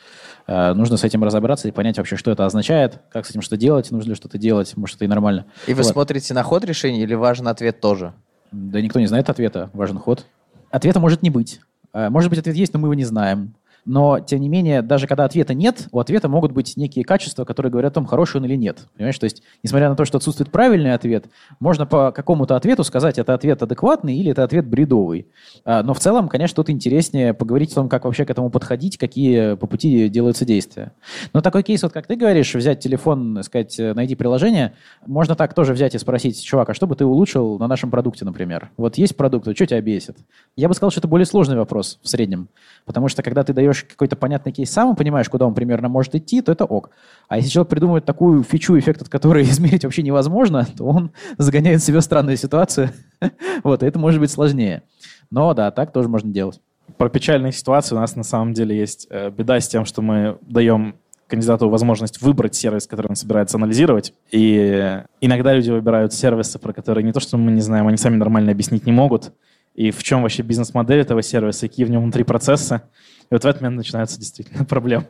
э, 0.47 0.73
нужно 0.73 0.95
с 0.95 1.03
этим 1.03 1.21
разобраться 1.21 1.67
и 1.67 1.71
понять 1.71 1.97
вообще, 1.97 2.15
что 2.15 2.31
это 2.31 2.45
означает, 2.45 3.01
как 3.11 3.25
с 3.25 3.31
этим 3.31 3.41
что 3.41 3.57
делать, 3.57 3.91
нужно 3.91 4.11
ли 4.11 4.15
что-то 4.15 4.37
делать, 4.37 4.77
может, 4.77 4.95
это 4.95 5.03
и 5.03 5.09
нормально. 5.09 5.47
И 5.67 5.73
вы 5.73 5.83
вот. 5.83 5.91
смотрите 5.91 6.33
на 6.33 6.43
ход 6.43 6.63
решения 6.63 7.03
или 7.03 7.13
важен 7.13 7.49
ответ 7.49 7.81
тоже? 7.81 8.13
Да 8.53 8.79
никто 8.79 9.01
не 9.01 9.07
знает 9.07 9.29
ответа, 9.29 9.69
важен 9.73 9.99
ход. 9.99 10.25
Ответа 10.71 11.01
может 11.01 11.23
не 11.23 11.29
быть. 11.29 11.59
Э, 11.97 12.09
может 12.11 12.29
быть, 12.29 12.37
ответ 12.37 12.55
есть, 12.55 12.73
но 12.73 12.79
мы 12.79 12.85
его 12.85 12.93
не 12.93 13.05
знаем. 13.05 13.55
Но, 13.87 14.19
тем 14.19 14.41
не 14.41 14.49
менее, 14.49 14.81
даже 14.81 15.07
когда 15.07 15.23
ответа 15.23 15.53
нет, 15.53 15.87
у 15.93 15.99
ответа 15.99 16.27
могут 16.27 16.51
быть 16.51 16.75
некие 16.75 17.05
качества, 17.05 17.45
которые 17.45 17.71
говорят 17.71 17.93
о 17.93 17.95
том, 17.95 18.05
хороший 18.05 18.37
он 18.37 18.45
или 18.45 18.55
нет. 18.55 18.85
Понимаешь? 18.97 19.17
То 19.17 19.23
есть, 19.23 19.41
несмотря 19.63 19.87
на 19.87 19.95
то, 19.95 20.03
что 20.03 20.17
отсутствует 20.17 20.51
правильный 20.51 20.93
ответ, 20.93 21.27
можно 21.61 21.85
по 21.85 22.11
какому-то 22.11 22.57
ответу 22.57 22.83
сказать, 22.83 23.17
это 23.17 23.33
ответ 23.33 23.63
адекватный 23.63 24.17
или 24.17 24.31
это 24.31 24.43
ответ 24.43 24.67
бредовый. 24.67 25.27
А, 25.63 25.83
но 25.83 25.93
в 25.93 25.99
целом, 25.99 26.27
конечно, 26.27 26.57
тут 26.57 26.69
интереснее 26.69 27.33
поговорить 27.33 27.71
о 27.71 27.75
том, 27.75 27.87
как 27.87 28.03
вообще 28.03 28.25
к 28.25 28.29
этому 28.29 28.49
подходить, 28.49 28.97
какие 28.97 29.55
по 29.55 29.67
пути 29.67 30.09
делаются 30.09 30.43
действия. 30.43 30.91
Но 31.31 31.39
такой 31.39 31.63
кейс, 31.63 31.81
вот 31.81 31.93
как 31.93 32.07
ты 32.07 32.17
говоришь, 32.17 32.53
взять 32.53 32.81
телефон, 32.81 33.41
сказать, 33.41 33.77
найди 33.79 34.15
приложение, 34.15 34.73
можно 35.05 35.35
так 35.35 35.53
тоже 35.53 35.71
взять 35.71 35.95
и 35.95 35.97
спросить, 35.97 36.43
чувак, 36.43 36.71
а 36.71 36.73
что 36.73 36.87
бы 36.87 36.95
ты 36.97 37.05
улучшил 37.05 37.57
на 37.57 37.67
нашем 37.67 37.89
продукте, 37.89 38.25
например? 38.25 38.69
Вот 38.75 38.97
есть 38.97 39.15
продукт, 39.15 39.45
что 39.55 39.65
тебя 39.65 39.79
бесит? 39.79 40.17
Я 40.57 40.67
бы 40.67 40.73
сказал, 40.73 40.91
что 40.91 40.99
это 40.99 41.07
более 41.07 41.25
сложный 41.25 41.55
вопрос 41.55 41.99
в 42.03 42.09
среднем. 42.09 42.49
Потому 42.85 43.07
что 43.07 43.23
когда 43.23 43.45
ты 43.45 43.53
даешь 43.53 43.76
какой-то 43.83 44.15
понятный 44.15 44.51
кейс 44.51 44.71
сам 44.71 44.95
понимаешь, 44.95 45.29
куда 45.29 45.45
он 45.45 45.53
примерно 45.53 45.89
может 45.89 46.15
идти, 46.15 46.41
то 46.41 46.51
это 46.51 46.65
ок. 46.65 46.89
А 47.27 47.37
если 47.37 47.49
человек 47.49 47.69
придумывает 47.69 48.05
такую 48.05 48.43
фичу, 48.43 48.77
эффект 48.77 49.01
от 49.01 49.09
которой 49.09 49.43
измерить 49.49 49.83
вообще 49.83 50.01
невозможно, 50.01 50.65
то 50.77 50.85
он 50.85 51.11
загоняет 51.37 51.83
себя 51.83 51.99
в 51.99 52.03
странную 52.03 52.37
ситуацию. 52.37 52.89
вот, 53.63 53.83
это 53.83 53.99
может 53.99 54.19
быть 54.19 54.31
сложнее. 54.31 54.83
Но 55.29 55.53
да, 55.53 55.71
так 55.71 55.91
тоже 55.91 56.09
можно 56.09 56.31
делать. 56.31 56.59
Про 56.97 57.09
печальные 57.09 57.51
ситуации 57.51 57.95
у 57.95 57.99
нас 57.99 58.15
на 58.15 58.23
самом 58.23 58.53
деле 58.53 58.77
есть 58.77 59.07
э, 59.09 59.29
беда 59.29 59.59
с 59.59 59.67
тем, 59.67 59.85
что 59.85 60.01
мы 60.01 60.37
даем 60.41 60.95
кандидату 61.27 61.69
возможность 61.69 62.21
выбрать 62.21 62.55
сервис, 62.55 62.87
который 62.87 63.07
он 63.07 63.15
собирается 63.17 63.57
анализировать. 63.57 64.13
И 64.31 65.01
иногда 65.19 65.53
люди 65.53 65.69
выбирают 65.69 66.13
сервисы, 66.13 66.57
про 66.57 66.71
которые 66.71 67.03
не 67.03 67.11
то, 67.11 67.19
что 67.19 67.37
мы 67.37 67.51
не 67.51 67.59
знаем, 67.59 67.87
они 67.87 67.97
сами 67.97 68.15
нормально 68.15 68.51
объяснить 68.51 68.85
не 68.85 68.93
могут 68.93 69.33
и 69.77 69.91
в 69.91 70.03
чем 70.03 70.23
вообще 70.23 70.41
бизнес-модель 70.41 70.99
этого 70.99 71.21
сервиса, 71.21 71.67
какие 71.67 71.85
в 71.85 71.91
нем 71.91 72.01
внутри 72.01 72.23
процессы. 72.23 72.81
И 73.29 73.33
вот 73.33 73.43
в 73.43 73.47
этот 73.47 73.61
момент 73.61 73.77
начинаются 73.77 74.17
действительно 74.17 74.65
проблемы. 74.69 75.05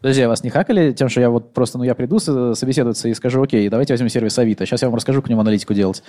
Подожди, 0.00 0.22
а 0.22 0.28
вас 0.28 0.44
не 0.44 0.50
хакали 0.50 0.92
тем, 0.92 1.08
что 1.08 1.20
я 1.20 1.28
вот 1.28 1.52
просто, 1.52 1.78
ну, 1.78 1.84
я 1.84 1.94
приду 1.94 2.18
собеседоваться 2.18 3.08
и 3.08 3.14
скажу, 3.14 3.42
окей, 3.42 3.68
давайте 3.68 3.92
возьмем 3.92 4.08
сервис 4.08 4.38
Авито, 4.38 4.64
сейчас 4.64 4.82
я 4.82 4.88
вам 4.88 4.94
расскажу, 4.94 5.20
как 5.22 5.30
нему 5.30 5.40
аналитику 5.40 5.74
делать. 5.74 6.02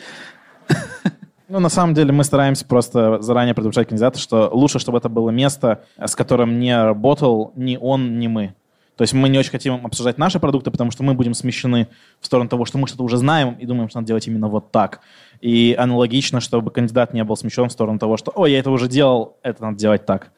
Ну, 1.47 1.59
на 1.59 1.69
самом 1.69 1.95
деле, 1.95 2.11
мы 2.11 2.23
стараемся 2.23 2.63
просто 2.63 3.19
заранее 3.21 3.55
предупреждать 3.55 3.87
кандидата, 3.87 4.19
что 4.19 4.51
лучше, 4.53 4.77
чтобы 4.77 4.99
это 4.99 5.09
было 5.09 5.31
место, 5.31 5.83
с 5.97 6.15
которым 6.15 6.59
не 6.59 6.79
работал 6.79 7.53
ни 7.55 7.75
он, 7.75 8.19
ни 8.19 8.27
мы. 8.27 8.53
То 8.99 9.03
есть 9.03 9.13
мы 9.13 9.29
не 9.29 9.39
очень 9.39 9.51
хотим 9.51 9.85
обсуждать 9.85 10.17
наши 10.17 10.39
продукты, 10.39 10.69
потому 10.69 10.91
что 10.91 11.03
мы 11.03 11.13
будем 11.13 11.33
смещены 11.33 11.87
в 12.19 12.25
сторону 12.25 12.49
того, 12.49 12.65
что 12.65 12.77
мы 12.77 12.85
что-то 12.85 13.03
уже 13.03 13.17
знаем 13.17 13.53
и 13.53 13.65
думаем, 13.65 13.89
что 13.89 13.99
надо 13.99 14.07
делать 14.07 14.27
именно 14.27 14.49
вот 14.49 14.71
так. 14.71 14.99
И 15.39 15.73
аналогично, 15.79 16.41
чтобы 16.41 16.69
кандидат 16.69 17.13
не 17.13 17.23
был 17.23 17.37
смещен 17.37 17.69
в 17.69 17.71
сторону 17.71 17.97
того, 17.97 18.17
что 18.17 18.31
«Ой, 18.35 18.51
я 18.51 18.59
это 18.59 18.69
уже 18.69 18.87
делал, 18.89 19.37
это 19.41 19.63
надо 19.63 19.77
делать 19.77 20.05
так». 20.05 20.31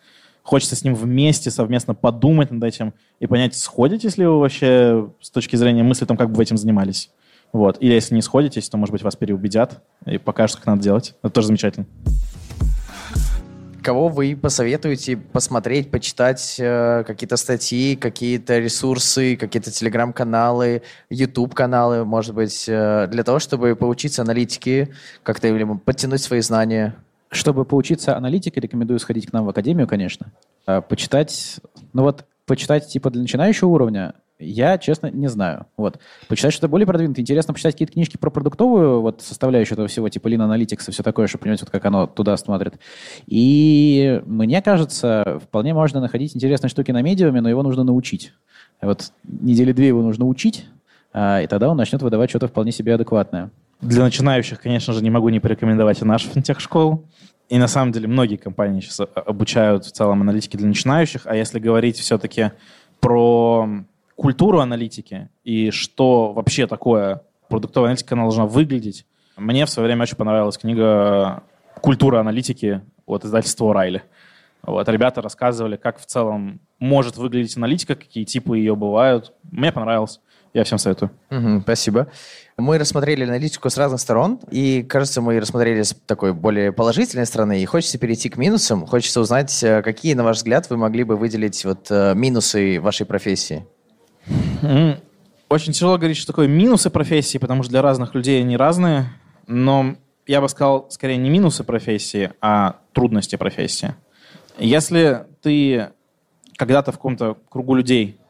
Хочется 0.52 0.76
с 0.76 0.84
ним 0.84 0.96
вместе, 0.96 1.50
совместно 1.50 1.96
подумать 1.96 2.52
над 2.52 2.62
этим 2.66 2.94
и 3.22 3.26
понять, 3.26 3.56
сходитесь 3.56 4.18
ли 4.18 4.26
вы 4.26 4.38
вообще 4.38 5.10
с 5.22 5.30
точки 5.30 5.56
зрения 5.56 5.82
мысли 5.82 6.04
о 6.04 6.08
том, 6.08 6.18
как 6.18 6.30
бы 6.30 6.36
вы 6.36 6.44
этим 6.44 6.58
занимались. 6.58 7.10
Вот. 7.54 7.78
Или 7.80 7.94
если 7.94 8.16
не 8.16 8.22
сходитесь, 8.22 8.68
то, 8.68 8.76
может 8.76 8.92
быть, 8.92 9.02
вас 9.02 9.16
переубедят 9.16 9.82
и 10.06 10.18
покажут, 10.18 10.58
как 10.58 10.66
надо 10.66 10.84
делать. 10.84 11.16
Это 11.24 11.34
тоже 11.36 11.48
замечательно. 11.48 11.86
Кого 13.82 14.10
вы 14.10 14.36
посоветуете 14.36 15.16
посмотреть, 15.16 15.90
почитать 15.90 16.58
э, 16.60 17.06
какие-то 17.08 17.38
статьи, 17.38 17.96
какие-то 17.96 18.60
ресурсы, 18.60 19.38
какие-то 19.38 19.72
телеграм-каналы, 19.72 20.82
YouTube-каналы, 21.10 22.04
может 22.04 22.36
быть, 22.36 22.66
э, 22.68 23.08
для 23.10 23.24
того, 23.24 23.40
чтобы 23.40 23.78
поучиться 23.78 24.22
аналитике, 24.22 24.90
как-то 25.24 25.48
или 25.48 25.64
подтянуть 25.86 26.22
свои 26.22 26.42
знания? 26.42 26.98
Чтобы 27.32 27.64
поучиться 27.66 28.16
аналитике, 28.18 28.60
рекомендую 28.60 29.00
сходить 29.00 29.28
к 29.28 29.34
нам 29.34 29.46
в 29.46 29.50
академию, 29.50 29.88
конечно. 29.88 30.34
А 30.66 30.82
почитать, 30.82 31.62
ну 31.94 32.04
вот, 32.04 32.26
почитать 32.46 32.88
типа 32.88 33.10
для 33.10 33.22
начинающего 33.22 33.70
уровня 33.70 34.16
я, 34.38 34.78
честно, 34.78 35.08
не 35.08 35.28
знаю. 35.28 35.68
Вот. 35.78 36.00
Почитать 36.28 36.52
что-то 36.52 36.68
более 36.68 36.88
продвинутое. 36.88 37.22
Интересно 37.22 37.54
почитать 37.54 37.76
какие-то 37.76 37.94
книжки 37.94 38.18
про 38.18 38.30
продуктовую 38.32 39.02
вот, 39.02 39.22
составляющую 39.22 39.76
этого 39.76 39.88
всего, 39.88 40.10
типа 40.10 40.28
Lean 40.28 40.40
Analytics 40.40 40.90
и 40.90 40.92
все 40.92 41.04
такое, 41.04 41.28
чтобы 41.28 41.44
понимать, 41.44 41.62
вот, 41.62 41.70
как 41.70 41.86
оно 41.86 42.08
туда 42.08 42.36
смотрит. 42.38 42.76
И 43.28 44.22
мне 44.26 44.62
кажется, 44.62 45.40
вполне 45.44 45.74
можно 45.74 46.02
находить 46.02 46.36
интересные 46.36 46.70
штуки 46.70 46.92
на 46.92 47.02
медиуме, 47.02 47.40
но 47.40 47.50
его 47.50 47.64
нужно 47.64 47.84
научить. 47.84 48.34
Вот 48.82 49.12
недели 49.24 49.72
две 49.74 49.88
его 49.88 50.02
нужно 50.02 50.26
учить, 50.26 50.66
а, 51.14 51.42
и 51.42 51.48
тогда 51.48 51.70
он 51.70 51.78
начнет 51.78 52.02
выдавать 52.02 52.30
что-то 52.30 52.48
вполне 52.48 52.72
себе 52.72 52.96
адекватное. 52.96 53.52
Для 53.82 54.04
начинающих, 54.04 54.62
конечно 54.62 54.94
же, 54.94 55.04
не 55.04 55.10
могу 55.10 55.30
не 55.30 55.40
порекомендовать 55.40 56.02
и 56.02 56.06
нашу 56.06 56.30
финтех-школу. 56.30 57.10
И 57.50 57.58
на 57.58 57.68
самом 57.68 57.92
деле 57.92 58.08
многие 58.08 58.38
компании 58.38 58.80
сейчас 58.80 59.02
обучают 59.14 59.86
в 59.86 59.92
целом 59.92 60.22
аналитики 60.22 60.56
для 60.56 60.68
начинающих, 60.68 61.24
а 61.26 61.36
если 61.36 61.60
говорить 61.60 61.98
все-таки 61.98 62.52
про 63.02 63.68
культуру 64.16 64.60
аналитики 64.60 65.30
и 65.44 65.72
что 65.72 66.32
вообще 66.32 66.68
такое 66.68 67.24
продуктовая 67.50 67.90
аналитика 67.90 68.16
она 68.16 68.24
должна 68.24 68.46
выглядеть. 68.46 69.06
Мне 69.36 69.66
в 69.66 69.70
свое 69.70 69.88
время 69.88 70.04
очень 70.04 70.16
понравилась 70.16 70.58
книга 70.58 71.44
«Культура 71.82 72.20
аналитики» 72.20 72.82
от 73.06 73.26
издательства 73.26 73.74
«Райли». 73.74 74.04
Вот, 74.64 74.88
ребята 74.88 75.22
рассказывали, 75.22 75.76
как 75.76 76.00
в 76.00 76.06
целом 76.06 76.62
может 76.80 77.18
выглядеть 77.18 77.58
аналитика, 77.58 77.96
какие 77.96 78.24
типы 78.26 78.60
ее 78.60 78.76
бывают. 78.76 79.34
Мне 79.52 79.72
понравилось. 79.72 80.22
Я 80.54 80.64
всем 80.66 80.78
советую. 80.78 81.12
Угу, 81.30 81.62
спасибо. 81.62 82.08
Мы 82.58 82.78
рассмотрели 82.78 83.24
аналитику 83.24 83.70
с 83.70 83.78
разных 83.78 84.02
сторон, 84.02 84.40
и, 84.52 84.84
кажется, 84.84 85.22
мы 85.22 85.40
рассмотрели 85.40 85.82
с 85.82 85.96
такой 86.06 86.34
более 86.34 86.74
положительной 86.74 87.26
стороны, 87.26 87.62
и 87.62 87.66
хочется 87.66 87.98
перейти 87.98 88.30
к 88.30 88.38
минусам. 88.38 88.86
Хочется 88.86 89.22
узнать, 89.22 89.64
э, 89.64 89.82
какие, 89.82 90.14
на 90.14 90.24
ваш 90.24 90.38
взгляд, 90.38 90.70
вы 90.70 90.78
могли 90.78 91.04
бы 91.04 91.16
выделить 91.16 91.64
вот 91.64 91.88
э, 91.90 92.14
минусы 92.16 92.80
вашей 92.82 93.06
профессии? 93.06 93.66
Очень 95.50 95.74
тяжело 95.74 95.98
говорить, 95.98 96.18
что 96.18 96.28
такое 96.28 96.48
минусы 96.48 96.90
профессии, 96.90 97.38
потому 97.38 97.64
что 97.64 97.72
для 97.72 97.82
разных 97.82 98.14
людей 98.14 98.42
они 98.42 98.56
разные. 98.56 99.10
Но 99.48 99.96
я 100.28 100.40
бы 100.40 100.48
сказал, 100.48 100.88
скорее, 100.92 101.18
не 101.18 101.30
минусы 101.30 101.64
профессии, 101.64 102.32
а 102.42 102.78
трудности 102.94 103.36
профессии. 103.36 103.96
Если 104.58 105.26
ты 105.42 105.90
когда-то 106.56 106.92
в 106.92 106.96
каком-то 106.96 107.38
кругу 107.50 107.76
людей 107.76 108.21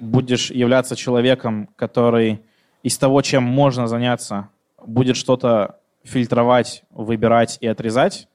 будешь 0.00 0.50
являться 0.50 0.96
человеком, 0.96 1.68
который 1.76 2.42
из 2.82 2.98
того, 2.98 3.22
чем 3.22 3.44
можно 3.44 3.86
заняться, 3.86 4.48
будет 4.84 5.16
что-то 5.16 5.76
фильтровать, 6.02 6.82
выбирать 6.90 7.58
и 7.60 7.66
отрезать, 7.66 8.28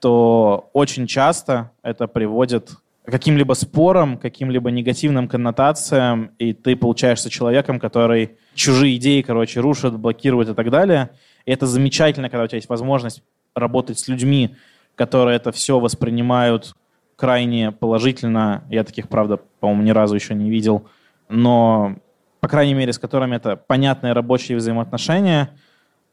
то 0.00 0.70
очень 0.72 1.06
часто 1.06 1.70
это 1.82 2.08
приводит 2.08 2.70
каким-либо 3.04 3.52
спором, 3.52 4.16
каким-либо 4.16 4.70
негативным 4.70 5.28
коннотациям, 5.28 6.30
и 6.38 6.52
ты 6.52 6.76
получаешься 6.76 7.30
человеком, 7.30 7.78
который 7.78 8.38
чужие 8.54 8.96
идеи, 8.96 9.22
короче, 9.22 9.60
рушит, 9.60 9.98
блокирует 9.98 10.48
и 10.48 10.54
так 10.54 10.70
далее. 10.70 11.10
И 11.44 11.52
это 11.52 11.66
замечательно, 11.66 12.30
когда 12.30 12.44
у 12.44 12.46
тебя 12.46 12.56
есть 12.56 12.68
возможность 12.68 13.22
работать 13.54 13.98
с 13.98 14.08
людьми, 14.08 14.56
которые 14.94 15.36
это 15.36 15.52
все 15.52 15.78
воспринимают 15.78 16.74
крайне 17.16 17.72
положительно. 17.72 18.64
Я 18.70 18.84
таких, 18.84 19.08
правда, 19.08 19.38
по-моему, 19.60 19.82
ни 19.82 19.90
разу 19.90 20.14
еще 20.14 20.34
не 20.34 20.50
видел. 20.50 20.88
Но, 21.28 21.96
по 22.40 22.48
крайней 22.48 22.74
мере, 22.74 22.92
с 22.92 22.98
которыми 22.98 23.36
это 23.36 23.56
понятные 23.56 24.12
рабочие 24.12 24.58
взаимоотношения. 24.58 25.50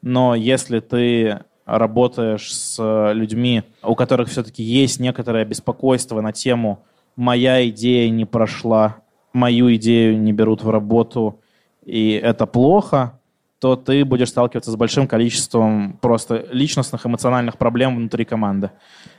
Но 0.02 0.34
если 0.34 0.80
ты 0.80 1.40
работаешь 1.66 2.52
с 2.54 3.12
людьми, 3.12 3.62
у 3.82 3.94
которых 3.94 4.28
все-таки 4.28 4.62
есть 4.62 4.98
некоторое 4.98 5.44
беспокойство 5.44 6.20
на 6.20 6.32
тему 6.32 6.84
«моя 7.16 7.68
идея 7.68 8.10
не 8.10 8.24
прошла», 8.24 8.96
«мою 9.32 9.72
идею 9.76 10.18
не 10.18 10.32
берут 10.32 10.62
в 10.62 10.70
работу», 10.70 11.40
и 11.84 12.12
это 12.12 12.46
плохо, 12.46 13.20
то 13.60 13.76
ты 13.76 14.04
будешь 14.04 14.30
сталкиваться 14.30 14.70
с 14.70 14.76
большим 14.76 15.06
количеством 15.06 15.98
просто 16.00 16.46
личностных, 16.50 17.06
эмоциональных 17.06 17.58
проблем 17.58 17.94
внутри 17.96 18.24
команды. 18.24 18.70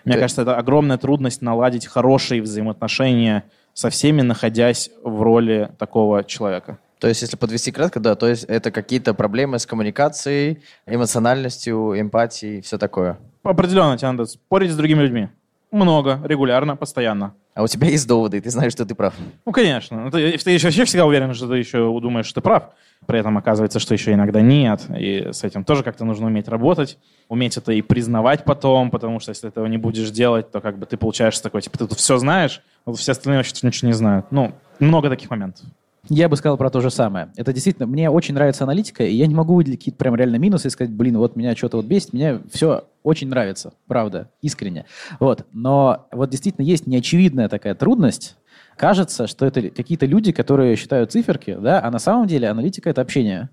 Мне 0.04 0.16
ты... 0.16 0.20
кажется, 0.20 0.42
это 0.42 0.58
огромная 0.58 0.98
трудность 0.98 1.42
наладить 1.42 1.86
хорошие 1.86 2.42
взаимоотношения 2.42 3.44
со 3.74 3.90
всеми, 3.90 4.22
находясь 4.22 4.90
в 5.04 5.22
роли 5.22 5.72
такого 5.78 6.24
человека. 6.24 6.80
То 7.00 7.08
есть, 7.08 7.24
если 7.24 7.36
подвести 7.36 7.72
кратко, 7.72 8.00
да, 8.00 8.16
то 8.16 8.28
есть 8.28 8.44
это 8.44 8.70
какие-то 8.70 9.16
проблемы 9.16 9.58
с 9.58 9.66
коммуникацией, 9.66 10.62
эмоциональностью, 10.86 12.00
эмпатией, 12.00 12.62
все 12.62 12.78
такое. 12.78 13.18
Определенно 13.44 13.98
тебе 13.98 14.12
надо 14.12 14.26
спорить 14.26 14.72
с 14.72 14.76
другими 14.76 15.02
людьми. 15.02 15.30
Много, 15.72 16.20
регулярно, 16.26 16.76
постоянно. 16.76 17.34
А 17.54 17.64
у 17.64 17.68
тебя 17.68 17.88
есть 17.88 18.06
доводы, 18.08 18.38
и 18.38 18.42
ты 18.42 18.50
знаешь, 18.50 18.74
что 18.74 18.86
ты 18.86 18.94
прав. 18.94 19.14
Ну, 19.46 19.52
конечно. 19.54 20.12
Ты, 20.12 20.38
ты 20.38 20.52
еще 20.52 20.70
всегда 20.86 21.06
уверен, 21.06 21.34
что 21.34 21.48
ты 21.48 21.56
еще 21.58 21.78
думаешь, 22.02 22.26
что 22.26 22.42
ты 22.42 22.42
прав. 22.42 22.72
При 23.08 23.20
этом 23.20 23.38
оказывается, 23.38 23.80
что 23.80 23.94
еще 23.94 24.14
иногда 24.14 24.42
нет. 24.42 24.82
И 24.98 25.30
с 25.32 25.44
этим 25.44 25.64
тоже 25.64 25.84
как-то 25.84 26.04
нужно 26.04 26.28
уметь 26.28 26.50
работать. 26.50 26.98
Уметь 27.30 27.56
это 27.56 27.72
и 27.72 27.82
признавать 27.82 28.44
потом, 28.44 28.92
потому 28.92 29.20
что 29.20 29.30
если 29.32 29.44
ты 29.44 29.48
этого 29.48 29.66
не 29.66 29.78
будешь 29.78 30.12
делать, 30.12 30.52
то 30.52 30.60
как 30.60 30.78
бы 30.78 30.86
ты 30.86 30.98
получаешься 30.98 31.42
такой, 31.42 31.62
типа, 31.62 31.78
ты 31.78 31.88
тут 31.88 31.98
все 31.98 32.18
знаешь, 32.18 32.62
а 32.86 32.92
все 32.94 33.14
остальные 33.14 33.40
вообще 33.40 33.54
ничего 33.66 33.88
не 33.88 33.94
знают. 33.94 34.28
Ну, 34.32 34.54
много 34.80 35.10
таких 35.10 35.30
моментов. 35.30 35.66
Я 36.10 36.30
бы 36.30 36.36
сказал 36.36 36.58
про 36.58 36.70
то 36.70 36.82
же 36.82 36.90
самое. 36.90 37.32
Это 37.36 37.54
действительно, 37.54 37.86
мне 37.86 38.10
очень 38.10 38.34
нравится 38.34 38.64
аналитика, 38.64 39.04
и 39.04 39.14
я 39.14 39.28
не 39.28 39.36
могу 39.36 39.54
выделить 39.54 39.80
какие-то 39.80 40.00
прям 40.00 40.16
реально 40.16 40.38
минусы 40.38 40.68
и 40.68 40.72
сказать, 40.72 40.92
блин, 40.92 41.18
вот 41.18 41.36
меня 41.36 41.56
что-то 41.56 41.78
вот 41.78 41.86
бесит, 41.86 42.14
мне 42.14 42.40
все 42.52 42.86
очень 43.04 43.30
нравится, 43.30 43.74
правда, 43.88 44.30
искренне. 44.42 44.86
Вот. 45.20 45.46
Но 45.54 46.08
вот 46.12 46.30
действительно 46.30 46.66
есть 46.66 46.88
неочевидная 46.88 47.50
такая 47.50 47.76
трудность, 47.76 48.36
кажется, 48.78 49.28
что 49.28 49.46
это 49.46 49.70
какие-то 49.70 50.08
люди, 50.08 50.32
которые 50.32 50.76
считают 50.76 51.12
циферки, 51.12 51.56
да, 51.60 51.84
а 51.84 51.92
на 51.92 52.00
самом 52.00 52.28
деле 52.28 52.50
аналитика— 52.50 52.90
это 52.92 53.02
общение. 53.02 53.50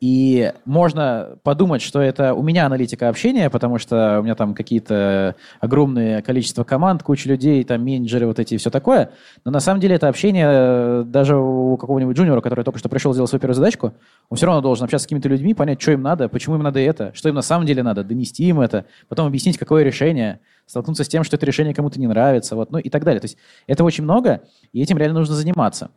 И 0.00 0.50
можно 0.64 1.36
подумать, 1.42 1.82
что 1.82 2.00
это 2.00 2.32
у 2.32 2.42
меня 2.42 2.64
аналитика 2.64 3.10
общения, 3.10 3.50
потому 3.50 3.76
что 3.76 4.20
у 4.20 4.22
меня 4.22 4.34
там 4.34 4.54
какие-то 4.54 5.36
огромное 5.60 6.22
количество 6.22 6.64
команд, 6.64 7.02
куча 7.02 7.28
людей, 7.28 7.62
там 7.64 7.84
менеджеры 7.84 8.26
вот 8.26 8.38
эти 8.38 8.54
и 8.54 8.56
все 8.56 8.70
такое. 8.70 9.10
Но 9.44 9.50
на 9.50 9.60
самом 9.60 9.78
деле 9.78 9.96
это 9.96 10.08
общение 10.08 11.04
даже 11.04 11.36
у 11.36 11.76
какого-нибудь 11.76 12.16
джуниора, 12.16 12.40
который 12.40 12.64
только 12.64 12.78
что 12.78 12.88
пришел 12.88 13.12
сделать 13.12 13.28
свою 13.28 13.40
первую 13.40 13.56
задачку, 13.56 13.92
он 14.30 14.38
все 14.38 14.46
равно 14.46 14.62
должен 14.62 14.84
общаться 14.84 15.04
с 15.04 15.06
какими-то 15.06 15.28
людьми, 15.28 15.52
понять, 15.52 15.82
что 15.82 15.92
им 15.92 16.00
надо, 16.00 16.30
почему 16.30 16.56
им 16.56 16.62
надо 16.62 16.80
это, 16.80 17.12
что 17.12 17.28
им 17.28 17.34
на 17.34 17.42
самом 17.42 17.66
деле 17.66 17.82
надо, 17.82 18.02
донести 18.02 18.44
им 18.44 18.60
это, 18.60 18.86
потом 19.08 19.26
объяснить, 19.26 19.58
какое 19.58 19.84
решение, 19.84 20.40
столкнуться 20.64 21.04
с 21.04 21.08
тем, 21.08 21.24
что 21.24 21.36
это 21.36 21.44
решение 21.44 21.74
кому-то 21.74 22.00
не 22.00 22.06
нравится, 22.06 22.56
вот, 22.56 22.70
ну 22.70 22.78
и 22.78 22.88
так 22.88 23.04
далее. 23.04 23.20
То 23.20 23.26
есть 23.26 23.36
это 23.66 23.84
очень 23.84 24.04
много, 24.04 24.42
и 24.72 24.80
этим 24.80 24.96
реально 24.96 25.18
нужно 25.18 25.34
заниматься. 25.34 25.90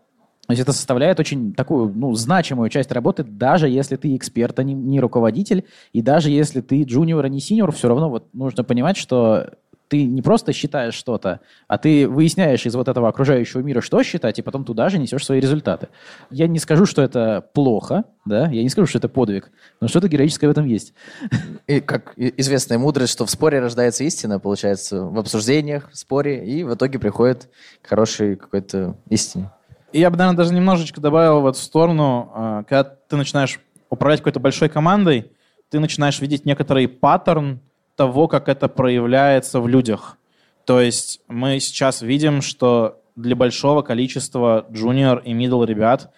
То 0.48 0.52
есть 0.52 0.62
это 0.62 0.74
составляет 0.74 1.20
очень 1.20 1.54
такую 1.54 1.94
ну, 1.96 2.14
значимую 2.16 2.70
часть 2.70 2.92
работы, 2.92 3.24
даже 3.24 3.70
если 3.70 3.96
ты 3.96 4.16
эксперт, 4.16 4.60
а 4.60 4.64
не, 4.64 4.74
не 4.74 5.00
руководитель, 5.00 5.66
и 5.94 6.02
даже 6.02 6.30
если 6.30 6.60
ты 6.60 6.84
джуниор, 6.84 7.24
а 7.24 7.30
не 7.30 7.40
синьор, 7.40 7.72
все 7.72 7.88
равно 7.88 8.10
вот 8.10 8.28
нужно 8.34 8.66
понимать, 8.66 8.98
что 8.98 9.54
ты 9.88 10.06
не 10.06 10.22
просто 10.22 10.54
считаешь 10.54 10.96
что-то, 10.96 11.40
а 11.68 11.78
ты 11.78 12.08
выясняешь 12.08 12.66
из 12.66 12.76
вот 12.76 12.88
этого 12.88 13.08
окружающего 13.08 13.62
мира, 13.62 13.80
что 13.80 14.02
считать, 14.02 14.40
и 14.40 14.42
потом 14.42 14.66
туда 14.66 14.90
же 14.90 14.98
несешь 14.98 15.24
свои 15.24 15.40
результаты. 15.40 15.90
Я 16.32 16.48
не 16.48 16.58
скажу, 16.60 16.86
что 16.86 17.04
это 17.04 17.48
плохо, 17.54 18.04
да, 18.26 18.48
я 18.48 18.64
не 18.64 18.70
скажу, 18.70 18.88
что 18.88 18.98
это 18.98 19.08
подвиг, 19.08 19.52
но 19.82 19.88
что-то 19.88 20.08
героическое 20.08 20.48
в 20.48 20.52
этом 20.52 20.66
есть. 20.66 20.94
И 21.68 21.80
как 21.80 22.14
известная 22.18 22.80
мудрость, 22.80 23.14
что 23.14 23.26
в 23.26 23.30
споре 23.30 23.60
рождается 23.60 24.04
истина, 24.04 24.40
получается, 24.40 25.04
в 25.04 25.20
обсуждениях, 25.20 25.92
в 25.92 25.98
споре, 25.98 26.44
и 26.44 26.64
в 26.64 26.74
итоге 26.74 26.98
приходит 26.98 27.50
к 27.82 27.88
хорошей 27.88 28.36
какой-то 28.36 28.98
истине. 29.10 29.52
Я 29.94 30.10
бы, 30.10 30.18
наверное, 30.18 30.38
даже 30.38 30.56
немножечко 30.56 31.00
добавил 31.00 31.42
в 31.42 31.48
эту 31.48 31.60
сторону, 31.60 32.32
а, 32.34 32.64
когда 32.64 32.84
ты 32.84 33.16
начинаешь 33.16 33.60
управлять 33.92 34.22
какой-то 34.22 34.40
большой 34.40 34.68
командой, 34.68 35.32
ты 35.70 35.80
начинаешь 35.80 36.20
видеть 36.20 36.46
некоторый 36.46 36.88
паттерн 36.88 37.60
того, 37.96 38.28
как 38.28 38.50
это 38.50 38.68
проявляется 38.68 39.60
в 39.60 39.68
людях. 39.68 40.18
То 40.66 40.82
есть 40.82 41.22
мы 41.28 41.60
сейчас 41.60 42.02
видим, 42.02 42.42
что 42.42 43.02
для 43.16 43.36
большого 43.36 43.84
количества 43.84 44.66
junior 44.72 45.22
и 45.24 45.34
middle 45.34 45.64
ребят 45.64 46.12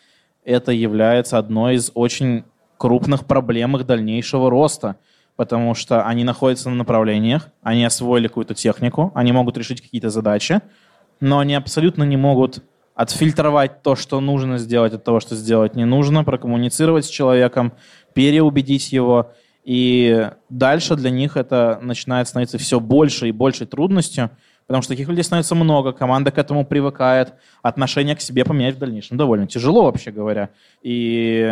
это 0.45 0.71
является 0.71 1.38
одной 1.38 1.76
из 1.76 1.91
очень 1.95 2.45
крупных 2.78 3.26
проблем 3.26 3.76
их 3.76 3.86
дальнейшего 3.86 4.49
роста, 4.49 4.95
потому 5.36 5.76
что 5.76 6.05
они 6.05 6.23
находятся 6.23 6.69
на 6.69 6.78
направлениях, 6.78 7.49
они 7.61 7.84
освоили 7.84 8.30
какую-то 8.30 8.53
технику, 8.53 9.11
они 9.15 9.34
могут 9.34 9.57
решить 9.57 9.82
какие-то 9.82 10.09
задачи, 10.09 10.61
но 11.19 11.39
они 11.39 11.55
абсолютно 11.55 12.03
не 12.03 12.15
могут 12.15 12.63
отфильтровать 12.96 13.82
то, 13.84 13.96
что 13.96 14.20
нужно 14.22 14.58
сделать 14.58 14.93
от 14.93 15.04
того, 15.04 15.20
что 15.20 15.36
сделать 15.36 15.76
не 15.76 15.86
нужно, 15.86 16.24
прокоммуницировать 16.24 17.06
с 17.06 17.10
человеком, 17.10 17.74
переубедить 18.14 18.91
его. 18.91 19.32
И 19.64 20.30
дальше 20.50 20.96
для 20.96 21.10
них 21.10 21.38
это 21.38 21.80
начинает 21.82 22.28
становиться 22.28 22.58
все 22.58 22.80
больше 22.80 23.28
и 23.28 23.32
больше 23.32 23.66
трудностью, 23.66 24.30
потому 24.68 24.82
что 24.82 24.93
таких 24.93 25.10
людей 25.10 25.24
становится 25.24 25.56
много, 25.56 25.91
команда 25.91 26.32
к 26.32 26.38
этому 26.38 26.66
привыкает, 26.66 27.34
отношение 27.62 28.16
к 28.16 28.22
себе 28.22 28.46
поменять 28.46 28.76
в 28.76 28.80
дальнейшем 28.80 29.18
довольно 29.18 29.48
тяжело, 29.48 29.84
вообще 29.84 30.12
говоря. 30.12 30.50
И 30.82 31.52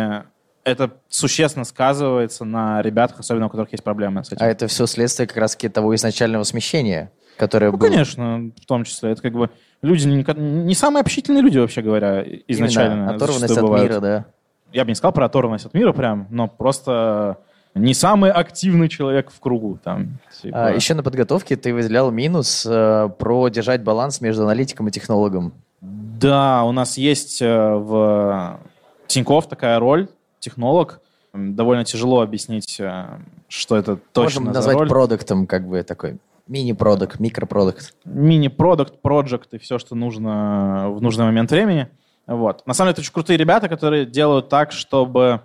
это 0.64 0.92
существенно 1.08 1.64
сказывается 1.64 2.44
на 2.44 2.80
ребятах, 2.82 3.20
особенно 3.20 3.46
у 3.46 3.50
которых 3.50 3.72
есть 3.72 3.84
проблемы 3.84 4.24
с 4.24 4.28
этим. 4.32 4.38
А 4.42 4.46
это 4.46 4.66
все 4.66 4.86
следствие 4.86 5.26
как 5.26 5.36
раз 5.36 5.56
того 5.56 5.94
изначального 5.94 6.44
смещения, 6.44 7.12
которое 7.36 7.70
Ну, 7.70 7.76
было. 7.76 7.88
конечно, 7.90 8.50
в 8.60 8.66
том 8.66 8.84
числе. 8.84 9.10
Это 9.10 9.22
как 9.22 9.32
бы 9.32 9.50
люди 9.84 10.06
не, 10.06 10.74
самые 10.74 11.02
общительные 11.02 11.42
люди, 11.42 11.58
вообще 11.58 11.82
говоря, 11.82 12.24
изначально. 12.48 12.94
Именно 12.94 13.14
оторванность 13.14 13.56
от 13.56 13.62
бывают. 13.62 13.90
мира, 13.90 14.00
да. 14.00 14.24
Я 14.72 14.84
бы 14.84 14.90
не 14.90 14.94
сказал 14.94 15.12
про 15.12 15.26
оторванность 15.26 15.66
от 15.66 15.74
мира 15.74 15.92
прям, 15.92 16.26
но 16.30 16.48
просто 16.48 17.38
не 17.74 17.94
самый 17.94 18.30
активный 18.30 18.88
человек 18.88 19.30
в 19.30 19.38
кругу. 19.40 19.78
Там, 19.82 20.18
типа. 20.42 20.68
А, 20.68 20.70
еще 20.70 20.94
на 20.94 21.02
подготовке 21.02 21.56
ты 21.56 21.74
выделял 21.74 22.10
минус 22.10 22.66
э, 22.68 23.08
про 23.18 23.48
держать 23.48 23.82
баланс 23.82 24.20
между 24.20 24.44
аналитиком 24.44 24.88
и 24.88 24.90
технологом. 24.90 25.52
Да, 25.80 26.64
у 26.64 26.72
нас 26.72 26.96
есть 26.96 27.42
э, 27.42 27.46
в 27.46 28.60
Тинькофф 29.06 29.48
такая 29.48 29.78
роль, 29.78 30.08
технолог. 30.38 31.00
Довольно 31.32 31.84
тяжело 31.84 32.20
объяснить, 32.20 32.78
э, 32.78 33.06
что 33.48 33.76
это 33.76 33.98
точно 34.12 34.40
Можем 34.40 34.54
назвать 34.54 34.88
продуктом, 34.88 35.46
как 35.46 35.66
бы 35.66 35.82
такой 35.82 36.18
мини-продукт, 36.46 37.20
микропродукт. 37.20 37.94
мини-продукт, 38.04 39.00
проект 39.00 39.54
и 39.54 39.58
все, 39.58 39.78
что 39.78 39.94
нужно 39.94 40.90
в 40.90 41.00
нужный 41.00 41.24
момент 41.24 41.50
времени. 41.50 41.88
Вот. 42.26 42.66
На 42.66 42.74
самом 42.74 42.88
деле, 42.88 42.92
это 42.92 43.00
очень 43.02 43.12
крутые 43.12 43.36
ребята, 43.36 43.68
которые 43.68 44.06
делают 44.06 44.48
так, 44.48 44.72
чтобы 44.72 45.42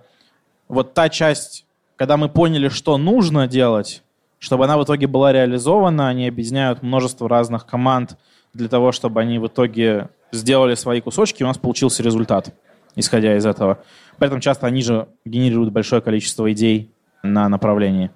вот 0.68 0.93
та 0.93 1.10
часть, 1.10 1.66
когда 1.95 2.18
мы 2.18 2.30
поняли, 2.30 2.70
что 2.70 2.97
нужно 2.97 3.47
делать, 3.47 4.04
чтобы 4.39 4.64
она 4.66 4.78
в 4.78 4.84
итоге 4.84 5.08
была 5.08 5.34
реализована, 5.34 6.08
они 6.08 6.28
объединяют 6.28 6.82
множество 6.82 7.28
разных 7.28 7.66
команд 7.66 8.18
для 8.54 8.70
того, 8.70 8.91
чтобы 8.91 9.22
они 9.22 9.39
в 9.39 9.47
итоге 9.47 10.10
сделали 10.32 10.76
свои 10.76 11.02
кусочки, 11.02 11.41
и 11.41 11.43
у 11.43 11.47
нас 11.47 11.58
получился 11.58 12.04
результат, 12.04 12.54
исходя 12.95 13.36
из 13.36 13.45
этого. 13.45 13.80
Поэтому 14.18 14.41
часто 14.41 14.68
они 14.68 14.82
же 14.82 15.08
генерируют 15.26 15.74
большое 15.74 16.02
количество 16.02 16.52
идей 16.52 16.91
на 17.24 17.50
направлении. 17.50 18.12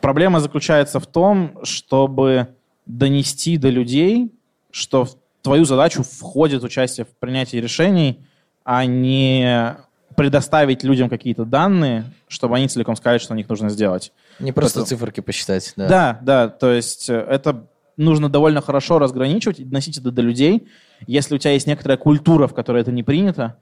Проблема 0.00 0.40
заключается 0.40 1.00
в 1.00 1.06
том, 1.06 1.58
чтобы 1.64 2.48
донести 2.86 3.56
до 3.56 3.68
людей, 3.68 4.32
что 4.70 5.04
в 5.04 5.16
твою 5.42 5.64
задачу 5.64 6.02
входит 6.02 6.62
участие 6.62 7.04
в 7.06 7.16
принятии 7.18 7.56
решений, 7.56 8.24
а 8.64 8.84
не 8.84 9.76
предоставить 10.16 10.82
людям 10.82 11.08
какие-то 11.08 11.44
данные, 11.44 12.04
чтобы 12.26 12.56
они 12.56 12.68
целиком 12.68 12.96
сказали, 12.96 13.18
что 13.18 13.34
на 13.34 13.38
них 13.38 13.48
нужно 13.48 13.68
сделать. 13.70 14.12
Не 14.40 14.52
просто 14.52 14.80
Потом- 14.80 14.88
циферки 14.88 15.20
посчитать. 15.20 15.72
Да. 15.76 15.88
Да, 15.88 16.18
да, 16.22 16.48
то 16.48 16.72
есть 16.72 17.08
э, 17.08 17.14
это 17.14 17.66
нужно 17.96 18.28
довольно 18.28 18.60
хорошо 18.60 18.98
разграничивать 18.98 19.60
и 19.60 19.64
доносить 19.64 19.98
это 19.98 20.10
до 20.10 20.22
людей. 20.22 20.66
Если 21.06 21.34
у 21.34 21.38
тебя 21.38 21.52
есть 21.52 21.66
некоторая 21.66 21.98
культура, 21.98 22.48
в 22.48 22.54
которой 22.54 22.82
это 22.82 22.90
не 22.90 23.02
принято, 23.02 23.56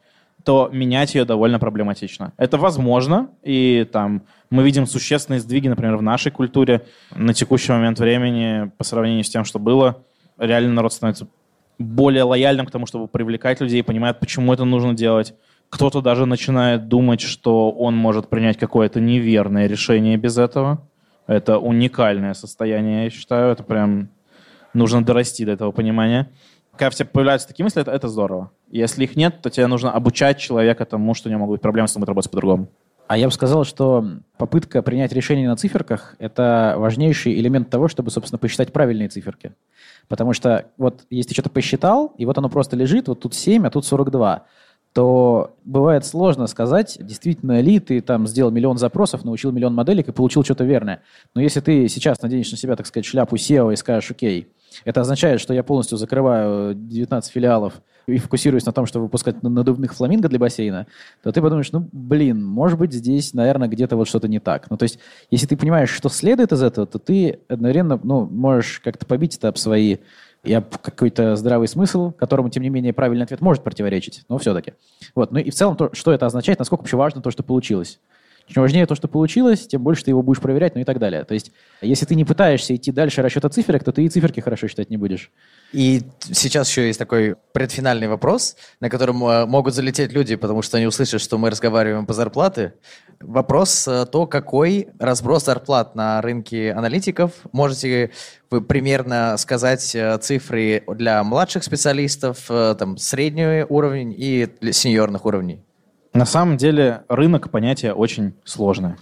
то 0.47 0.71
менять 0.73 1.17
ее 1.17 1.25
довольно 1.25 1.59
проблематично. 1.59 2.33
Это 2.37 2.57
возможно, 2.57 3.31
и 3.43 3.85
там 3.93 4.23
мы 4.49 4.63
видим 4.63 4.87
существенные 4.87 5.41
сдвиги, 5.41 5.67
например, 5.67 5.97
в 5.97 6.03
нашей 6.03 6.31
культуре 6.31 6.87
на 7.17 7.35
текущий 7.35 7.73
момент 7.73 7.99
времени 7.99 8.71
по 8.79 8.85
сравнению 8.85 9.25
с 9.25 9.29
тем, 9.29 9.45
что 9.45 9.59
было. 9.59 10.05
Реально 10.39 10.75
народ 10.75 10.93
становится 10.93 11.27
более 11.81 12.23
лояльным 12.23 12.65
к 12.65 12.71
тому, 12.71 12.87
чтобы 12.87 13.09
привлекать 13.09 13.61
людей, 13.61 13.83
понимает, 13.83 14.21
почему 14.21 14.53
это 14.53 14.65
нужно 14.65 14.95
делать. 14.95 15.35
Кто-то 15.69 16.01
даже 16.01 16.27
начинает 16.27 16.87
думать, 16.87 17.23
что 17.23 17.73
он 17.73 17.97
может 17.97 18.29
принять 18.29 18.57
какое-то 18.57 19.01
неверное 19.01 19.67
решение 19.67 20.17
без 20.17 20.39
этого. 20.39 20.87
Это 21.27 21.59
уникальное 21.59 22.35
состояние, 22.35 23.05
я 23.05 23.11
считаю. 23.11 23.51
Это 23.51 23.65
прям 23.65 24.11
нужно 24.75 25.05
дорасти 25.05 25.45
до 25.45 25.51
этого 25.51 25.73
понимания. 25.73 26.31
Когда 26.79 26.91
в 26.91 26.95
тебе 26.95 27.09
появляются 27.09 27.49
такие 27.49 27.65
мысли, 27.65 27.81
это, 27.81 27.91
это 27.91 28.09
здорово. 28.09 28.51
Если 28.71 29.05
их 29.05 29.17
нет, 29.17 29.41
то 29.43 29.51
тебе 29.51 29.67
нужно 29.67 29.93
обучать 29.93 30.39
человека 30.39 30.85
тому, 30.85 31.15
что 31.15 31.29
у 31.29 31.31
него 31.31 31.41
могут 31.41 31.55
быть 31.55 31.63
проблемы, 31.63 31.89
что 31.89 31.99
он 31.99 32.01
будет 32.03 32.09
работать 32.09 32.31
по-другому. 32.31 32.69
А 33.09 33.17
я 33.17 33.27
бы 33.27 33.33
сказал, 33.33 33.65
что 33.65 34.05
попытка 34.37 34.83
принять 34.83 35.13
решение 35.13 35.49
на 35.49 35.57
циферках– 35.57 36.17
это 36.19 36.75
важнейший 36.77 37.39
элемент 37.39 37.71
того, 37.71 37.87
чтобы, 37.87 38.11
собственно, 38.11 38.39
посчитать 38.39 38.73
правильные 38.73 39.09
циферки. 39.09 39.53
Потому 40.09 40.33
что 40.33 40.67
вот 40.77 41.05
если 41.09 41.33
что-то 41.33 41.51
посчитал, 41.51 42.13
и 42.19 42.27
вот 42.27 42.37
оно 42.37 42.49
просто 42.49 42.75
лежит, 42.75 43.07
вот 43.07 43.21
тут 43.21 43.35
7, 43.35 43.65
а 43.67 43.71
тут 43.71 43.87
42, 43.87 44.45
то 44.93 45.55
бывает 45.65 46.05
сложно 46.05 46.47
сказать, 46.47 46.97
действительно 46.99 47.61
ли 47.61 47.79
ты 47.79 48.01
там 48.01 48.27
сделал 48.27 48.51
миллион 48.51 48.79
запросов, 48.79 49.25
научил 49.25 49.53
миллион 49.53 49.75
моделек 49.75 50.09
и 50.09 50.13
получил 50.13 50.43
что-то 50.43 50.65
верное. 50.65 51.03
Но 51.35 51.41
если 51.41 51.61
ты 51.61 51.87
сейчас 51.89 52.23
наденешь 52.23 52.51
на 52.51 52.57
себя, 52.57 52.75
так 52.77 52.87
сказать, 52.87 53.05
шляпу 53.05 53.37
SEO 53.37 53.73
и 53.73 53.77
скажешь, 53.77 54.11
окей, 54.11 54.49
это 54.85 55.01
означает, 55.01 55.41
что 55.41 55.55
я 55.55 55.63
полностью 55.63 55.99
закрываю 55.99 56.75
19 56.75 57.33
филиалов 57.33 57.75
и 58.07 58.19
фокусируюсь 58.19 58.67
на 58.67 58.73
том, 58.73 58.87
чтобы 58.87 59.07
выпускать 59.07 59.43
надувных 59.43 59.95
фламинго 59.95 60.29
для 60.29 60.39
бассейна, 60.39 60.87
то 61.23 61.33
ты 61.33 61.43
подумаешь, 61.43 61.73
ну, 61.73 61.89
блин, 61.93 62.45
может 62.45 62.79
быть, 62.79 62.93
здесь, 62.93 63.35
наверное, 63.35 63.69
где-то 63.69 63.97
вот 63.97 64.09
что-то 64.09 64.29
не 64.29 64.39
так. 64.39 64.71
Ну, 64.71 64.77
то 64.77 64.85
есть, 64.85 64.99
если 65.31 65.47
ты 65.47 65.57
понимаешь, 65.57 65.91
что 65.91 66.09
следует 66.09 66.53
из 66.53 66.63
этого, 66.63 66.87
то 66.87 66.99
ты 66.99 67.41
одновременно, 67.49 67.99
ну, 68.03 68.27
можешь 68.27 68.81
как-то 68.81 69.07
побить 69.07 69.37
это 69.37 69.49
об 69.49 69.57
свои 69.57 69.99
и 70.45 70.53
об 70.53 70.77
какой-то 70.79 71.35
здравый 71.35 71.67
смысл, 71.67 72.13
которому, 72.13 72.49
тем 72.51 72.63
не 72.63 72.71
менее, 72.71 72.93
правильный 72.93 73.25
ответ 73.25 73.41
может 73.41 73.65
противоречить, 73.65 74.25
но 74.29 74.39
все-таки. 74.39 74.75
Вот. 75.15 75.33
Ну 75.33 75.41
и 75.41 75.51
в 75.51 75.55
целом, 75.55 75.77
то, 75.77 75.91
что 75.93 76.13
это 76.13 76.27
означает, 76.27 76.61
насколько 76.61 76.83
вообще 76.83 76.97
важно 76.97 77.21
то, 77.21 77.31
что 77.33 77.43
получилось. 77.43 77.99
Чем 78.47 78.63
важнее 78.63 78.87
то, 78.87 78.95
что 78.95 79.09
получилось, 79.09 79.67
тем 79.67 79.83
больше 79.83 80.05
ты 80.05 80.13
его 80.13 80.23
будешь 80.23 80.41
проверять, 80.41 80.77
ну 80.77 80.81
и 80.81 80.85
так 80.85 80.99
далее. 80.99 81.25
То 81.25 81.35
есть, 81.35 81.51
если 81.81 82.07
ты 82.07 82.15
не 82.15 82.25
пытаешься 82.25 82.77
идти 82.77 82.93
дальше 82.93 83.21
расчета 83.23 83.49
циферок, 83.49 83.83
то 83.83 83.91
ты 83.91 84.05
и 84.05 84.09
циферки 84.09 84.41
хорошо 84.41 84.69
считать 84.69 84.89
не 84.89 84.97
будешь. 84.97 85.33
И 85.73 86.03
сейчас 86.21 86.69
еще 86.71 86.87
есть 86.87 86.99
такой 86.99 87.35
предфинальный 87.53 88.07
вопрос, 88.07 88.57
на 88.79 88.89
котором 88.89 89.25
э, 89.25 89.47
могут 89.47 89.75
залететь 89.75 90.13
люди, 90.13 90.37
потому 90.37 90.63
что 90.63 90.77
они 90.77 90.87
услышат, 90.87 91.21
что 91.21 91.39
мы 91.39 91.51
разговариваем 91.51 92.07
по 92.07 92.13
зарплаты. 92.15 92.75
Вопрос 93.21 93.89
э, 93.89 94.07
то, 94.07 94.29
какой 94.29 94.89
разброс 95.01 95.45
зарплат 95.45 95.97
на 95.97 96.23
рынке 96.23 96.73
аналитиков. 96.73 97.33
Можете 97.51 98.13
вы 98.49 98.63
примерно 98.63 99.37
сказать 99.39 99.93
э, 99.97 100.19
цифры 100.19 100.85
для 100.87 101.23
младших 101.25 101.65
специалистов, 101.65 102.47
там, 102.47 102.97
средний 102.97 103.65
уровень 103.69 104.15
и 104.17 104.49
сеньорных 104.71 105.27
уровней? 105.27 105.66
На 106.17 106.25
самом 106.25 106.57
деле 106.57 107.03
рынок 107.09 107.51
понятие 107.51 107.93
очень 107.93 108.33
сложное. 108.43 108.97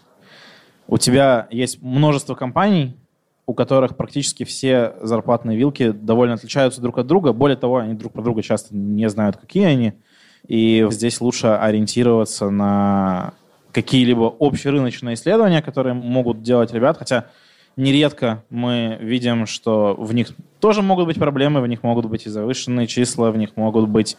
У 0.88 0.98
тебя 0.98 1.46
есть 1.48 1.80
множество 1.80 2.34
компаний, 2.34 2.96
у 3.46 3.54
которых 3.54 3.96
практически 3.96 4.42
все 4.42 4.94
зарплатные 5.00 5.56
вилки 5.56 5.92
довольно 5.92 6.34
отличаются 6.34 6.80
друг 6.80 6.98
от 6.98 7.06
друга. 7.06 7.32
Более 7.32 7.56
того, 7.56 7.76
они 7.76 7.94
друг 7.94 8.14
про 8.14 8.22
друга 8.22 8.42
часто 8.42 8.74
не 8.74 9.08
знают, 9.08 9.36
какие 9.36 9.64
они. 9.64 9.92
И 10.48 10.84
здесь 10.90 11.20
лучше 11.20 11.46
ориентироваться 11.46 12.50
на 12.50 13.34
какие-либо 13.70 14.34
общерыночные 14.40 15.14
исследования, 15.14 15.62
которые 15.62 15.94
могут 15.94 16.42
делать 16.42 16.72
ребят. 16.72 16.98
Хотя 16.98 17.26
нередко 17.76 18.44
мы 18.50 18.98
видим, 19.00 19.46
что 19.46 19.94
в 19.98 20.14
них 20.14 20.28
тоже 20.60 20.82
могут 20.82 21.06
быть 21.06 21.18
проблемы, 21.18 21.60
в 21.60 21.66
них 21.66 21.82
могут 21.82 22.06
быть 22.06 22.26
и 22.26 22.30
завышенные 22.30 22.86
числа, 22.86 23.30
в 23.30 23.36
них 23.36 23.56
могут 23.56 23.88
быть 23.88 24.16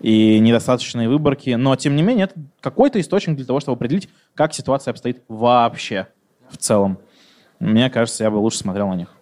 и 0.00 0.38
недостаточные 0.38 1.08
выборки, 1.08 1.50
но 1.50 1.74
тем 1.76 1.96
не 1.96 2.02
менее 2.02 2.24
это 2.24 2.34
какой-то 2.60 3.00
источник 3.00 3.36
для 3.36 3.44
того, 3.44 3.60
чтобы 3.60 3.76
определить, 3.76 4.08
как 4.34 4.54
ситуация 4.54 4.92
обстоит 4.92 5.22
вообще 5.28 6.08
в 6.50 6.56
целом. 6.56 6.98
Мне 7.58 7.90
кажется, 7.90 8.24
я 8.24 8.30
бы 8.30 8.36
лучше 8.36 8.58
смотрел 8.58 8.88
на 8.88 8.94
них. 8.94 9.17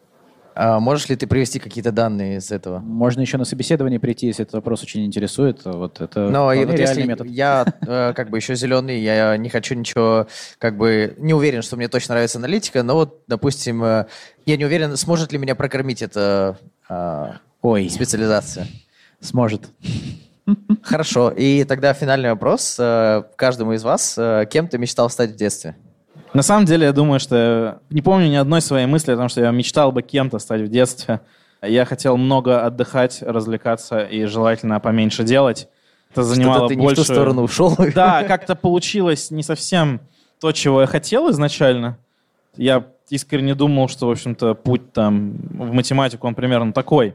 А 0.59 0.81
можешь 0.81 1.11
ли 1.11 1.17
ты 1.17 1.27
привести 1.27 1.59
какие-то 1.59 1.93
данные 1.93 2.39
из 2.39 2.51
этого? 2.51 2.79
Можно 2.79 3.21
еще 3.21 3.37
на 3.37 3.45
собеседование 3.45 4.01
прийти, 4.01 4.29
если 4.29 4.43
этот 4.43 4.55
вопрос 4.55 4.83
очень 4.83 5.05
интересует. 5.05 5.61
Вот 5.67 6.01
это 6.01 6.31
Но 6.31 6.51
и 6.51 6.65
вот 6.65 6.79
если 6.79 7.03
метод. 7.03 7.27
я 7.27 7.67
э, 7.87 8.15
как 8.17 8.31
бы 8.31 8.39
еще 8.39 8.55
зеленый, 8.55 8.99
я 8.99 9.37
не 9.37 9.51
хочу 9.51 9.75
ничего, 9.75 10.29
как 10.59 10.79
бы 10.79 11.15
не 11.19 11.35
уверен, 11.35 11.61
что 11.61 11.77
мне 11.77 11.89
точно 11.89 12.15
нравится 12.15 12.39
аналитика, 12.39 12.83
но 12.83 12.95
вот, 12.95 13.25
допустим, 13.27 13.85
э, 13.85 14.07
я 14.47 14.57
не 14.57 14.65
уверен, 14.65 14.97
сможет 14.97 15.31
ли 15.31 15.39
меня 15.39 15.55
прокормить 15.55 16.01
эта 16.01 16.57
э, 16.89 17.33
Ой, 17.61 17.91
специализация. 17.91 18.67
сможет. 19.21 19.69
Хорошо, 20.83 21.31
и 21.37 21.65
тогда 21.65 21.93
финальный 21.93 22.31
вопрос 22.31 22.77
э, 22.79 23.25
каждому 23.37 23.75
из 23.75 23.83
вас. 23.85 24.19
Кем 24.49 24.69
ты 24.69 24.79
мечтал 24.79 25.11
стать 25.11 25.33
в 25.33 25.37
детстве? 25.37 25.77
На 26.37 26.43
самом 26.43 26.67
деле, 26.67 26.85
я 26.85 26.93
думаю, 26.93 27.19
что 27.19 27.79
не 27.89 28.03
помню 28.03 28.29
ни 28.29 28.35
одной 28.35 28.61
своей 28.61 28.85
мысли 28.85 29.11
о 29.11 29.17
том, 29.17 29.31
что 29.31 29.41
я 29.41 29.51
мечтал 29.53 29.91
бы 29.91 30.03
кем-то 30.03 30.39
стать 30.39 30.61
в 30.61 30.69
детстве. 30.69 31.23
Я 31.63 31.87
хотел 31.87 32.19
много 32.19 32.63
отдыхать, 32.63 33.23
развлекаться 33.23 34.01
и 34.01 34.27
желательно 34.27 34.79
поменьше 34.79 35.25
делать. 35.25 35.67
Это 36.13 36.25
занимало 36.25 36.69
ты 36.69 36.77
больше... 36.77 36.89
не 37.01 37.05
в 37.05 37.07
ту 37.07 37.11
сторону 37.15 37.43
ушел. 37.43 37.75
Да, 37.95 38.23
как-то 38.25 38.55
получилось 38.55 39.31
не 39.31 39.43
совсем 39.43 40.01
то, 40.39 40.53
чего 40.53 40.83
я 40.83 40.87
хотел 40.87 41.31
изначально. 41.31 41.97
Я 42.55 42.85
искренне 43.09 43.55
думал, 43.55 43.89
что, 43.89 44.07
в 44.09 44.11
общем-то, 44.11 44.53
путь 44.57 44.93
там 44.93 45.37
в 45.49 45.73
математику, 45.73 46.27
он 46.27 46.35
примерно 46.35 46.75
такой. 46.75 47.15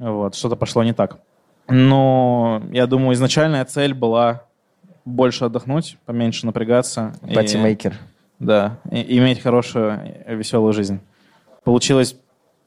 Вот, 0.00 0.34
что-то 0.34 0.56
пошло 0.56 0.82
не 0.82 0.92
так. 0.92 1.18
Но 1.68 2.60
я 2.72 2.88
думаю, 2.88 3.14
изначальная 3.14 3.64
цель 3.64 3.94
была 3.94 4.42
больше 5.04 5.44
отдохнуть, 5.44 5.98
поменьше 6.04 6.46
напрягаться. 6.46 7.14
и- 7.24 7.32
Патимейкер. 7.32 7.94
Да, 8.38 8.78
и 8.90 9.18
иметь 9.18 9.40
хорошую, 9.40 10.00
э, 10.26 10.34
веселую 10.34 10.72
жизнь. 10.72 11.00
Получилось 11.64 12.16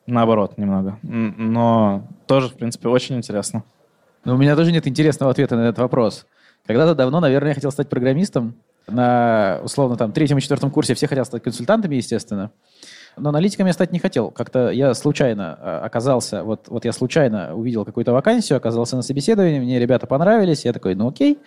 наоборот 0.07 0.57
немного. 0.57 0.97
Но 1.03 2.07
тоже, 2.28 2.49
в 2.49 2.53
принципе, 2.53 2.89
очень 2.89 3.15
интересно. 3.15 3.63
Но 4.26 4.36
у 4.36 4.38
меня 4.38 4.55
тоже 4.55 4.72
нет 4.72 4.88
интересного 4.88 5.32
ответа 5.32 5.55
на 5.55 5.61
этот 5.61 5.80
вопрос. 5.80 6.26
Когда-то 6.65 6.95
давно, 6.95 7.20
наверное, 7.20 7.49
я 7.49 7.55
хотел 7.55 7.72
стать 7.72 7.89
программистом. 7.89 8.55
На, 8.88 9.59
условно, 9.63 9.97
там, 9.97 10.11
третьем 10.11 10.39
и 10.39 10.41
четвертом 10.41 10.72
курсе 10.72 10.95
все 10.95 11.07
хотят 11.07 11.28
стать 11.28 11.43
консультантами, 11.43 11.95
естественно. 11.95 12.51
Но 13.17 13.30
аналитиком 13.30 13.67
я 13.67 13.74
стать 13.74 13.91
не 13.91 13.99
хотел. 13.99 14.32
Как-то 14.32 14.70
я 14.70 14.93
случайно 14.93 15.57
а, 15.59 15.82
оказался, 15.86 16.43
вот, 16.43 16.67
вот 16.67 16.86
я 16.86 16.91
случайно 16.91 17.55
увидел 17.55 17.86
какую-то 17.86 18.13
вакансию, 18.13 18.57
оказался 18.57 18.95
на 18.95 19.01
собеседовании, 19.01 19.59
мне 19.59 19.80
ребята 19.80 20.07
понравились, 20.07 20.65
я 20.65 20.74
такой, 20.74 20.95
ну 20.95 21.09
окей. 21.09 21.38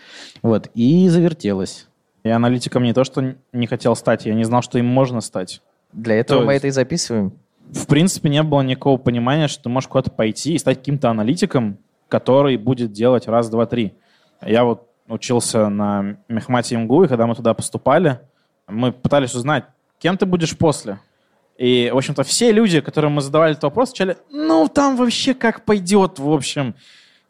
Вот, 0.42 0.68
и 0.74 1.08
завертелось. 1.08 1.88
Я 2.24 2.36
аналитиком 2.36 2.84
не 2.84 2.92
то, 2.92 3.04
что 3.04 3.34
не 3.52 3.66
хотел 3.66 3.96
стать, 3.96 4.26
я 4.26 4.34
не 4.34 4.44
знал, 4.44 4.62
что 4.62 4.78
им 4.78 4.86
можно 4.86 5.20
стать. 5.20 5.60
Для 5.92 6.16
этого 6.16 6.40
То 6.40 6.46
мы 6.46 6.54
это 6.54 6.68
и 6.68 6.70
записываем. 6.70 7.32
В 7.70 7.86
принципе, 7.86 8.28
не 8.28 8.42
было 8.42 8.62
никакого 8.62 8.96
понимания, 8.96 9.48
что 9.48 9.64
ты 9.64 9.68
можешь 9.68 9.88
куда-то 9.88 10.10
пойти 10.10 10.54
и 10.54 10.58
стать 10.58 10.78
каким-то 10.78 11.10
аналитиком, 11.10 11.78
который 12.08 12.56
будет 12.56 12.92
делать 12.92 13.26
раз, 13.26 13.48
два, 13.48 13.66
три. 13.66 13.94
Я 14.44 14.64
вот 14.64 14.88
учился 15.08 15.68
на 15.68 16.16
Мехмате 16.28 16.76
МГУ, 16.76 17.04
и 17.04 17.08
когда 17.08 17.26
мы 17.26 17.34
туда 17.34 17.54
поступали, 17.54 18.20
мы 18.68 18.92
пытались 18.92 19.34
узнать, 19.34 19.64
кем 19.98 20.16
ты 20.16 20.26
будешь 20.26 20.56
после. 20.56 20.98
И, 21.58 21.90
в 21.92 21.96
общем-то, 21.96 22.22
все 22.22 22.52
люди, 22.52 22.80
которым 22.80 23.12
мы 23.12 23.20
задавали 23.20 23.52
этот 23.52 23.64
вопрос, 23.64 23.90
отвечали, 23.90 24.16
ну, 24.30 24.68
там 24.68 24.96
вообще 24.96 25.34
как 25.34 25.64
пойдет, 25.64 26.18
в 26.18 26.30
общем, 26.30 26.74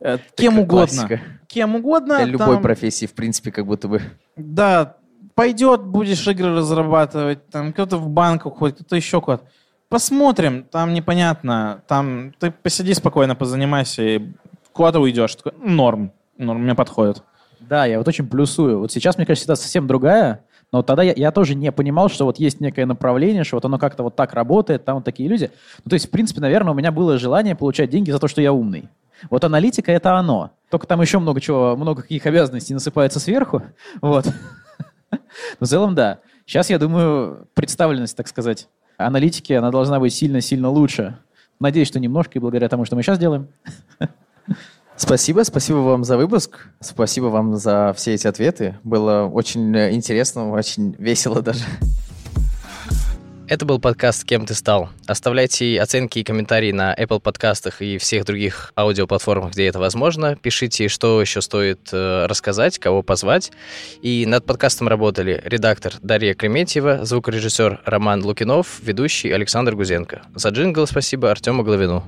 Э, 0.05 0.19
кем 0.35 0.59
угодно. 0.59 0.87
классика. 0.87 1.21
Кем 1.53 1.77
угодно. 1.77 2.17
Для 2.17 2.27
любой 2.27 2.57
там- 2.57 2.63
профессии, 2.63 3.07
в 3.07 3.13
принципе, 3.15 3.53
как 3.53 3.67
будто 3.67 3.89
бы. 3.89 4.01
да, 4.37 4.97
пойдет, 5.35 5.83
будешь 5.83 6.27
игры 6.27 6.57
разрабатывать, 6.57 7.49
там 7.51 7.73
кто-то 7.73 7.99
в 7.99 8.09
банк 8.09 8.47
уходит, 8.47 8.77
кто-то 8.77 8.97
еще 8.97 9.21
куда-то. 9.21 9.45
Посмотрим, 9.89 10.65
там 10.65 10.95
непонятно, 10.95 11.83
там 11.87 12.33
ты 12.39 12.51
посиди 12.51 12.95
спокойно, 12.95 13.35
позанимайся, 13.35 14.03
и 14.03 14.33
куда-то 14.73 15.01
уйдешь. 15.01 15.35
Такой, 15.35 15.53
норм, 15.63 16.13
норм, 16.39 16.63
мне 16.63 16.75
подходит. 16.75 17.23
Да, 17.61 17.85
я 17.85 17.99
вот 17.99 18.09
очень 18.09 18.27
плюсую. 18.27 18.79
Вот 18.79 18.91
сейчас, 18.91 19.17
мне 19.17 19.27
кажется, 19.27 19.45
ситуация 19.45 19.65
совсем 19.65 19.87
другая. 19.87 20.45
Но 20.73 20.83
тогда 20.83 21.03
я, 21.03 21.13
я 21.15 21.31
тоже 21.31 21.55
не 21.55 21.71
понимал, 21.71 22.09
что 22.09 22.25
вот 22.25 22.39
есть 22.39 22.61
некое 22.61 22.87
направление, 22.87 23.45
что 23.45 23.57
вот 23.57 23.65
оно 23.67 23.79
как-то 23.79 24.03
вот 24.03 24.17
так 24.17 24.33
работает, 24.33 24.85
там 24.85 24.97
вот 24.97 25.05
такие 25.05 25.29
люди. 25.29 25.51
Ну, 25.85 25.91
то 25.91 25.95
есть, 25.95 26.07
в 26.09 26.11
принципе, 26.11 26.41
наверное, 26.41 26.73
у 26.73 26.75
меня 26.75 26.91
было 26.91 27.19
желание 27.19 27.55
получать 27.55 27.91
деньги 27.91 28.11
за 28.11 28.19
то, 28.19 28.27
что 28.27 28.41
я 28.41 28.53
умный. 28.55 28.89
Вот 29.31 29.45
аналитика— 29.45 29.93
это 29.93 30.17
оно. 30.17 30.51
Только 30.71 30.87
там 30.87 31.01
еще 31.03 31.19
много 31.19 31.41
чего, 31.41 31.77
много 31.77 32.03
каких 32.03 32.25
обязанностей 32.27 32.75
насыпается 32.75 33.21
сверху. 33.21 33.63
Вот. 34.01 34.27
В 35.61 35.67
целом, 35.67 35.95
да. 35.95 36.21
Сейчас, 36.47 36.71
я 36.71 36.79
думаю, 36.79 37.47
представленность, 37.55 38.17
так 38.17 38.27
сказать, 38.27 38.69
аналитики, 38.97 39.53
она 39.53 39.71
должна 39.71 40.01
быть 40.01 40.15
сильно-сильно 40.15 40.71
лучше. 40.71 41.19
Надеюсь, 41.61 41.89
что 41.89 42.01
немножко, 42.01 42.39
и 42.39 42.41
благодаря 42.41 42.69
тому, 42.69 42.87
что 42.87 42.97
мы 42.97 43.03
сейчас 43.03 43.19
делаем. 43.19 43.49
Спасибо, 44.97 45.43
спасибо 45.43 45.79
вам 45.79 46.05
за 46.05 46.17
выпуск, 46.17 46.69
спасибо 46.81 47.27
вам 47.27 47.57
за 47.57 47.93
все 47.97 48.15
эти 48.15 48.27
ответы. 48.27 48.79
Было 48.85 49.25
очень 49.33 49.77
интересно, 49.77 50.51
очень 50.51 50.95
весело 50.99 51.43
даже. 51.43 51.65
Это 53.53 53.67
был 53.67 53.79
подкаст 53.79 54.25
«Кем 54.25 54.47
ты 54.47 54.55
стал?». 54.55 54.89
Оставляйте 55.07 55.79
оценки 55.79 56.21
и 56.21 56.25
комментарии 56.25 56.73
на 56.73 56.95
Apple 56.95 57.21
подкастах 57.21 57.83
и 57.83 57.99
всех 57.99 58.25
других 58.25 58.73
аудиоплатформах, 58.79 59.53
где 59.53 59.67
это 59.67 59.79
возможно. 59.79 60.37
Пишите, 60.37 60.89
что 60.89 61.21
еще 61.21 61.43
стоит 61.43 61.91
э, 61.93 62.25
рассказать, 62.25 62.79
кого 62.79 63.03
позвать. 63.03 63.53
И 64.01 64.25
над 64.25 64.47
подкастом 64.47 64.89
работали 64.89 65.43
редактор 65.45 65.93
Дарья 66.01 66.33
Клементьева, 66.33 67.05
звукорежиссер 67.05 67.83
Роман 67.85 68.25
Лукинов, 68.25 68.81
ведущий 68.81 69.31
Александр 69.31 69.75
Гузенко. 69.75 70.23
За 70.35 70.49
джингл 70.49 70.87
спасибо 70.87 71.31
Артему 71.31 71.63
Головину. 71.63 72.05